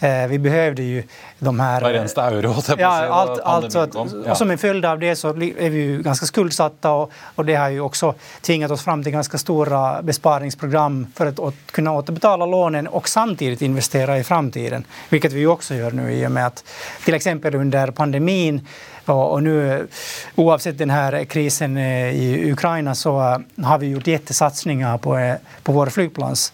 eh 0.00 0.28
vi 0.28 0.38
behövde 0.38 0.82
ju 0.82 1.02
de 1.38 1.60
här... 1.60 1.80
Varenda 1.80 2.30
euro, 2.30 2.54
ja, 2.78 2.88
allt, 2.88 3.40
allt, 3.40 3.76
att, 3.76 3.94
ja. 4.26 4.34
som 4.34 4.50
en 4.50 4.58
följd 4.58 4.84
av 4.84 4.98
det 4.98 5.16
så 5.16 5.28
är 5.28 5.70
vi 5.70 5.82
ju 5.82 6.02
ganska 6.02 6.26
skuldsatta 6.26 6.92
och, 6.92 7.12
och 7.34 7.44
det 7.44 7.54
har 7.54 7.68
ju 7.68 7.80
också 7.80 8.14
tvingat 8.40 8.70
oss 8.70 8.84
fram 8.84 9.02
till 9.02 9.12
ganska 9.12 9.38
stora 9.38 10.02
besparingsprogram 10.02 11.06
för 11.14 11.26
att 11.26 11.36
kunne 11.36 11.82
kunna 11.82 11.98
återbetala 11.98 12.46
lånen 12.46 12.86
och 12.86 13.08
samtidigt 13.08 13.62
investera 13.62 14.18
i 14.18 14.24
framtiden. 14.24 14.84
Vilket 15.08 15.32
vi 15.32 15.46
också 15.46 15.74
gör 15.74 15.90
nu 15.90 16.12
i 16.12 16.26
och 16.26 16.32
med 16.32 16.46
att 16.46 16.64
till 17.04 17.14
exempel 17.14 17.54
under 17.54 17.90
pandemin 17.90 18.66
och, 19.06 19.42
nu, 19.42 19.88
oavsett 20.34 20.78
den 20.78 20.90
här 20.90 21.24
krisen 21.24 21.76
eh, 21.76 22.10
i 22.10 22.52
Ukraina 22.52 22.94
så 22.94 23.20
eh, 23.20 23.64
har 23.64 23.78
vi 23.78 23.86
gjort 23.86 24.06
jättesatsningar 24.06 24.98
på, 24.98 25.18
eh, 25.18 25.34
på 25.62 25.72
vår 25.72 25.86
flygplans 25.86 26.52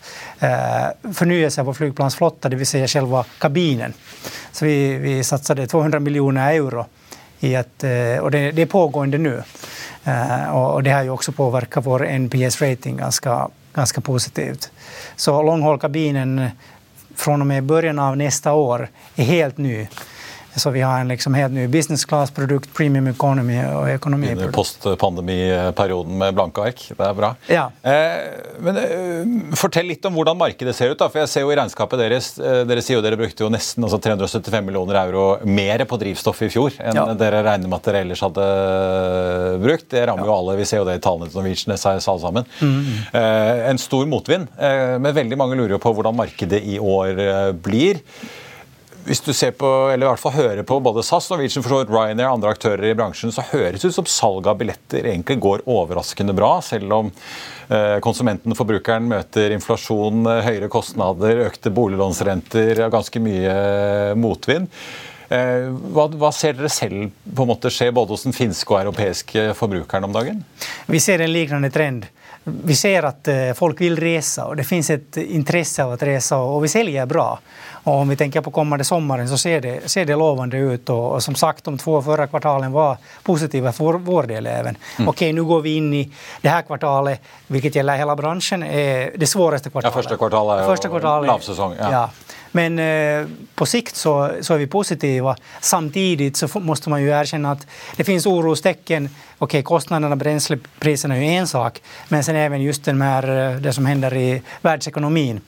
förnyelse 1.14 1.61
av 1.61 1.74
flygplansflotta, 1.74 2.48
det 2.48 2.56
vill 2.56 2.66
säga 2.66 2.88
själva 2.88 3.24
kabinen. 3.38 3.92
Så 4.52 4.64
vi, 4.64 4.96
vi 4.96 5.24
satsade 5.24 5.66
200 5.66 6.00
miljoner 6.00 6.52
euro 6.52 6.87
i 7.40 7.56
att, 7.56 7.84
och 8.20 8.30
det, 8.30 8.50
det 8.50 8.62
är 8.62 8.66
pågående 8.66 9.18
nu. 9.18 9.42
Och 10.52 10.82
det 10.82 10.90
har 10.90 11.02
ju 11.02 11.11
också 11.11 11.32
påverkat 11.32 11.87
vår 11.87 12.06
NPS-rating 12.06 12.96
ganska, 12.96 13.48
ganska 13.74 14.00
positivt. 14.00 14.70
Så 15.16 15.42
långhållkabinen 15.42 16.50
från 17.18 17.40
och 17.40 17.46
med 17.46 17.64
början 17.64 17.98
av 17.98 18.16
nästa 18.16 18.52
år 18.52 18.88
är 19.16 19.24
helt 19.24 19.58
ny. 19.58 19.87
Så 20.56 20.70
vi 20.70 20.80
har 20.80 21.00
en 21.00 21.08
liksom 21.08 21.34
helt 21.34 21.52
ny 21.52 21.66
business 21.68 22.04
class-produkt, 22.08 22.70
premium 22.74 23.06
economy 23.11 23.58
og 23.62 23.88
ekonomi. 23.90 24.32
Postpandemiperioden 24.54 26.18
med 26.18 26.34
blanke 26.34 26.64
ark. 26.70 26.82
Det 26.88 27.04
er 27.04 27.16
bra. 27.18 27.32
Ja. 27.52 27.68
Eh, 27.82 28.56
men 28.64 28.80
eh, 28.80 29.54
Fortell 29.58 29.88
litt 29.90 30.04
om 30.08 30.16
hvordan 30.18 30.38
markedet 30.38 30.74
ser 30.76 30.92
ut. 30.92 30.98
da, 30.98 31.08
for 31.12 31.22
jeg 31.22 31.30
ser 31.32 31.46
jo 31.46 31.52
i 31.52 31.58
regnskapet 31.58 32.02
deres, 32.02 32.30
eh, 32.40 32.62
Dere 32.68 32.82
sier 32.84 32.98
jo 32.98 33.04
dere 33.04 33.18
brukte 33.20 33.44
jo 33.44 33.50
nesten 33.52 33.87
altså 33.87 34.00
375 34.02 34.66
millioner 34.66 34.98
euro 35.04 35.26
mer 35.46 35.84
på 35.88 36.00
drivstoff 36.00 36.42
i 36.46 36.50
fjor 36.52 36.74
enn 36.82 36.98
ja. 36.98 37.06
dere 37.18 37.44
regner 37.46 37.70
med 37.70 37.78
at 37.78 37.88
dere 37.90 38.02
ellers 38.06 38.24
hadde 38.24 38.48
brukt. 39.62 39.88
Det 39.92 40.04
rammer 40.08 40.26
ja. 40.26 40.32
jo 40.32 40.38
alle. 40.40 40.58
Vi 40.58 40.66
ser 40.68 40.82
jo 40.82 40.88
det 40.88 40.98
i 40.98 41.04
tallene 41.04 41.30
til 41.30 41.40
Norwegian 41.40 41.78
SAS 41.78 42.08
alle 42.11 42.24
sammen. 42.24 42.50
Mm. 42.61 42.82
Eh, 43.12 43.64
en 43.70 43.80
stor 43.80 44.08
motvind. 44.11 44.50
Eh, 44.58 44.96
men 44.98 45.16
veldig 45.16 45.38
mange 45.38 45.58
lurer 45.58 45.76
jo 45.76 45.82
på 45.82 45.94
hvordan 45.96 46.16
markedet 46.18 46.61
i 46.66 46.78
år 46.82 47.24
eh, 47.24 47.50
blir 47.52 48.02
hvis 49.09 49.25
du 49.25 49.33
ser 49.33 49.55
på, 49.57 49.68
eller 49.88 50.07
i 50.07 50.11
hvert 50.12 50.23
fall 50.23 50.37
hører 50.37 50.66
på 50.68 50.79
både 50.85 51.03
SAS, 51.07 51.31
Norwegian, 51.33 51.64
for 51.64 51.88
Ryanair 51.88 52.29
og 52.29 52.38
andre 52.38 52.55
aktører 52.55 52.90
i 52.90 52.97
bransjen, 52.99 53.33
så 53.35 53.44
høres 53.51 53.83
det 53.83 53.90
ut 53.90 53.99
som 53.99 54.11
salget 54.11 54.53
av 54.53 54.59
billetter 54.61 55.09
egentlig 55.09 55.40
går 55.42 55.64
overraskende 55.66 56.37
bra, 56.37 56.59
selv 56.64 56.92
om 56.92 57.12
konsumenten 58.05 58.29
konsumenten, 58.29 58.57
forbrukeren, 58.57 59.09
møter 59.09 59.53
inflasjon, 59.55 60.27
eh, 60.27 60.42
høyere 60.44 60.68
kostnader, 60.68 61.47
økte 61.49 61.71
boliglånsrenter 61.71 62.85
og 62.85 62.92
ganske 62.92 63.21
mye 63.21 63.53
eh, 63.53 64.14
motvind. 64.16 64.68
Hva, 65.29 66.07
hva, 66.16 66.31
ser 66.33 66.55
dere 66.57 66.71
selv 66.73 67.11
på 67.37 67.44
en 67.44 67.51
måte 67.51 67.68
skje 67.68 67.90
både 67.92 68.14
hos 68.14 68.23
den 68.25 68.33
finske 68.33 68.73
og 68.73 68.79
europeiske 68.79 69.51
forbrukeren 69.59 70.07
om 70.07 70.14
dagen? 70.14 70.38
Vi 70.88 71.03
ser 71.05 71.21
en 71.21 71.35
liknande 71.35 71.68
trend. 71.68 72.07
Vi 72.64 72.76
ser 72.76 73.06
at 73.08 73.28
folk 73.56 73.80
vil 73.80 73.96
reise, 73.96 74.44
og 74.44 74.56
det 74.56 74.66
finnes 74.66 74.90
et 74.90 75.18
interesse 75.24 75.84
av 75.84 75.94
å 75.94 75.98
reise, 76.00 76.37
og 76.37 76.62
vi 76.62 76.70
selger 76.72 77.06
bra. 77.06 77.30
Och 77.88 77.94
om 77.94 78.08
vi 78.08 78.16
tänker 78.16 78.40
på 78.40 78.50
kommande 78.50 78.84
sommaren 78.84 79.28
så 79.28 79.38
ser 79.38 79.61
det, 79.61 79.90
ser 79.90 80.04
det 80.04 80.16
lovande 80.16 80.56
ut 80.56 80.88
och, 80.88 81.12
och 81.12 81.22
som 81.22 81.34
sagt 81.34 81.64
de 81.64 81.78
två 81.78 82.02
förra 82.02 82.26
kvartalen 82.26 82.72
var 82.72 82.96
positiva 83.22 83.72
för 83.72 83.92
vår 83.92 84.22
del 84.22 84.46
även. 84.46 84.76
Mm. 84.96 85.08
Okej, 85.08 85.32
nu 85.32 85.44
går 85.44 85.61
vi 85.61 85.76
in 85.76 85.94
i 85.94 86.11
det 86.40 86.48
här 86.48 86.62
kvartalet, 86.62 87.20
vilket 87.46 87.74
gäller 87.74 87.96
hela 87.96 88.16
branschen, 88.16 88.62
är 88.62 89.12
det 89.16 89.26
svåraste 89.26 89.70
kvartalet. 89.70 89.94
Ja, 89.96 90.02
första 90.02 90.16
kvartalet 90.16 90.62
er 90.62 90.66
första 90.66 90.88
kvartalet, 90.88 91.26
lavsäsong. 91.26 91.74
Ja. 91.78 91.92
ja. 91.92 92.11
Men 92.52 92.78
eh, 92.78 93.26
på 93.54 93.66
sikt 93.66 93.96
så, 93.96 94.30
så 94.40 94.54
är 94.54 94.58
vi 94.58 94.66
positiva. 94.66 95.37
Samtidigt 95.61 96.37
så 96.37 96.61
måste 96.61 96.90
man 96.90 97.02
ju 97.02 97.08
erkänna 97.08 97.52
att 97.52 97.66
det 97.96 98.04
finns 98.04 98.26
orostecken. 98.26 99.08
Okej, 99.38 99.62
kostnaderna, 99.62 100.16
bränslepriserna 100.16 101.16
är 101.16 101.20
ju 101.20 101.26
en 101.26 101.46
sak, 101.46 101.82
men 102.08 102.24
sen 102.24 102.37
även 102.37 102.62
just 102.62 102.84
den 102.84 103.02
här, 103.02 103.52
eh, 103.52 103.61
det 103.61 103.72
som 103.72 103.87
händer 103.87 104.16
i 104.16 104.42
världsekonomin. 104.62 105.40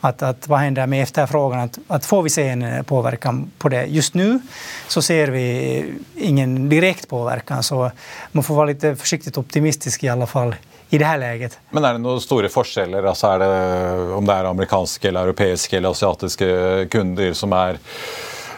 Att, 0.00 0.22
att 0.22 0.48
vad 0.48 0.58
händer 0.58 0.86
med 0.86 1.02
efterfrågan? 1.02 1.60
Att, 1.60 1.78
att 1.86 2.06
får 2.06 2.22
vi 2.22 2.30
se 2.30 2.48
en 2.48 2.62
eh, 2.62 2.82
påverkan 2.82 3.50
på 3.58 3.68
det? 3.68 3.84
Just 3.84 4.14
nu 4.14 4.40
så 4.88 5.02
ser 5.02 5.28
vi 5.28 5.84
ingen 6.16 6.68
direkt 6.68 7.08
påverkan, 7.08 7.62
så 7.62 7.90
man 8.32 8.44
får 8.44 8.54
vara 8.54 8.66
lite 8.66 8.96
försiktigt 8.96 9.38
optimistisk 9.38 10.04
i 10.04 10.08
alla 10.08 10.26
fall 10.26 10.54
i 10.90 10.98
det 10.98 11.04
här 11.04 11.18
läget. 11.18 11.58
Men 11.70 11.84
är 11.84 11.92
det 11.92 11.98
några 11.98 12.20
stora 12.20 12.48
skillnader? 12.48 13.08
Alltså 13.08 13.26
är 13.26 13.38
det, 13.38 14.14
om 14.14 14.26
det 14.26 14.32
är 14.32 14.44
amerikanska, 14.44 15.08
eller 15.08 15.22
europeiska 15.22 15.76
eller 15.76 15.88
asiatiska 15.88 16.44
kunder 16.90 17.32
som 17.32 17.52
är 17.52 17.78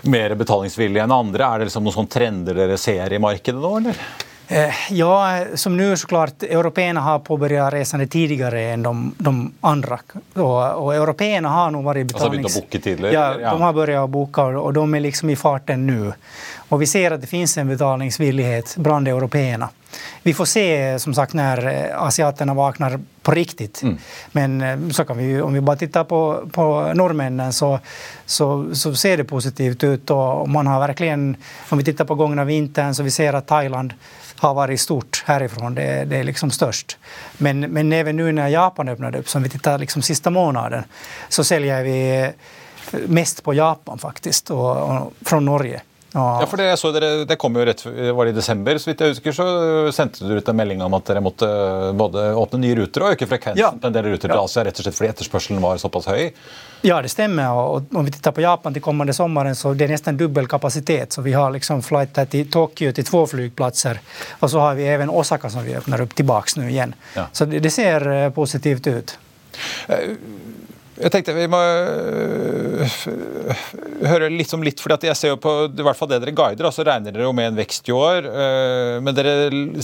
mer 0.02 0.34
betalingsvillige 0.34 1.02
enn 1.02 1.12
andre? 1.12 1.44
Er 1.44 1.58
det 1.58 1.64
liksom 1.64 1.92
sånne 1.92 2.08
trender 2.08 2.54
dere 2.54 2.78
ser 2.78 3.12
i 3.12 3.18
markedet 3.18 3.60
nå, 3.60 3.76
Eller? 3.76 3.96
Eh, 4.50 4.74
ja, 4.90 5.44
som 5.54 5.76
nu 5.76 5.96
såklart, 5.96 6.42
européerna 6.42 7.00
har 7.00 7.18
påbörjat 7.18 7.72
resande 7.72 8.06
tidigare 8.06 8.62
än 8.62 8.82
de, 8.82 9.14
de 9.18 9.52
andra. 9.60 9.98
Och, 10.34 10.84
och 10.84 10.94
européerna 10.94 11.48
har 11.48 11.70
nog 11.70 11.84
varit 11.84 12.06
betalnings... 12.06 12.44
Alltså 12.44 12.60
boka 12.60 12.78
tidigare? 12.78 13.12
Ja, 13.14 13.40
ja, 13.40 13.50
de 13.50 13.60
har 13.60 13.72
börjat 13.72 14.10
boka 14.10 14.42
och 14.42 14.72
de 14.72 14.94
är 14.94 15.00
liksom 15.00 15.30
i 15.30 15.36
farten 15.36 15.86
nu. 15.86 16.12
Och 16.70 16.83
vi 16.83 16.87
ser 16.87 17.11
att 17.11 17.20
det 17.20 17.26
finns 17.26 17.59
en 17.59 17.68
betalningsvillighet 17.68 18.74
bland 18.76 19.09
européerna. 19.09 19.68
Vi 20.22 20.35
får 20.35 20.44
se 20.44 20.98
som 20.98 21.14
sagt 21.14 21.33
när 21.33 21.66
eh, 21.66 22.02
asiaterna 22.02 22.54
vaknar 22.54 23.00
på 23.22 23.33
riktigt. 23.33 23.83
Mm. 23.83 23.98
Men 24.33 24.61
eh, 24.61 24.92
så 24.92 25.04
kan 25.04 25.18
vi, 25.18 25.40
om 25.40 25.52
vi 25.52 25.61
bara 25.61 25.76
tittar 25.76 26.04
på, 26.04 26.48
på 26.52 26.92
norrmännen 26.94 27.52
så, 27.52 27.78
så, 28.26 28.74
så 28.74 28.94
ser 28.94 29.16
det 29.16 29.24
positivt 29.24 29.85
ut. 29.85 30.11
Och 30.11 30.48
man 30.48 30.66
har 30.66 30.80
verkligen, 30.80 31.37
om 31.68 31.78
vi 31.78 31.85
tittar 31.85 32.04
på 32.04 32.14
gångna 32.14 32.44
vintern 32.44 32.94
så 32.94 33.02
vi 33.02 33.11
ser 33.11 33.33
att 33.33 33.46
Thailand 33.46 33.94
har 34.37 34.54
varit 34.54 34.80
stort 34.80 35.24
härifrån. 35.26 35.74
Det, 35.74 36.04
det 36.04 36.16
är 36.16 36.24
liksom 36.24 36.50
störst. 36.50 36.98
Men, 37.38 37.61
men 37.61 37.92
även 37.92 38.16
nu 38.16 38.33
när 38.33 38.48
Japan 38.48 38.88
öppnade 38.88 39.18
upp, 39.18 39.28
som 39.28 39.42
vi 39.42 39.48
tittar 39.48 39.78
liksom 39.78 40.02
sista 40.02 40.30
månaden, 40.30 40.85
så 41.28 41.44
säljer 41.44 41.85
vi 41.85 42.30
mest 43.06 43.42
på 43.42 43.54
Japan 43.54 43.98
faktiskt, 43.98 44.50
och, 44.50 44.76
och 44.76 45.12
från 45.24 45.44
Norge. 45.44 45.80
Ja, 46.12 46.46
for 46.51 46.59
det, 46.59 46.73
så 46.81 46.90
dere, 46.94 47.25
det 47.29 47.37
kom 47.38 47.55
jo 47.55 47.64
rett 47.66 47.85
var 47.87 48.27
det 48.27 48.33
i 48.33 48.38
desember, 48.38 48.79
så 48.83 48.90
vidt 48.90 49.05
jeg 49.05 49.14
husker, 49.14 49.35
så 49.37 49.46
sendte 49.94 50.27
du 50.27 50.33
ut 50.35 50.49
en 50.51 50.59
melding 50.59 50.83
om 50.83 50.96
at 50.99 51.07
dere 51.07 51.23
måtte 51.23 51.46
både 51.99 52.33
åpne 52.35 52.59
nye 52.64 52.81
ruter 52.81 53.05
og 53.07 53.14
øke 53.14 53.29
frekvensen 53.31 53.62
ja. 53.62 53.70
på 53.70 53.90
en 53.90 53.94
del 53.94 54.09
ruter 54.11 54.27
til. 54.27 54.40
Asia, 54.40 54.64
rett 54.66 54.81
og 54.81 54.87
slett 54.87 54.99
fordi 54.99 55.12
etterspørselen 55.12 55.62
var 55.62 55.79
såpass 55.83 56.11
høy? 56.11 56.33
Ja, 56.83 57.03
det 57.03 57.09
stemmer. 57.12 57.53
Og 57.53 57.94
om 57.94 58.05
vi 58.05 58.11
tittar 58.11 58.33
på 58.33 58.42
Japan 58.42 58.75
til 58.75 58.83
kommende 58.83 59.14
sommeren, 59.14 59.55
så 59.55 59.75
det 59.77 59.87
er 59.87 59.94
nesten 59.94 60.18
dubbel 60.18 60.49
kapasitet. 60.49 61.12
Så 61.12 61.23
vi 61.23 61.35
har 61.37 61.53
liksom 61.55 61.83
flight 61.85 62.18
til 62.33 62.49
Tokyo 62.51 62.92
til 62.96 63.07
to 63.07 63.25
flygplatser 63.31 64.01
Og 64.40 64.51
så 64.51 64.61
har 64.61 64.79
vi 64.79 64.88
even 64.88 65.11
Osaka 65.11 65.51
som 65.51 65.64
vi 65.64 65.77
åpner 65.77 66.03
opp 66.03 66.14
tilbake 66.16 66.59
nå 66.59 66.68
igjen. 66.70 66.94
Ja. 67.14 67.29
Så 67.33 67.46
det, 67.46 67.61
det, 67.61 67.70
ser 67.70 68.07
eh, 68.11 68.31
positivt 68.35 68.87
ut. 68.87 69.18
Uh, 69.90 70.16
jeg 71.00 71.12
tenkte 71.14 71.34
Vi 71.36 71.48
må 71.50 71.60
øh, 71.60 72.96
høre 74.10 74.30
litt 74.32 74.52
om 74.56 74.64
litt, 74.64 74.80
fordi 74.82 75.10
jeg 75.10 75.18
ser 75.18 75.34
jo 75.34 75.40
på 75.40 75.54
i 75.68 75.84
hvert 75.86 75.98
fall 75.98 76.10
det 76.10 76.20
dere 76.24 76.36
guider, 76.36 76.70
så 76.74 76.86
regner 76.86 77.14
dere 77.14 77.28
jo 77.28 77.34
med 77.36 77.50
en 77.50 77.60
vekst 77.60 77.88
i 77.90 77.94
år. 77.96 78.28
Øh, 78.28 78.96
men 79.04 79.16
dere 79.16 79.34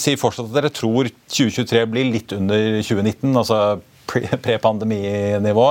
sier 0.01 0.21
fortsatt 0.21 0.51
at 0.51 0.57
dere 0.59 0.73
tror 0.75 1.11
2023 1.33 1.85
blir 1.93 2.11
litt 2.13 2.35
under 2.37 2.81
2019, 2.81 3.31
altså 3.33 3.61
pre-pandeminivå. 4.07 5.71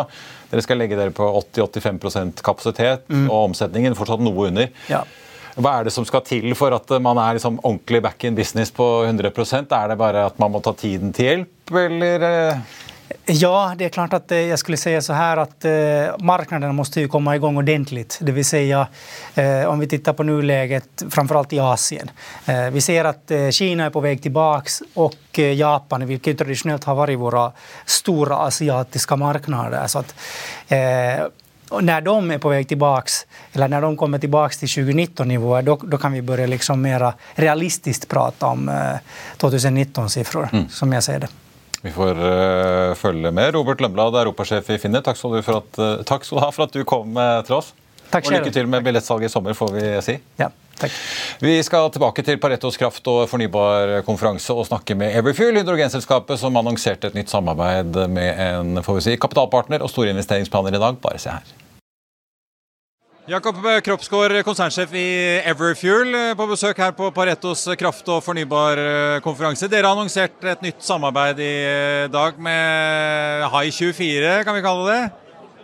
Dere 0.51 0.63
skal 0.63 0.81
legge 0.81 0.97
dere 0.99 1.13
på 1.15 1.27
80-85 1.55 2.41
kapasitet, 2.45 3.05
mm. 3.09 3.29
og 3.29 3.51
omsetningen 3.51 3.97
fortsatt 3.97 4.23
noe 4.23 4.49
under. 4.49 4.73
Ja. 4.91 5.03
Hva 5.55 5.77
er 5.77 5.87
det 5.87 5.93
som 5.95 6.03
skal 6.07 6.23
til 6.27 6.51
for 6.59 6.75
at 6.75 6.89
man 6.99 7.19
er 7.21 7.37
liksom 7.37 7.61
ordentlig 7.61 8.01
back 8.03 8.25
in 8.27 8.35
business 8.35 8.73
på 8.75 8.83
100% 9.05 9.71
Er 9.71 9.87
det 9.87 9.95
bare 10.01 10.25
at 10.27 10.39
man 10.41 10.51
må 10.51 10.59
ta 10.59 10.73
tiden 10.75 11.13
til 11.15 11.29
hjelp, 11.29 11.71
eller? 11.79 12.57
Ja, 13.25 13.75
det 13.77 13.85
är 13.85 13.89
klart 13.89 14.13
att 14.13 14.31
jeg 14.31 14.47
jag 14.47 14.59
skulle 14.59 14.77
säga 14.77 15.01
så 15.01 15.13
här 15.13 15.37
att 15.37 15.65
eh, 15.65 16.25
marknaderna 16.25 16.73
måste 16.73 17.01
ju 17.01 17.07
komma 17.07 17.35
igång 17.35 17.57
ordentligt. 17.57 18.19
Det 18.21 18.31
vill 18.31 18.45
säga 18.45 18.87
eh, 19.35 19.65
om 19.65 19.79
vi 19.79 19.87
tittar 19.87 20.13
på 20.13 20.23
nuläget, 20.23 21.03
framförallt 21.09 21.53
i 21.53 21.59
Asien. 21.59 22.11
Eh, 22.45 22.69
vi 22.69 22.81
ser 22.81 23.05
att 23.05 23.31
eh, 23.31 23.49
Kina 23.49 23.85
är 23.85 23.89
på 23.89 23.99
väg 23.99 24.21
tillbaks 24.21 24.81
och 24.93 25.39
eh, 25.39 25.53
Japan, 25.53 26.07
vilket 26.07 26.37
traditionellt 26.37 26.83
har 26.83 26.95
varit 26.95 27.19
våra 27.19 27.51
stora 27.85 28.37
asiatiska 28.37 29.15
marknader. 29.15 29.87
Så 29.87 29.99
att, 29.99 30.15
när 31.81 32.01
de 32.01 32.31
är 32.31 32.37
på 32.37 32.49
väg 32.49 32.67
tillbaks, 32.67 33.27
eller 33.53 33.67
när 33.67 33.81
de 33.81 33.97
kommer 33.97 34.19
tillbaks 34.19 34.57
till 34.57 34.67
2019-nivåer, 34.67 35.61
då, 35.61 35.79
då, 35.83 35.97
kan 35.97 36.11
vi 36.11 36.21
börja 36.21 36.47
liksom 36.47 36.81
mera 36.81 37.13
realistiskt 37.35 38.07
prata 38.07 38.45
om 38.45 38.71
2019-siffror, 39.37 40.49
mm. 40.53 40.69
som 40.69 40.93
jag 40.93 41.03
ser 41.03 41.19
det. 41.19 41.27
Vi 41.85 41.91
får 41.93 42.17
uh, 42.17 42.95
følge 42.97 43.29
med. 43.31 43.53
Robert 43.53 43.81
Lømblad, 43.83 44.15
europasjef 44.23 44.71
i 44.73 44.77
Finner, 44.81 45.03
takk 45.05 45.19
skal, 45.19 45.35
at, 45.37 45.75
uh, 45.77 45.99
takk 46.01 46.23
skal, 46.25 46.39
du 46.39 46.41
ha 46.41 46.47
for 46.55 46.65
at 46.65 46.73
du 46.73 46.81
kom 46.87 47.13
uh, 47.13 47.41
til 47.45 47.59
oss. 47.59 47.75
Takk 48.09 48.25
og 48.25 48.33
lykke 48.33 48.53
til 48.53 48.69
med 48.69 48.85
billettsalget 48.85 49.29
i 49.29 49.33
sommer, 49.33 49.53
får 49.57 49.73
vi 49.75 49.83
si. 50.05 50.15
Ja. 50.41 50.49
Takk. 50.79 50.95
Vi 51.39 51.53
skal 51.63 51.91
tilbake 51.93 52.23
til 52.25 52.39
Paretos 52.41 52.79
kraft- 52.79 53.05
og 53.11 53.21
fornybarkonferanse 53.31 54.55
og 54.57 54.65
snakke 54.67 54.97
med 54.97 55.13
Everfuel, 55.19 55.61
hydrogenselskapet 55.61 56.41
som 56.41 56.57
annonserte 56.59 57.11
et 57.11 57.19
nytt 57.19 57.31
samarbeid 57.31 58.01
med 58.11 58.41
en 58.47 58.81
får 58.83 58.99
vi 58.99 59.05
si, 59.05 59.19
kapitalpartner 59.21 59.85
og 59.85 59.93
store 59.93 60.15
investeringsplaner 60.15 60.75
i 60.75 60.81
dag. 60.81 60.97
Bare 61.05 61.21
se 61.21 61.37
her. 61.37 61.64
Jakob 63.25 63.57
Kroppsgaard, 63.81 64.35
konsernsjef 64.45 64.91
i 64.93 65.07
Everfuel, 65.49 66.11
på 66.37 66.45
besøk 66.45 66.77
her 66.77 66.91
på 66.93 67.07
Paretos 67.09 67.63
kraft- 67.73 68.11
og 68.13 68.19
fornybarkonferanse. 68.21 69.65
Dere 69.65 69.89
har 69.89 69.97
annonsert 69.97 70.45
et 70.45 70.61
nytt 70.61 70.85
samarbeid 70.85 71.41
i 71.41 71.55
dag 72.13 72.37
med 72.37 73.47
High24, 73.49 74.43
kan 74.45 74.53
vi 74.53 74.61
kalle 74.61 74.85
det? 74.91 74.99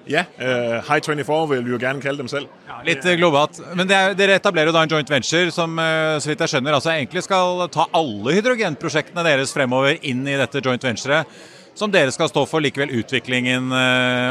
Ja, 0.10 0.26
uh, 0.41 0.82
High24 0.89 1.39
vil 1.54 1.63
vi 1.67 1.76
jo 1.76 1.78
gjerne 1.78 2.02
kalle 2.02 2.24
dem 2.24 2.34
selv. 2.34 2.50
Ja, 2.65 2.82
litt 2.88 3.06
globalt. 3.21 3.62
Men 3.78 3.86
er, 3.93 4.17
dere 4.17 4.41
etablerer 4.41 4.74
jo 4.74 4.78
da 4.80 4.82
en 4.82 4.97
joint 4.97 5.13
venture 5.13 5.54
som 5.54 5.78
så 5.78 6.34
vidt 6.34 6.41
jeg 6.41 6.56
skjønner, 6.56 6.82
altså 6.82 6.95
egentlig 6.95 7.28
skal 7.30 7.67
ta 7.69 7.86
alle 7.93 8.39
hydrogenprosjektene 8.39 9.30
deres 9.30 9.54
fremover 9.54 10.02
inn 10.02 10.26
i 10.26 10.39
dette 10.41 10.65
joint 10.65 10.89
venturet. 10.89 11.30
Som 11.78 11.93
dere 11.93 12.10
skal 12.10 12.34
stå 12.34 12.50
for 12.50 12.65
likevel 12.65 12.89
utviklingen 13.06 13.69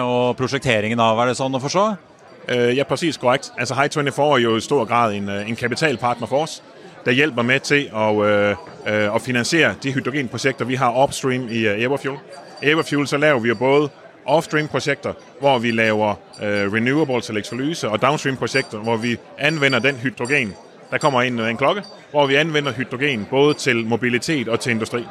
og 0.03 0.35
prosjekteringen 0.37 0.99
av, 0.99 1.23
er 1.23 1.31
det 1.31 1.39
sånn 1.39 1.55
å 1.55 1.63
forstå? 1.63 2.10
Uh, 2.51 2.77
ja, 2.77 2.85
præcis 2.85 3.17
korrekt. 3.17 3.53
Altså 3.59 3.75
High24 3.75 4.23
er 4.23 4.39
jo 4.39 4.57
i 4.57 4.61
stor 4.61 4.85
grad 4.85 5.15
en, 5.15 5.29
en 5.29 5.57
kapitalpartner 5.57 6.27
for 6.27 6.43
oss, 6.43 6.63
der 7.05 7.13
hjelper 7.13 7.43
med 7.43 7.61
til 7.61 7.89
å, 7.93 8.25
øh, 8.25 8.57
uh, 8.87 9.15
å 9.15 9.19
finansiere 9.19 9.75
de 9.83 9.93
hydrogenprojekter, 9.93 10.65
vi 10.65 10.75
har 10.75 11.03
upstream 11.05 11.49
i 11.49 11.65
Everfuel. 11.67 12.19
Everfuel 12.63 13.07
så 13.07 13.17
laver 13.17 13.41
vi 13.41 13.49
jo 13.49 13.55
både 13.55 13.89
offstream-projekter, 14.27 15.13
hvor 15.41 15.59
vi 15.59 15.71
laver 15.71 16.15
øh, 16.43 16.73
renewables 16.73 17.31
elektrolyse, 17.31 17.89
og 17.89 18.03
downstream-projekter, 18.03 18.79
hvor 18.79 18.97
vi 18.97 19.17
anvender 19.39 19.79
den 19.79 19.97
hydrogen. 19.97 20.55
Der 20.91 20.99
kommer 20.99 21.23
ind 21.23 21.41
en 21.41 21.57
klokke, 21.57 21.83
hvor 22.11 22.27
vi 22.27 22.35
anvender 22.35 22.73
hydrogen 22.73 23.27
både 23.31 23.55
til 23.55 23.87
mobilitet 23.87 24.49
og 24.49 24.61
til 24.61 24.71
industri. 24.71 25.07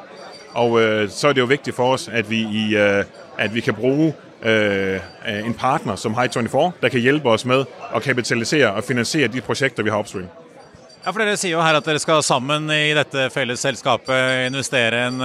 Og 0.54 0.82
øh, 0.82 1.10
så 1.10 1.28
er 1.28 1.34
det 1.34 1.42
jo 1.42 1.46
viktig 1.46 1.74
for 1.74 1.94
oss 1.94 2.08
at 2.08 2.30
vi, 2.30 2.40
i, 2.40 2.76
øh, 2.76 3.04
at 3.38 3.56
vi 3.56 3.60
kan 3.60 3.74
bruke 3.74 4.14
øh, 4.42 5.00
en 5.26 5.54
partner 5.54 5.96
som 5.96 6.16
High24, 6.16 6.72
der 6.82 6.90
kan 6.90 7.02
hjelpe 7.02 7.30
oss 7.30 7.46
med 7.46 7.66
å 7.66 8.04
kapitalisere 8.04 8.72
og 8.76 8.86
finansiere 8.88 9.32
de 9.32 9.42
prosjekter 9.42 9.84
vi 9.84 9.94
har 9.94 10.04
upstream. 10.04 10.30
Ja, 11.00 11.14
for 11.14 11.24
Dere 11.24 11.38
sier 11.40 11.56
jo 11.56 11.62
her 11.64 11.78
at 11.78 11.86
dere 11.88 12.00
skal 12.04 12.20
sammen 12.28 12.68
i 12.76 12.92
dette 12.94 13.30
felles 13.32 13.62
selskapet 13.64 14.50
investere 14.50 15.06
en 15.08 15.22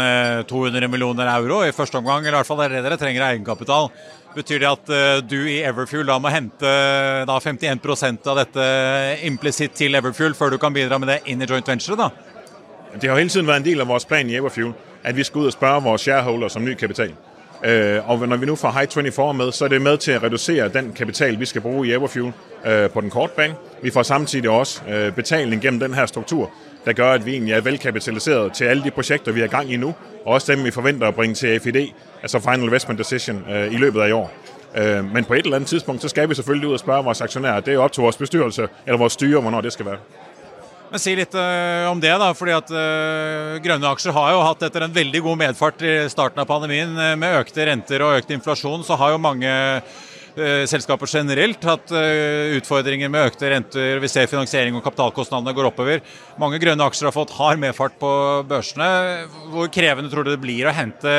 200 0.47 0.87
millioner 0.89 1.27
euro 1.33 1.65
i 1.67 1.73
første 1.75 1.99
omgang. 1.99 2.23
eller 2.23 2.37
i 2.37 2.41
hvert 2.41 2.47
fall 2.47 2.61
det 2.63 2.69
er 2.69 2.77
det 2.77 2.85
dere 2.87 2.99
trenger 3.01 3.27
egenkapital. 3.27 3.91
Betyr 4.37 4.63
det 4.63 4.71
at 4.71 5.27
du 5.27 5.37
i 5.51 5.59
Everfuel 5.67 6.07
da 6.07 6.21
må 6.23 6.31
hente 6.31 6.71
da 7.27 7.41
51% 7.43 8.31
av 8.31 8.39
dette 8.39 8.69
implisitt 9.27 9.75
til 9.75 9.99
Everfuel 9.99 10.39
før 10.39 10.55
du 10.55 10.59
kan 10.63 10.73
bidra 10.73 10.99
med 11.03 11.11
det 11.11 11.21
inn 11.27 11.43
i 11.43 11.51
joint 11.51 11.69
venture? 11.69 11.99
da? 11.99 12.11
Det 12.95 13.11
har 13.11 13.19
hele 13.19 13.29
tiden 13.29 13.47
vært 13.51 13.65
en 13.65 13.67
del 13.67 13.83
av 13.83 13.91
vår 13.91 14.07
plan 14.07 14.31
i 14.31 14.39
Everfuel 14.39 14.75
at 15.05 15.17
vi 15.17 15.25
skal 15.27 15.45
ut 15.45 15.51
og 15.51 15.59
spørre 15.59 15.83
våre 15.85 15.99
shareholders 15.99 16.57
om 16.57 16.65
ny 16.65 16.75
kapital. 16.79 17.11
Uh, 17.63 18.11
og 18.11 18.29
når 18.29 18.37
vi 18.37 18.47
nå 18.47 18.57
får 18.57 18.71
High24 18.71 19.33
med, 19.33 19.53
så 19.53 19.65
er 19.65 19.69
det 19.69 19.83
med 19.83 19.99
til 19.99 20.17
å 20.19 20.23
redusere 20.23 20.69
den 20.69 20.93
kapital 20.93 21.39
vi 21.41 21.47
skal 21.47 21.63
bruke 21.63 21.89
i 21.89 21.93
Everfuel 21.97 22.33
uh, 22.67 22.91
på 22.93 23.01
den 23.01 23.11
korte 23.11 23.37
bane. 23.37 23.55
Vi 23.83 23.91
får 23.91 24.03
samtidig 24.03 24.51
også 24.51 24.83
uh, 24.85 25.15
betaling 25.17 25.63
gjennom 25.63 25.81
denne 25.81 26.07
struktur, 26.07 26.51
der 26.85 26.93
gjør 26.93 27.15
at 27.15 27.27
vi 27.27 27.37
egentlig 27.37 27.55
er 27.55 27.65
velkapitaliseret 27.65 28.53
til 28.53 28.65
alle 28.65 28.85
de 28.85 28.91
prosjekter 28.91 29.33
vi 29.33 29.41
er 29.41 29.49
i 29.49 29.55
gang 29.57 29.73
i 29.73 29.77
nå, 29.77 29.93
og 30.25 30.35
også 30.35 30.53
dem 30.53 30.65
vi 30.65 30.71
forventer 30.71 31.09
å 31.09 31.17
bringe 31.17 31.35
til 31.35 31.61
FID, 31.61 31.81
altså 32.23 32.41
Final 32.41 32.69
Investment 32.69 32.99
Decision, 32.99 33.45
i 33.71 33.81
løpet 33.81 34.03
av 34.03 34.09
i 34.09 34.13
år. 34.13 34.31
Men 35.15 35.25
på 35.25 35.35
et 35.35 35.45
eller 35.45 35.57
annet 35.57 35.69
tidspunkt 35.69 36.03
så 36.03 36.09
skal 36.09 36.29
vi 36.29 36.35
selvfølgelig 36.35 36.69
ut 36.69 36.73
og 36.73 36.81
spørre 36.81 37.05
våre 37.05 37.25
aksjonærer. 37.25 37.61
Det 37.61 37.75
er 37.75 37.79
opp 37.79 37.93
til 37.93 38.03
vår 38.03 38.17
bestyrelse 38.19 38.69
eller 38.87 38.99
vores 38.99 39.13
styre 39.13 39.41
hvornår 39.41 39.61
det 39.61 39.73
skal 39.73 39.87
være. 39.87 40.24
Men 40.93 41.01
Si 41.03 41.15
litt 41.17 41.35
uh, 41.35 41.91
om 41.91 42.01
det, 42.03 42.13
da. 42.21 42.31
fordi 42.37 42.55
at 42.55 42.71
uh, 42.71 43.59
Grønne 43.65 43.93
aksjer 43.95 44.15
har 44.15 44.35
jo 44.35 44.43
hatt 44.47 44.65
etter 44.69 44.85
en 44.87 44.95
veldig 44.95 45.23
god 45.25 45.41
medfart 45.41 45.83
i 45.83 45.95
starten 46.13 46.43
av 46.43 46.49
pandemien. 46.51 46.93
Uh, 46.95 47.15
med 47.19 47.39
økte 47.41 47.67
renter 47.67 48.05
og 48.05 48.21
økt 48.21 48.35
inflasjon, 48.35 48.85
så 48.87 48.99
har 49.01 49.15
jo 49.15 49.23
mange 49.23 49.55
selskaper 50.35 51.07
generelt 51.07 51.63
hatt 51.63 51.93
utfordringer 51.95 53.07
med 53.07 53.29
økte 53.29 53.53
renter. 53.53 54.01
Vi 54.03 54.09
ser 54.11 54.27
finansiering 54.27 54.75
og 54.75 54.83
kapitalkostnadene 54.83 55.53
går 55.55 55.69
oppover. 55.69 56.01
Mange 56.43 56.59
grønne 56.59 56.89
aksjer 56.91 57.07
har 57.07 57.15
fått 57.15 57.37
hard 57.37 57.61
medfart 57.63 57.95
på 58.01 58.11
børsene. 58.51 58.89
Hvor 59.53 59.71
krevende 59.71 60.11
tror 60.11 60.27
du 60.27 60.33
det 60.33 60.41
blir 60.43 60.67
å 60.67 60.75
hente 60.75 61.15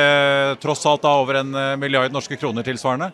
tross 0.60 0.84
alt 0.84 1.06
da 1.06 1.14
over 1.16 1.40
en 1.40 1.56
milliard 1.80 2.12
norske 2.12 2.36
kroner 2.36 2.68
tilsvarende? 2.68 3.08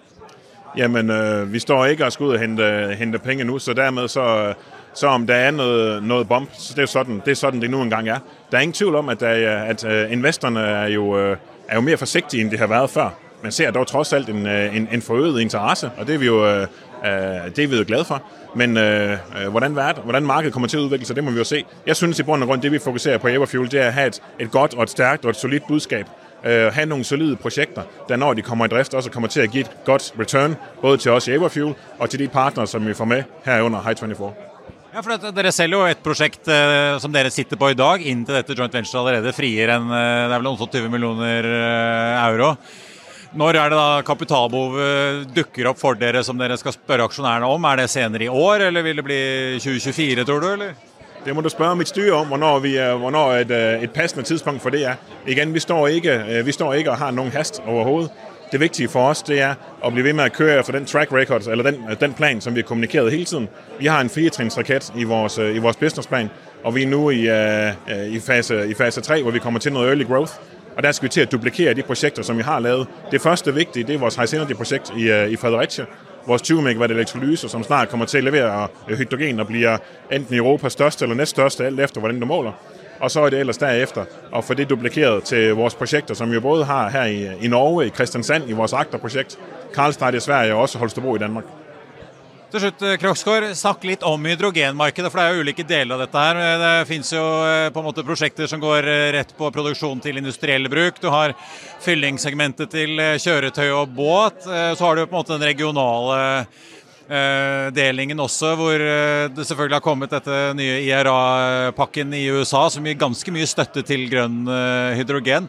Jamen, 0.74 1.14
vi 1.54 1.62
står 1.62 1.92
ikke 1.92 2.10
og 2.10 2.16
skal 2.16 2.32
ut 2.32 2.34
og 2.34 2.42
hente, 2.48 2.74
hente 2.98 3.22
penger 3.22 3.46
nå, 3.46 3.62
så 3.62 3.78
dermed 3.78 4.10
så 4.10 4.26
så 4.94 5.06
om 5.06 5.26
det 5.26 5.36
er 5.36 5.50
noget, 5.50 6.02
noget 6.02 6.28
bomb, 6.28 6.50
så 6.52 6.74
det 6.76 6.82
er, 6.82 6.86
sådan, 6.86 7.22
det 7.24 7.30
er 7.30 7.34
sådan, 7.34 7.60
det 7.60 7.70
nu 7.70 7.82
engang 7.82 8.08
er. 8.08 8.18
Der 8.50 8.56
er 8.56 8.62
ingen 8.62 8.74
tvivl 8.74 8.94
om, 8.94 9.08
at, 9.08 9.22
at 9.22 9.84
investorerne 10.10 10.60
er 10.60 10.88
jo, 10.88 11.12
er 11.68 11.74
jo 11.74 11.80
mere 11.80 11.96
forsigtige, 11.96 12.40
end 12.40 12.50
det 12.50 12.58
har 12.58 12.66
været 12.66 12.90
før. 12.90 13.08
Man 13.42 13.52
ser 13.52 13.70
dog 13.70 13.86
trods 13.86 14.12
alt 14.12 14.28
en, 14.28 14.46
en, 14.46 14.88
en 14.92 15.02
forøget 15.02 15.40
interesse, 15.40 15.90
og 15.98 16.06
det 16.06 16.14
er 16.14 16.18
vi 16.18 16.26
jo, 16.26 16.44
det 17.56 17.58
er 17.58 17.66
vi 17.66 17.76
jo 17.76 17.84
glade 17.86 18.04
for. 18.04 18.22
Men 18.54 18.76
øh, 18.76 19.18
hvordan, 19.50 19.72
hvordan 20.04 20.22
markedet 20.22 20.52
kommer 20.52 20.68
til 20.68 20.76
at 20.76 20.80
udvikle 20.80 21.06
sig, 21.06 21.16
det 21.16 21.24
må 21.24 21.30
vi 21.30 21.38
jo 21.38 21.44
se. 21.44 21.64
Jeg 21.86 21.96
synes 21.96 22.18
i 22.18 22.22
bund 22.22 22.42
og 22.42 22.48
grund, 22.48 22.62
det 22.62 22.72
vi 22.72 22.78
fokuserer 22.78 23.18
på 23.18 23.28
i 23.28 23.34
Everfuel, 23.34 23.70
det 23.70 23.80
er 23.80 23.86
at 23.86 23.92
have 23.92 24.06
et, 24.06 24.22
et 24.38 24.50
godt 24.50 24.74
og 24.74 24.82
et 24.82 24.90
stærkt 24.90 25.24
og 25.24 25.30
et 25.30 25.36
solidt 25.36 25.66
budskab. 25.68 26.06
Øh, 26.44 26.72
have 26.72 26.86
nogle 26.86 27.04
solide 27.04 27.36
projekter, 27.36 27.82
der 28.08 28.16
når 28.16 28.34
de 28.34 28.42
kommer 28.42 28.64
i 28.64 28.68
drift, 28.68 28.94
også 28.94 29.10
kommer 29.10 29.28
til 29.28 29.40
at 29.40 29.50
give 29.50 29.60
et 29.60 29.70
godt 29.84 30.14
return, 30.18 30.56
både 30.80 30.96
til 30.96 31.10
os 31.10 31.28
i 31.28 31.32
Everfuel 31.32 31.74
og 31.98 32.10
til 32.10 32.18
de 32.18 32.28
partnere, 32.28 32.66
som 32.66 32.86
vi 32.86 32.94
får 32.94 33.04
med 33.04 33.22
herunder 33.44 33.80
High24. 33.80 34.51
Ja, 34.92 35.00
for 35.00 35.32
Dere 35.32 35.48
selger 35.56 35.78
jo 35.78 35.88
et 35.88 36.00
prosjekt 36.04 36.48
eh, 36.52 36.98
som 37.00 37.12
dere 37.14 37.30
sitter 37.32 37.56
på 37.56 37.70
i 37.72 37.76
dag, 37.78 38.02
inn 38.04 38.26
til 38.28 38.36
dette 38.36 38.52
joint 38.52 38.74
venture 38.76 39.00
allerede. 39.00 39.32
Frier 39.32 39.72
en 39.72 39.86
det 39.88 40.26
er 40.26 40.34
vel 40.34 40.50
28 40.50 40.90
millioner 40.92 41.48
euro. 42.26 42.50
Når 43.32 43.56
er 43.56 43.72
det 43.72 43.78
da 43.78 44.02
kapitalbehovet 44.04 45.30
dukker 45.32 45.70
opp 45.70 45.80
for 45.80 45.96
dere 45.96 46.20
som 46.26 46.36
dere 46.36 46.58
skal 46.60 46.74
spørre 46.76 47.06
aksjonærene 47.08 47.48
om? 47.48 47.68
Er 47.70 47.80
det 47.80 47.88
senere 47.88 48.26
i 48.26 48.28
år, 48.28 48.66
eller 48.66 48.84
vil 48.84 49.00
det 49.00 49.06
bli 49.06 49.20
2024, 49.64 50.26
tror 50.28 50.44
du? 50.44 50.48
eller? 50.50 50.74
Det 51.24 51.32
må 51.32 51.40
du 51.40 51.48
spørre 51.48 51.78
mitt 51.78 51.88
styre 51.88 52.18
om, 52.18 52.28
hvornår, 52.28 52.60
vi, 52.60 52.74
hvornår 52.76 53.46
et, 53.46 53.56
et 53.86 53.94
passende 53.96 54.26
tidspunkt 54.28 54.60
for 54.60 54.76
det 54.76 54.84
er. 54.92 55.00
Igen, 55.24 55.54
vi 55.56 55.64
står 55.64 55.88
ikke, 56.02 56.18
vi 56.44 56.52
står 56.52 56.82
ikke 56.82 56.92
og 56.92 57.00
har 57.00 57.16
noen 57.16 57.32
hast 57.32 57.62
overhodet. 57.64 58.12
Det 58.52 58.60
vigtige 58.60 58.88
for 58.88 59.08
oss 59.08 59.22
det 59.22 59.38
er 59.40 59.54
å 59.80 59.90
bli 59.90 60.02
ved 60.04 60.12
med 60.12 60.28
å 60.28 60.34
køre 60.36 60.60
for 60.60 60.76
den 60.76 60.84
track 60.84 61.12
record, 61.12 61.46
eller 61.48 61.64
den, 61.64 61.78
den, 62.00 62.12
plan 62.12 62.40
som 62.40 62.52
vi 62.52 62.60
har 62.60 62.66
kommunikert 62.68 63.08
hele 63.08 63.24
tiden. 63.24 63.48
Vi 63.78 63.86
har 63.88 64.00
en 64.00 64.10
firetrinnsrakett 64.12 64.92
i 64.96 65.04
vores, 65.08 65.38
i 65.38 65.58
vores 65.58 65.76
businessplan, 65.80 66.28
og 66.64 66.74
vi 66.74 66.82
er 66.84 66.90
nå 66.90 67.00
i, 67.10 67.22
i, 68.12 68.20
fase, 68.20 68.66
i 68.68 68.74
fase 68.74 69.00
3, 69.00 69.22
hvor 69.22 69.32
vi 69.32 69.40
kommer 69.40 69.60
til 69.60 69.72
noe 69.72 69.88
early 69.88 70.04
growth. 70.04 70.36
Og 70.76 70.82
Der 70.82 70.92
skal 70.92 71.08
vi 71.08 71.12
til 71.12 71.24
å 71.24 71.30
duplikere 71.32 71.74
de 71.74 71.82
prosjekter 71.82 72.22
som 72.22 72.36
vi 72.36 72.44
har 72.44 72.60
lavet. 72.60 72.88
Det 73.10 73.20
første 73.20 73.54
viktige 73.54 73.86
det 73.88 73.94
er 73.94 74.04
vores 74.04 74.16
High 74.20 74.34
Energy-prosjekt 74.34 74.92
i, 74.96 75.08
i 75.32 75.36
Fredericia. 75.36 75.84
Vores 76.26 76.42
20 76.42 76.62
MW 76.62 76.84
elektrolyse, 76.84 77.48
som 77.48 77.64
snart 77.64 77.88
kommer 77.88 78.06
til 78.06 78.20
å 78.20 78.30
levere 78.30 78.68
hydrogen 78.88 79.40
og 79.40 79.48
blir 79.48 79.80
enten 80.10 80.36
Europas 80.36 80.76
største 80.76 81.04
eller 81.04 81.16
nest 81.16 81.36
største, 81.36 81.66
alt 81.66 81.80
efter 81.80 82.00
hvordan 82.00 82.20
du 82.20 82.26
måler. 82.26 82.52
Og 83.00 83.10
så 83.10 83.24
er 83.24 83.32
det 83.32 83.40
ellers 83.42 83.58
derefter 83.58 84.06
å 84.32 84.42
få 84.44 84.54
det 84.58 84.68
duplikeret 84.70 85.26
til 85.32 85.56
vores 85.58 85.74
prosjekter, 85.74 86.14
som 86.14 86.30
vi 86.30 86.42
både 86.42 86.68
har 86.68 86.92
her 86.94 87.10
i, 87.10 87.24
i 87.40 87.50
Norge, 87.50 87.88
i 87.88 87.94
Kristiansand, 87.94 88.50
i 88.50 88.58
vores 88.58 88.76
Akta-prosjekt, 88.76 89.38
Karlstad 89.74 90.14
i 90.14 90.22
Sverige 90.22 90.54
og 90.54 90.68
også 90.68 90.78
Holstebro 90.82 91.16
i 91.16 91.22
Danmark. 91.24 91.48
Til 92.52 92.60
slutt, 92.60 92.82
Kroksgaard, 93.00 93.46
snakk 93.56 93.84
litt 93.88 94.02
om 94.04 94.26
hydrogenmarkedet, 94.28 95.08
for 95.08 95.18
det 95.18 95.24
er 95.24 95.38
jo 95.38 95.44
ulike 95.46 95.64
deler 95.64 95.96
av 95.96 96.02
dette 96.04 96.20
her. 96.20 96.40
Det 96.60 96.72
finnes 96.90 97.12
jo 97.14 97.22
på 97.72 97.80
en 97.80 97.86
måte 97.86 98.04
prosjekter 98.04 98.50
som 98.50 98.60
går 98.60 98.84
rett 99.16 99.32
på 99.38 99.48
produksjon 99.54 100.02
til 100.04 100.20
industriell 100.20 100.68
bruk. 100.68 101.00
Du 101.00 101.08
har 101.08 101.32
fyllingssegmentet 101.80 102.68
til 102.74 103.00
kjøretøy 103.00 103.70
og 103.70 103.96
båt. 103.96 104.44
Så 104.44 104.84
har 104.84 105.00
du 105.00 105.06
på 105.06 105.14
en 105.14 105.16
måte 105.22 105.32
den 105.38 105.48
regionale 105.48 106.44
delingen 107.76 108.20
også, 108.22 108.54
hvor 108.56 108.78
det 109.34 109.44
selvfølgelig 109.48 109.76
har 109.76 109.84
kommet 109.84 110.12
dette 110.12 110.36
nye 110.56 110.78
IRA-pakken 110.86 112.14
i 112.16 112.24
USA, 112.30 112.68
som 112.70 112.86
gir 112.86 112.98
ganske 113.00 113.34
mye 113.34 113.48
støtte 113.48 113.82
til 113.86 114.06
grønn 114.12 114.46
hydrogen. 114.96 115.48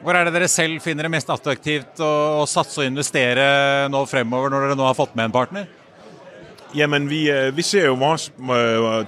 Hvor 0.00 0.16
er 0.16 0.24
det 0.24 0.32
dere 0.32 0.48
selv 0.48 0.80
finner 0.80 1.04
det 1.04 1.12
mest 1.12 1.28
attraktivt 1.30 2.00
å, 2.00 2.46
satse 2.48 2.80
og 2.80 2.88
investere 2.88 3.88
nå 3.92 4.00
fremover, 4.08 4.48
når 4.48 4.64
dere 4.64 4.78
nå 4.80 4.86
har 4.88 4.96
fått 4.96 5.12
med 5.12 5.28
en 5.28 5.34
partner? 5.34 5.68
Jamen, 6.74 7.08
vi, 7.10 7.24
vi 7.52 7.62
ser 7.66 7.90
jo 7.90 7.96
vores, 8.00 8.30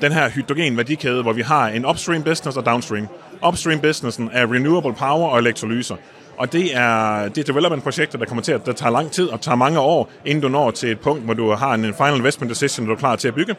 den 0.02 0.12
her 0.12 0.32
hydrogenværdikæde, 0.34 1.22
hvor 1.22 1.36
vi 1.38 1.46
har 1.46 1.72
en 1.72 1.86
upstream 1.88 2.24
business 2.26 2.58
og 2.58 2.66
downstream. 2.66 3.08
Upstream 3.48 3.80
businessen 3.80 4.30
er 4.32 4.52
renewable 4.52 4.92
power 4.92 5.28
og 5.28 5.38
elektrolyser. 5.38 5.96
Og 6.36 6.52
det 6.52 6.76
er, 6.76 7.28
det 7.28 7.38
er 7.38 7.44
development-prosjekter, 7.44 8.18
der 8.18 8.26
kommer 8.26 8.42
til 8.42 8.52
at 8.52 8.66
det 8.66 8.76
tager 8.76 8.90
lang 8.90 9.10
tid 9.10 9.28
og 9.28 9.40
tager 9.40 9.56
mange 9.56 9.80
år, 9.80 10.10
inden 10.24 10.42
du 10.42 10.48
når 10.48 10.70
til 10.70 10.90
et 10.90 11.00
punkt, 11.00 11.24
hvor 11.24 11.34
du 11.34 11.50
har 11.50 11.74
en 11.74 11.94
final 11.94 12.16
investment 12.16 12.50
decision, 12.50 12.86
du 12.86 12.92
er 12.92 12.96
klar 12.96 13.16
til 13.16 13.28
at 13.28 13.34
bygge. 13.34 13.54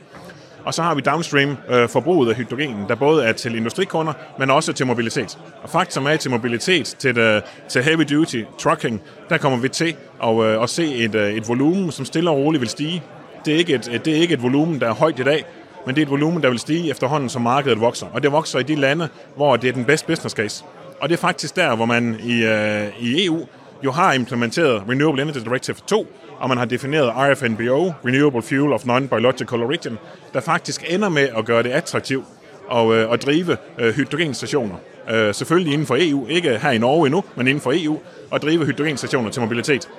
Og 0.65 0.73
så 0.73 0.83
har 0.83 0.95
vi 0.95 1.01
downstream-forbruget 1.01 2.29
af 2.29 2.35
hydrogen, 2.35 2.85
der 2.87 2.95
både 2.95 3.23
er 3.23 3.31
til 3.31 3.55
industrikunder, 3.55 4.13
men 4.39 4.49
også 4.49 4.73
til 4.73 4.87
mobilitet. 4.87 5.37
Og 5.63 5.69
faktum 5.69 6.05
er 6.05 6.15
til 6.15 6.31
mobilitet, 6.31 6.85
til, 6.85 7.15
det, 7.15 7.43
til 7.69 7.83
heavy 7.83 8.03
duty 8.09 8.43
trucking, 8.59 9.01
der 9.29 9.37
kommer 9.37 9.59
vi 9.59 9.69
til 9.69 9.95
at, 10.23 10.43
at 10.63 10.69
se 10.69 10.95
et, 10.95 11.15
et 11.15 11.47
volumen, 11.47 11.91
som 11.91 12.05
stille 12.05 12.29
og 12.29 12.37
roligt 12.37 12.61
vil 12.61 12.69
stige. 12.69 13.03
Det 13.45 13.53
er 13.53 13.57
ikke 13.57 13.73
et, 13.73 14.01
det 14.05 14.17
er 14.17 14.21
ikke 14.21 14.33
et 14.33 14.43
volumen, 14.43 14.81
der 14.81 14.87
er 14.87 14.93
højt 14.93 15.19
i 15.19 15.23
dag, 15.23 15.45
men 15.85 15.95
det 15.95 16.01
er 16.01 16.05
et 16.05 16.11
volumen 16.11 16.43
der 16.43 16.49
vil 16.49 16.59
stige 16.59 16.89
efterhånden 16.89 17.29
som 17.29 17.41
markedet 17.41 17.79
vokser. 17.81 18.07
Og 18.13 18.23
det 18.23 18.31
vokser 18.31 18.59
i 18.59 18.63
de 18.63 18.75
lande 18.75 19.09
hvor 19.35 19.55
det 19.55 19.69
er 19.69 19.73
den 19.73 19.85
beste 19.85 20.07
business 20.07 20.35
case. 20.35 20.63
Og 21.01 21.09
det 21.09 21.15
er 21.15 21.19
faktisk 21.19 21.55
der 21.55 21.75
hvor 21.75 21.85
man 21.85 22.19
i, 22.23 22.43
øh, 22.43 22.87
i 22.99 23.25
EU 23.25 23.47
jo 23.83 23.91
har 23.91 24.13
implementeret 24.13 24.83
Renewable 24.89 25.21
Energy 25.21 25.37
Directive 25.37 25.75
2, 25.87 26.07
og 26.39 26.49
man 26.49 26.57
har 26.57 26.65
defineret 26.65 27.11
RFNBO, 27.15 27.93
Renewable 28.05 28.41
Fuel 28.41 28.73
of 28.73 28.85
Non-Biological 28.85 29.63
Origin, 29.63 29.97
der 30.33 30.41
faktisk 30.41 30.83
ender 30.87 31.09
med 31.09 31.29
at 31.37 31.45
gøre 31.45 31.63
det 31.63 31.69
attraktivt 31.69 32.25
at, 32.71 32.91
øh, 32.91 33.11
at 33.11 33.25
drive 33.25 33.57
øh, 33.79 33.93
hydrogenstationer. 33.95 34.75
Øh, 35.11 35.33
selvfølgelig 35.33 35.73
inden 35.73 35.87
for 35.87 35.97
EU, 35.99 36.27
ikke 36.27 36.57
her 36.57 36.71
i 36.71 36.77
Norge 36.77 37.05
endnu, 37.05 37.23
men 37.35 37.47
inden 37.47 37.61
for 37.61 37.73
EU, 37.75 37.99
at 38.33 38.41
drive 38.41 38.65
hydrogenstationer 38.65 39.29
til 39.31 39.41
mobilitet. 39.41 39.89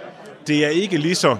Det 0.46 0.64
er 0.64 0.68
ikke 0.68 0.96
lige 0.96 1.14
så 1.14 1.36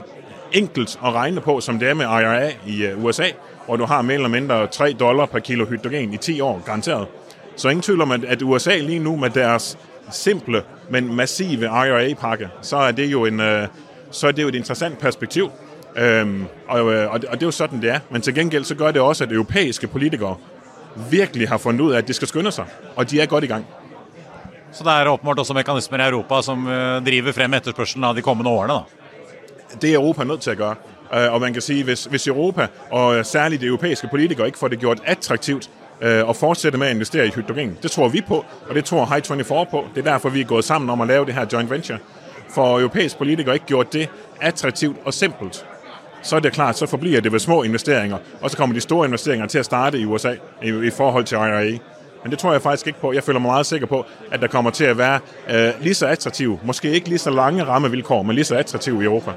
enkelt 0.53 0.99
at 1.05 1.13
regne 1.13 1.41
på, 1.41 1.61
som 1.61 1.79
det 1.79 1.89
er 1.89 1.95
med 1.95 2.05
IRA 2.05 2.51
i 2.67 2.93
USA, 2.95 3.27
hvor 3.67 3.77
du 3.77 3.85
har 3.85 4.03
mere 4.03 4.15
eller 4.15 4.29
mindre 4.29 4.67
3 4.67 4.93
dollar 4.93 5.27
per 5.27 5.39
kilo 5.39 5.67
hydrogen 5.67 6.15
i 6.15 6.17
10 6.17 6.41
år, 6.41 6.63
garanteret. 6.67 7.07
Så 7.57 7.69
ingen 7.69 7.83
tvivl 7.83 8.01
om, 8.01 8.11
at 8.13 8.43
USA 8.43 8.79
lige 8.79 8.99
nu 8.99 9.17
med 9.17 9.31
deres 9.31 9.79
simple, 10.11 10.63
men 10.91 11.15
massive 11.15 11.67
IRA-pakke, 11.67 12.49
så 12.63 12.77
er 12.77 12.93
det 12.93 13.07
jo 13.07 13.25
en, 13.25 13.41
så 14.11 14.29
er 14.29 14.33
det 14.33 14.43
jo 14.43 14.49
et 14.49 14.55
interessant 14.55 14.99
perspektiv. 14.99 15.51
Øhm, 15.97 16.45
og, 16.69 16.85
og, 16.85 17.23
det, 17.23 17.29
og 17.29 17.35
det 17.35 17.43
er 17.43 17.47
jo 17.47 17.51
sådan, 17.51 17.83
det 17.83 17.91
er. 17.91 17.99
Men 18.11 18.23
til 18.23 18.35
gengæld 18.35 18.65
så 18.65 18.75
gør 18.75 18.91
det 18.91 19.03
også, 19.03 19.25
at 19.25 19.33
europæiske 19.33 19.87
politikere 19.87 20.37
virkelig 21.11 21.49
har 21.49 21.59
funnet 21.59 21.81
ut 21.81 21.95
at 21.95 22.09
de 22.09 22.13
skal 22.13 22.29
skynde 22.29 22.53
seg, 22.53 22.65
og 22.97 23.11
de 23.11 23.21
er 23.21 23.27
godt 23.27 23.45
i 23.45 23.47
gang. 23.47 23.67
Så 24.73 24.85
det 24.85 24.91
er 24.91 25.07
åpenbart 25.07 25.39
også 25.39 25.55
mekanismer 25.55 25.99
i 25.99 26.09
Europa 26.09 26.43
som 26.43 26.67
øh, 26.67 27.05
driver 27.07 27.33
frem 27.33 27.55
etterspørselen 27.55 28.05
av 28.05 28.15
de 28.15 28.23
kommende 28.23 28.51
årene? 28.51 28.75
da? 28.75 29.79
Det 29.83 29.91
er 29.91 29.95
Europa 29.95 30.25
nødt 30.25 30.43
til 30.43 30.53
å 30.53 30.57
gjøre. 30.57 30.94
Øh, 31.15 31.33
og 31.33 31.41
man 31.41 31.53
kan 31.53 31.63
si, 31.63 31.83
hvis, 31.83 32.05
hvis 32.05 32.27
Europa, 32.27 32.67
og 32.91 33.27
særlig 33.27 33.61
de 33.61 33.67
europæiske 33.67 34.09
politikere, 34.09 34.47
ikke 34.47 34.59
får 34.59 34.69
det 34.69 34.79
gjort 34.79 35.01
attraktivt 35.07 35.71
øh, 36.01 36.29
at 36.29 36.37
fortsette 36.37 36.79
med 36.79 36.89
å 36.89 36.91
investere 36.91 37.27
i 37.27 37.33
hydrogen, 37.35 37.79
det 37.83 37.91
tror 37.91 38.09
vi 38.09 38.21
på, 38.21 38.45
og 38.69 38.75
det 38.75 38.85
tror 38.85 39.05
High24 39.07 39.71
på. 39.71 39.85
Det 39.95 40.07
er 40.07 40.11
derfor 40.13 40.29
vi 40.29 40.41
er 40.41 40.45
gået 40.45 40.65
sammen 40.65 40.91
om 40.91 41.01
å 41.01 41.05
lave 41.05 41.27
det 41.27 41.35
her 41.35 41.47
joint 41.53 41.71
venture. 41.71 41.99
For 42.51 42.79
europæiske 42.81 43.19
politikere 43.19 43.55
ikke 43.55 43.67
gjort 43.67 43.93
det 43.93 44.09
attraktivt 44.41 44.97
og 45.05 45.15
simpelt 45.15 45.65
så 46.25 46.37
er 46.37 46.41
det 46.41 46.53
klart, 46.53 46.79
så 46.79 46.87
forbliver 46.87 47.21
det 47.21 47.33
ved 47.33 47.39
små 47.39 47.63
investeringer. 47.63 48.19
Og 48.41 48.51
så 48.51 48.57
kommer 48.57 48.75
de 48.75 48.81
store 48.81 49.07
investeringer 49.07 49.47
til 49.47 49.61
å 49.61 49.63
starte 49.63 49.99
i 49.99 50.05
USA 50.05 50.33
i, 50.63 50.69
i 50.69 50.91
forhold 50.91 51.25
til 51.25 51.37
IRA. 51.37 51.79
Men 52.23 52.31
det 52.31 52.39
tror 52.39 52.53
jeg 52.53 52.63
faktisk 52.63 52.87
ikke 52.87 53.01
på. 53.01 53.13
Jeg 53.13 53.25
føler 53.25 53.41
meg 53.41 53.51
meget 53.51 53.67
sikker 53.67 53.87
på, 53.87 54.07
at 54.33 54.41
det 54.41 54.51
kommer 54.51 54.71
til 54.71 54.91
å 54.91 54.95
være 54.95 55.21
øh, 55.51 55.83
lige 55.83 55.95
så 55.95 56.07
attraktiv, 56.07 56.59
måske 56.65 56.91
ikke 56.91 57.09
lige 57.09 57.19
så 57.19 57.31
lange 57.31 57.65
rammevilkår, 57.65 58.23
men 58.23 58.35
lige 58.35 58.45
så 58.45 58.57
attraktiv 58.57 59.03
i 59.03 59.05
Europa. 59.05 59.33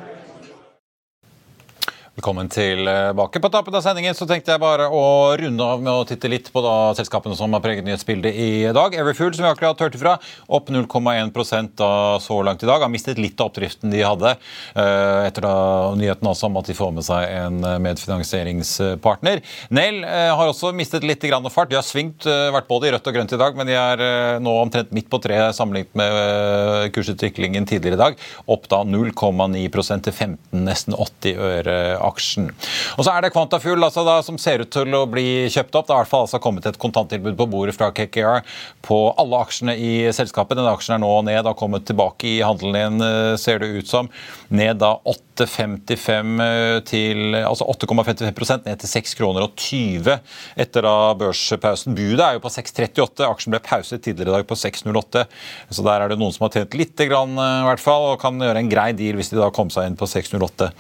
Velkommen 2.17 2.49
tilbake. 2.49 3.39
På 3.39 3.49
tappen 3.53 3.75
av 3.77 3.83
sendingen 3.85 4.15
så 4.17 4.25
tenkte 4.25 4.49
jeg 4.49 4.61
bare 4.63 4.87
å 4.89 5.01
runde 5.37 5.61
av 5.61 5.83
med 5.85 5.93
å 5.93 6.05
titte 6.09 6.31
litt 6.31 6.47
på 6.49 6.63
da 6.65 6.95
selskapene 6.97 7.35
som 7.37 7.53
har 7.53 7.61
preget 7.61 7.85
nyhetsbildet 7.85 8.33
i 8.33 8.47
dag. 8.73 8.95
Everfuel, 8.97 9.35
som 9.37 9.45
vi 9.45 9.51
akkurat 9.51 9.83
hørte 9.85 10.01
fra, 10.01 10.15
opp 10.49 10.71
0,1% 10.73 11.75
da 11.77 11.89
så 12.17 12.39
langt 12.41 12.65
i 12.65 12.69
dag. 12.71 12.81
Har 12.81 12.89
mistet 12.89 13.21
litt 13.21 13.37
av 13.37 13.51
oppdriften 13.51 13.93
de 13.93 14.01
hadde 14.01 14.31
eh, 14.33 15.27
etter 15.27 15.45
da 15.45 15.51
nyheten 15.99 16.31
også 16.31 16.49
om 16.49 16.57
at 16.57 16.71
de 16.71 16.77
får 16.79 16.95
med 16.95 17.05
seg 17.05 17.35
en 17.35 17.59
eh, 17.61 17.77
medfinansieringspartner. 17.85 19.43
Nell 19.77 20.01
eh, 20.01 20.31
har 20.41 20.49
også 20.49 20.73
mistet 20.73 21.05
litt 21.05 21.21
grann 21.21 21.45
fart. 21.53 21.69
De 21.69 21.77
har 21.77 21.85
svingt, 21.85 22.25
vært 22.25 22.65
både 22.73 22.89
i 22.89 22.95
rødt 22.95 23.11
og 23.13 23.19
grønt 23.19 23.37
i 23.37 23.41
dag, 23.43 23.61
men 23.61 23.69
de 23.69 23.77
er 23.77 24.41
nå 24.41 24.57
omtrent 24.63 24.89
midt 24.89 25.13
på 25.13 25.21
treet 25.21 25.53
sammenlignet 25.53 25.93
med 26.01 26.89
kursutviklingen 26.97 27.69
tidligere 27.69 28.01
i 28.01 28.03
dag. 28.07 28.27
Opp 28.57 28.65
da 28.73 28.81
0,9% 28.89 30.09
til 30.09 30.17
15, 30.17 30.65
nesten 30.65 30.97
80 30.97 31.45
øre 31.53 31.79
aksjen. 32.07 32.49
Og 32.97 33.05
så 33.05 33.13
er 33.13 33.25
det 33.25 33.33
Quantafuel 33.35 33.83
altså 33.83 34.03
da, 34.07 34.19
som 34.25 34.39
ser 34.41 34.63
ut 34.63 34.71
til 34.73 34.95
å 34.97 35.05
bli 35.09 35.47
kjøpt 35.53 35.75
opp. 35.77 35.87
Det 35.87 35.95
har 35.95 36.01
i 36.01 36.05
hvert 36.05 36.13
fall 36.13 36.25
altså 36.27 36.41
kommet 36.43 36.67
et 36.69 36.79
kontanttilbud 36.81 37.37
på 37.39 37.49
bordet 37.51 37.75
fra 37.77 37.91
KKR 37.95 38.43
på 38.87 38.99
alle 39.19 39.41
aksjene 39.43 39.75
i 39.77 39.91
selskapet. 40.15 40.57
Denne 40.57 40.73
aksjen 40.73 40.97
er 40.97 41.03
nå 41.03 41.11
ned, 41.27 41.43
har 41.45 41.57
kommet 41.57 41.87
tilbake 41.87 42.29
i 42.29 42.35
handelen 42.45 42.77
igjen, 42.79 43.01
eh, 43.05 43.35
ser 43.39 43.61
det 43.63 43.71
ut 43.75 43.89
som. 43.89 44.09
Ned 44.49 44.79
da 44.81 44.93
8,55 45.07 46.41
eh, 46.43 46.79
til 46.87 47.37
altså 47.41 47.67
8,55% 47.73 48.67
ned 48.67 48.81
til 48.81 48.91
6 48.93 49.17
kroner 49.19 49.47
og 49.47 49.55
20 49.55 50.17
etter 50.63 50.87
da 50.87 50.95
børspausen. 51.19 51.95
Budet 51.97 52.23
er 52.23 52.37
jo 52.37 52.45
på 52.45 52.53
6,38. 52.53 53.27
Aksjen 53.27 53.55
ble 53.55 53.63
pauset 53.63 54.03
tidligere 54.03 54.33
i 54.33 54.37
dag 54.39 54.47
på 54.49 54.57
6,08. 54.57 55.27
Så 55.69 55.85
der 55.85 56.03
er 56.03 56.13
det 56.13 56.19
noen 56.21 56.35
som 56.35 56.47
har 56.47 56.55
tjent 56.55 56.77
lite 56.77 57.09
grann, 57.09 57.35
eh, 57.37 57.59
i 57.63 57.67
hvert 57.71 57.83
fall, 57.83 58.13
og 58.13 58.21
kan 58.23 58.39
gjøre 58.39 58.63
en 58.63 58.71
grei 58.71 58.91
deal 58.97 59.19
hvis 59.19 59.33
de 59.33 59.41
da 59.41 59.51
kom 59.53 59.71
seg 59.73 59.89
inn 59.89 59.99
på 59.99 60.09
6,08. 60.09 60.71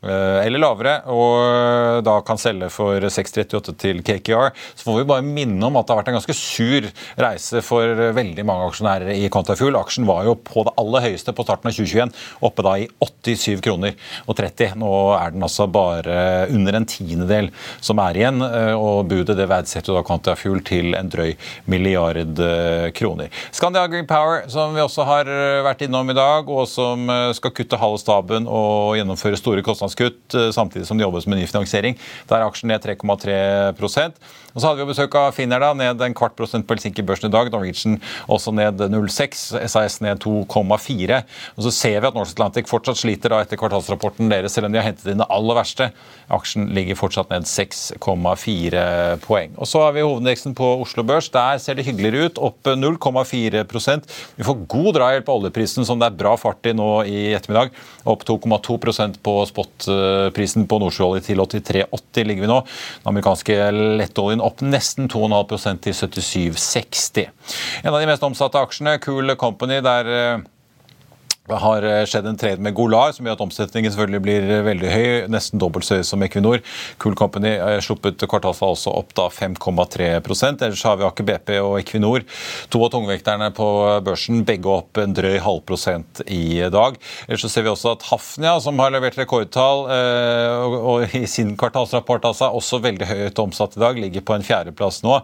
Eh, 0.00 0.46
eller 0.46 0.62
lavere, 0.62 0.94
og 1.12 2.00
da 2.06 2.14
kan 2.24 2.38
selge 2.40 2.70
for 2.72 3.04
6,38 3.12 3.74
til 3.80 3.98
KKR. 4.04 4.54
Så 4.72 4.86
får 4.86 5.00
vi 5.02 5.08
bare 5.10 5.24
minne 5.24 5.60
om 5.66 5.76
at 5.76 5.84
det 5.84 5.92
har 5.92 6.00
vært 6.00 6.12
en 6.14 6.16
ganske 6.16 6.36
sur 6.36 6.86
reise 7.20 7.60
for 7.64 8.00
veldig 8.16 8.46
mange 8.48 8.70
aksjonærer 8.70 9.12
i 9.12 9.28
Quantafuel. 9.32 9.76
Aksjen 9.76 10.08
var 10.08 10.24
jo 10.24 10.38
på 10.40 10.64
det 10.64 10.72
aller 10.80 11.04
høyeste 11.04 11.34
på 11.36 11.44
starten 11.44 11.68
av 11.68 11.76
2021, 11.76 12.14
oppe 12.48 12.64
da 12.64 12.76
i 12.80 12.86
87 13.04 13.60
kroner 13.66 13.98
og 14.24 14.38
30. 14.40 14.78
Nå 14.80 14.94
er 15.18 15.34
den 15.34 15.44
altså 15.44 15.68
bare 15.68 16.48
under 16.48 16.80
en 16.80 16.88
tiendedel 16.88 17.50
som 17.84 18.00
er 18.00 18.22
igjen, 18.22 18.40
eh, 18.46 18.72
og 18.72 19.04
budet 19.10 19.36
det 19.36 19.50
verdsetter 19.52 19.98
da 19.98 20.04
Quantafuel 20.06 20.64
til 20.64 20.96
en 20.96 21.12
drøy 21.12 21.34
milliard 21.68 22.40
eh, 22.40 22.88
kroner. 22.96 23.28
Scandia 23.52 23.84
Green 23.92 24.08
Power, 24.08 24.48
som 24.48 24.72
vi 24.72 24.80
også 24.80 25.04
har 25.04 25.28
vært 25.66 25.84
innom 25.84 26.08
i 26.08 26.16
dag, 26.16 26.48
og 26.48 26.64
som 26.70 27.04
skal 27.36 27.52
kutte 27.52 27.78
halve 27.80 28.00
staben 28.00 28.48
og 28.48 28.96
gjennomføre 28.96 29.36
store 29.36 29.64
kostnader 29.66 29.89
kostnadskutt 29.90 30.34
eh, 30.34 30.50
samtidig 30.52 30.86
som 30.86 30.98
det 30.98 31.04
jobbes 31.04 31.26
med 31.26 31.38
ny 31.38 31.46
finansiering. 31.46 31.98
Der 32.28 32.36
er 32.38 32.46
aksjen 32.46 32.70
ned 32.70 32.80
3,3 32.84 33.74
og 34.54 34.60
Så 34.60 34.66
hadde 34.66 34.82
vi 34.82 34.90
besøk 34.90 35.14
av 35.18 35.32
Finner, 35.36 35.62
da, 35.62 35.70
ned 35.76 36.02
en 36.04 36.16
kvart 36.16 36.36
prosent 36.38 36.66
på 36.66 36.76
Helsinki-børsen 36.76 37.30
i 37.30 37.32
dag. 37.32 37.50
Norwegian 37.52 37.98
også 38.30 38.52
ned 38.56 38.82
0,6, 38.92 39.44
SAS 39.70 40.00
ned 40.04 40.20
2,4. 40.22 41.20
Og 41.56 41.66
Så 41.66 41.72
ser 41.74 42.00
vi 42.00 42.10
at 42.10 42.16
Norse 42.16 42.36
Atlantic 42.36 42.68
fortsatt 42.70 43.00
sliter 43.00 43.32
da 43.32 43.40
etter 43.44 43.60
kvartalsrapporten 43.60 44.30
deres, 44.32 44.54
selv 44.56 44.68
om 44.68 44.74
de 44.74 44.80
har 44.80 44.88
hentet 44.90 45.12
inn 45.12 45.22
det 45.22 45.28
aller 45.30 45.58
verste. 45.58 45.90
Aksjen 46.30 46.68
ligger 46.76 46.98
fortsatt 46.98 47.32
ned 47.32 47.48
6,4 47.48 48.84
poeng. 49.24 49.56
Og 49.56 49.70
Så 49.70 49.84
har 49.84 49.96
vi 49.96 50.04
hovedindeksen 50.06 50.56
på 50.58 50.72
Oslo 50.82 51.06
Børs. 51.06 51.30
Der 51.32 51.58
ser 51.62 51.78
det 51.78 51.86
hyggeligere 51.88 52.30
ut, 52.30 52.42
opp 52.50 52.62
0,4% 52.64 54.08
Vi 54.36 54.44
får 54.44 54.66
god 54.68 54.94
drahjelp 54.98 55.28
av 55.28 55.40
oljeprisen, 55.40 55.86
som 55.86 55.98
det 55.98 56.10
er 56.10 56.20
bra 56.20 56.36
fart 56.36 56.66
i 56.66 56.74
nå 56.76 56.90
i 57.08 57.32
ettermiddag. 57.34 57.70
Opp 58.10 58.24
2,2% 58.28 59.20
på 59.24 59.34
spot 59.48 59.70
spotprisen 59.80 60.66
på 60.68 60.78
nordsjøolje 60.82 61.24
til 61.28 61.40
83,80 61.40 62.28
ligger 62.28 62.44
vi 62.44 62.50
nå. 62.50 62.58
Den 63.02 63.12
amerikanske 63.12 63.56
lettoljen 64.00 64.39
opp 64.44 64.62
nesten 64.64 65.10
2,5% 65.10 65.84
til 65.86 65.96
77,60. 65.96 67.28
En 67.84 67.92
av 67.92 68.00
de 68.00 68.08
mest 68.10 68.24
omsatte 68.26 68.60
aksjene, 68.60 68.98
Cool 69.04 69.36
Company, 69.40 69.80
der 69.84 70.10
eh, 70.14 70.48
har 71.62 71.86
eh, 71.86 72.04
skjedd 72.08 72.28
en 72.30 72.38
trade 72.38 72.62
med 72.62 72.74
Golar, 72.76 73.12
som 73.16 73.26
gjør 73.26 73.38
at 73.38 73.44
omsetningen 73.44 73.92
selvfølgelig 73.92 74.22
blir 74.24 74.46
eh, 74.46 74.62
veldig 74.66 74.92
høy. 74.92 75.06
Nesten 75.32 75.60
dobbelt 75.62 75.86
så 75.86 75.98
høy 75.98 76.06
som 76.06 76.22
Equinor. 76.24 76.62
Cool 77.02 77.16
Company 77.18 77.56
har 77.58 77.82
sluppet 77.84 78.22
kvartalsfall 78.22 78.76
også 78.76 78.94
opp 78.94 79.14
da 79.18 79.26
5,3% 79.32 80.64
Ellers 80.66 80.84
har 80.86 80.98
vi 81.00 81.06
Aker 81.08 81.28
BP 81.28 81.54
og 81.58 81.78
Equinor. 81.80 82.26
To 82.72 82.84
av 82.86 82.92
tungvekterne 82.94 83.50
på 83.56 83.68
børsen, 84.06 84.44
begge 84.48 84.70
opp 84.72 85.00
en 85.00 85.14
drøy 85.16 85.38
halvprosent 85.42 86.24
i 86.30 86.60
dag. 86.72 86.98
Ellers 87.26 87.46
så 87.46 87.52
ser 87.52 87.66
vi 87.66 87.72
også 87.72 87.94
at 87.96 88.08
Hafnia, 88.10 88.56
som 88.62 88.78
har 88.82 88.94
levert 88.94 89.18
rekordtall 89.20 89.86
eh, 89.94 90.80
og 90.80 91.16
i 91.16 91.26
sin 91.30 91.56
kvartalsrapport 91.60 92.30
altså, 92.30 92.50
også 92.54 92.82
veldig 92.84 93.10
høyt 93.10 93.42
omsatt 93.42 93.78
i 93.78 93.82
dag, 93.82 93.98
ligger 94.00 94.26
på 94.26 94.36
en 94.36 94.46
fjerdeplass 94.46 95.02
nå. 95.06 95.20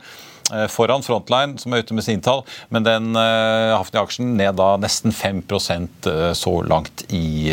Eh, 0.53 0.67
foran 0.71 1.03
Frontline, 1.03 1.59
som 1.59 1.75
er 1.75 1.83
ute 1.83 1.97
med 1.97 2.07
sine 2.07 2.23
tall, 2.23 2.45
men 2.71 2.87
den 2.87 3.17
uh, 3.19 3.75
Hafnia-aksjen 3.75 4.37
ned 4.39 4.55
da 4.61 4.77
nesten 4.79 5.15
5 5.15 5.43
uh, 5.51 6.33
så 6.39 6.55
langt 6.63 7.03
i 7.11 7.51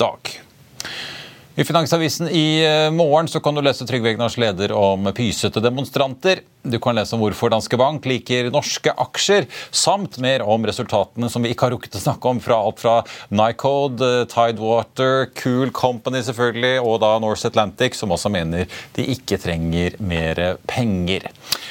dag. 0.00 0.32
I 1.56 1.64
Finansavisen 1.64 2.28
i 2.28 2.66
morgen 2.92 3.28
så 3.28 3.40
kan 3.40 3.54
du 3.54 3.62
lese 3.62 3.86
Trygve 3.86 4.10
Egnars 4.10 4.34
leder 4.42 4.72
om 4.74 5.06
pysete 5.14 5.60
demonstranter. 5.62 6.40
Du 6.66 6.80
kan 6.82 6.96
lese 6.96 7.14
om 7.14 7.20
hvorfor 7.22 7.52
Danske 7.52 7.76
Bank 7.78 8.06
liker 8.08 8.48
norske 8.50 8.90
aksjer, 8.90 9.46
samt 9.70 10.16
mer 10.18 10.42
om 10.42 10.64
resultatene 10.66 11.28
som 11.30 11.44
vi 11.44 11.52
ikke 11.52 11.68
har 11.68 11.74
rukket 11.76 11.94
å 11.94 12.02
snakke 12.02 12.32
om, 12.32 12.40
fra 12.42 12.56
alt 12.58 12.82
fra 12.82 12.94
Nycode, 13.30 14.24
Tidewater, 14.32 15.28
Cool 15.38 15.70
Company 15.76 16.24
selvfølgelig, 16.26 16.80
og 16.82 16.98
da 17.04 17.12
Norse 17.22 17.52
Atlantic, 17.52 17.94
som 18.00 18.16
også 18.16 18.32
mener 18.34 18.66
de 18.96 19.06
ikke 19.14 19.38
trenger 19.38 19.94
mer 20.02 20.40
penger. 20.66 21.28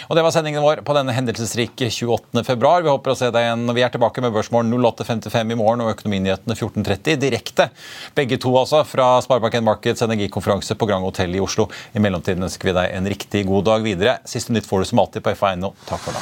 Og 0.08 0.16
Det 0.16 0.24
var 0.24 0.36
sendingen 0.36 0.64
vår 0.64 0.84
på 0.86 0.96
denne 0.96 1.16
hendelsesrike 1.18 1.90
28. 1.90 2.46
februar. 2.48 2.86
Vi 2.86 2.94
håper 2.94 3.12
å 3.12 3.18
se 3.18 3.34
deg 3.34 3.50
igjen 3.50 3.68
vi 3.74 3.84
er 3.84 3.92
tilbake 3.92 4.24
med 4.24 4.32
Børsmorgen 4.36 4.72
08.55 4.78 5.56
i 5.56 5.60
morgen 5.60 5.84
og 5.84 5.92
Økonominyhetene 5.98 6.56
14.30 6.56 7.20
direkte. 7.20 7.70
Begge 8.16 8.40
to 8.40 8.54
altså 8.62 8.84
fra 8.88 9.16
Sparebanken 9.26 9.66
Markets 9.74 10.02
energikonferanse 10.06 10.76
på 10.76 10.86
Grand 10.86 11.06
Hotell 11.06 11.36
i 11.36 11.42
Oslo. 11.42 11.70
I 11.94 12.02
mellomtiden 12.04 12.46
ønsker 12.46 12.70
vi 12.70 12.78
deg 12.78 12.94
en 12.94 13.10
riktig 13.10 13.46
god 13.50 13.66
dag 13.72 13.86
videre. 13.86 14.20
Siste 14.30 14.54
nytt 14.54 14.70
får 14.70 14.84
du 14.84 14.92
som 14.92 15.02
alltid 15.02 15.26
på 15.26 15.34
FA1 15.34 15.66
Takk 15.90 16.04
for 16.04 16.14
nå. 16.14 16.22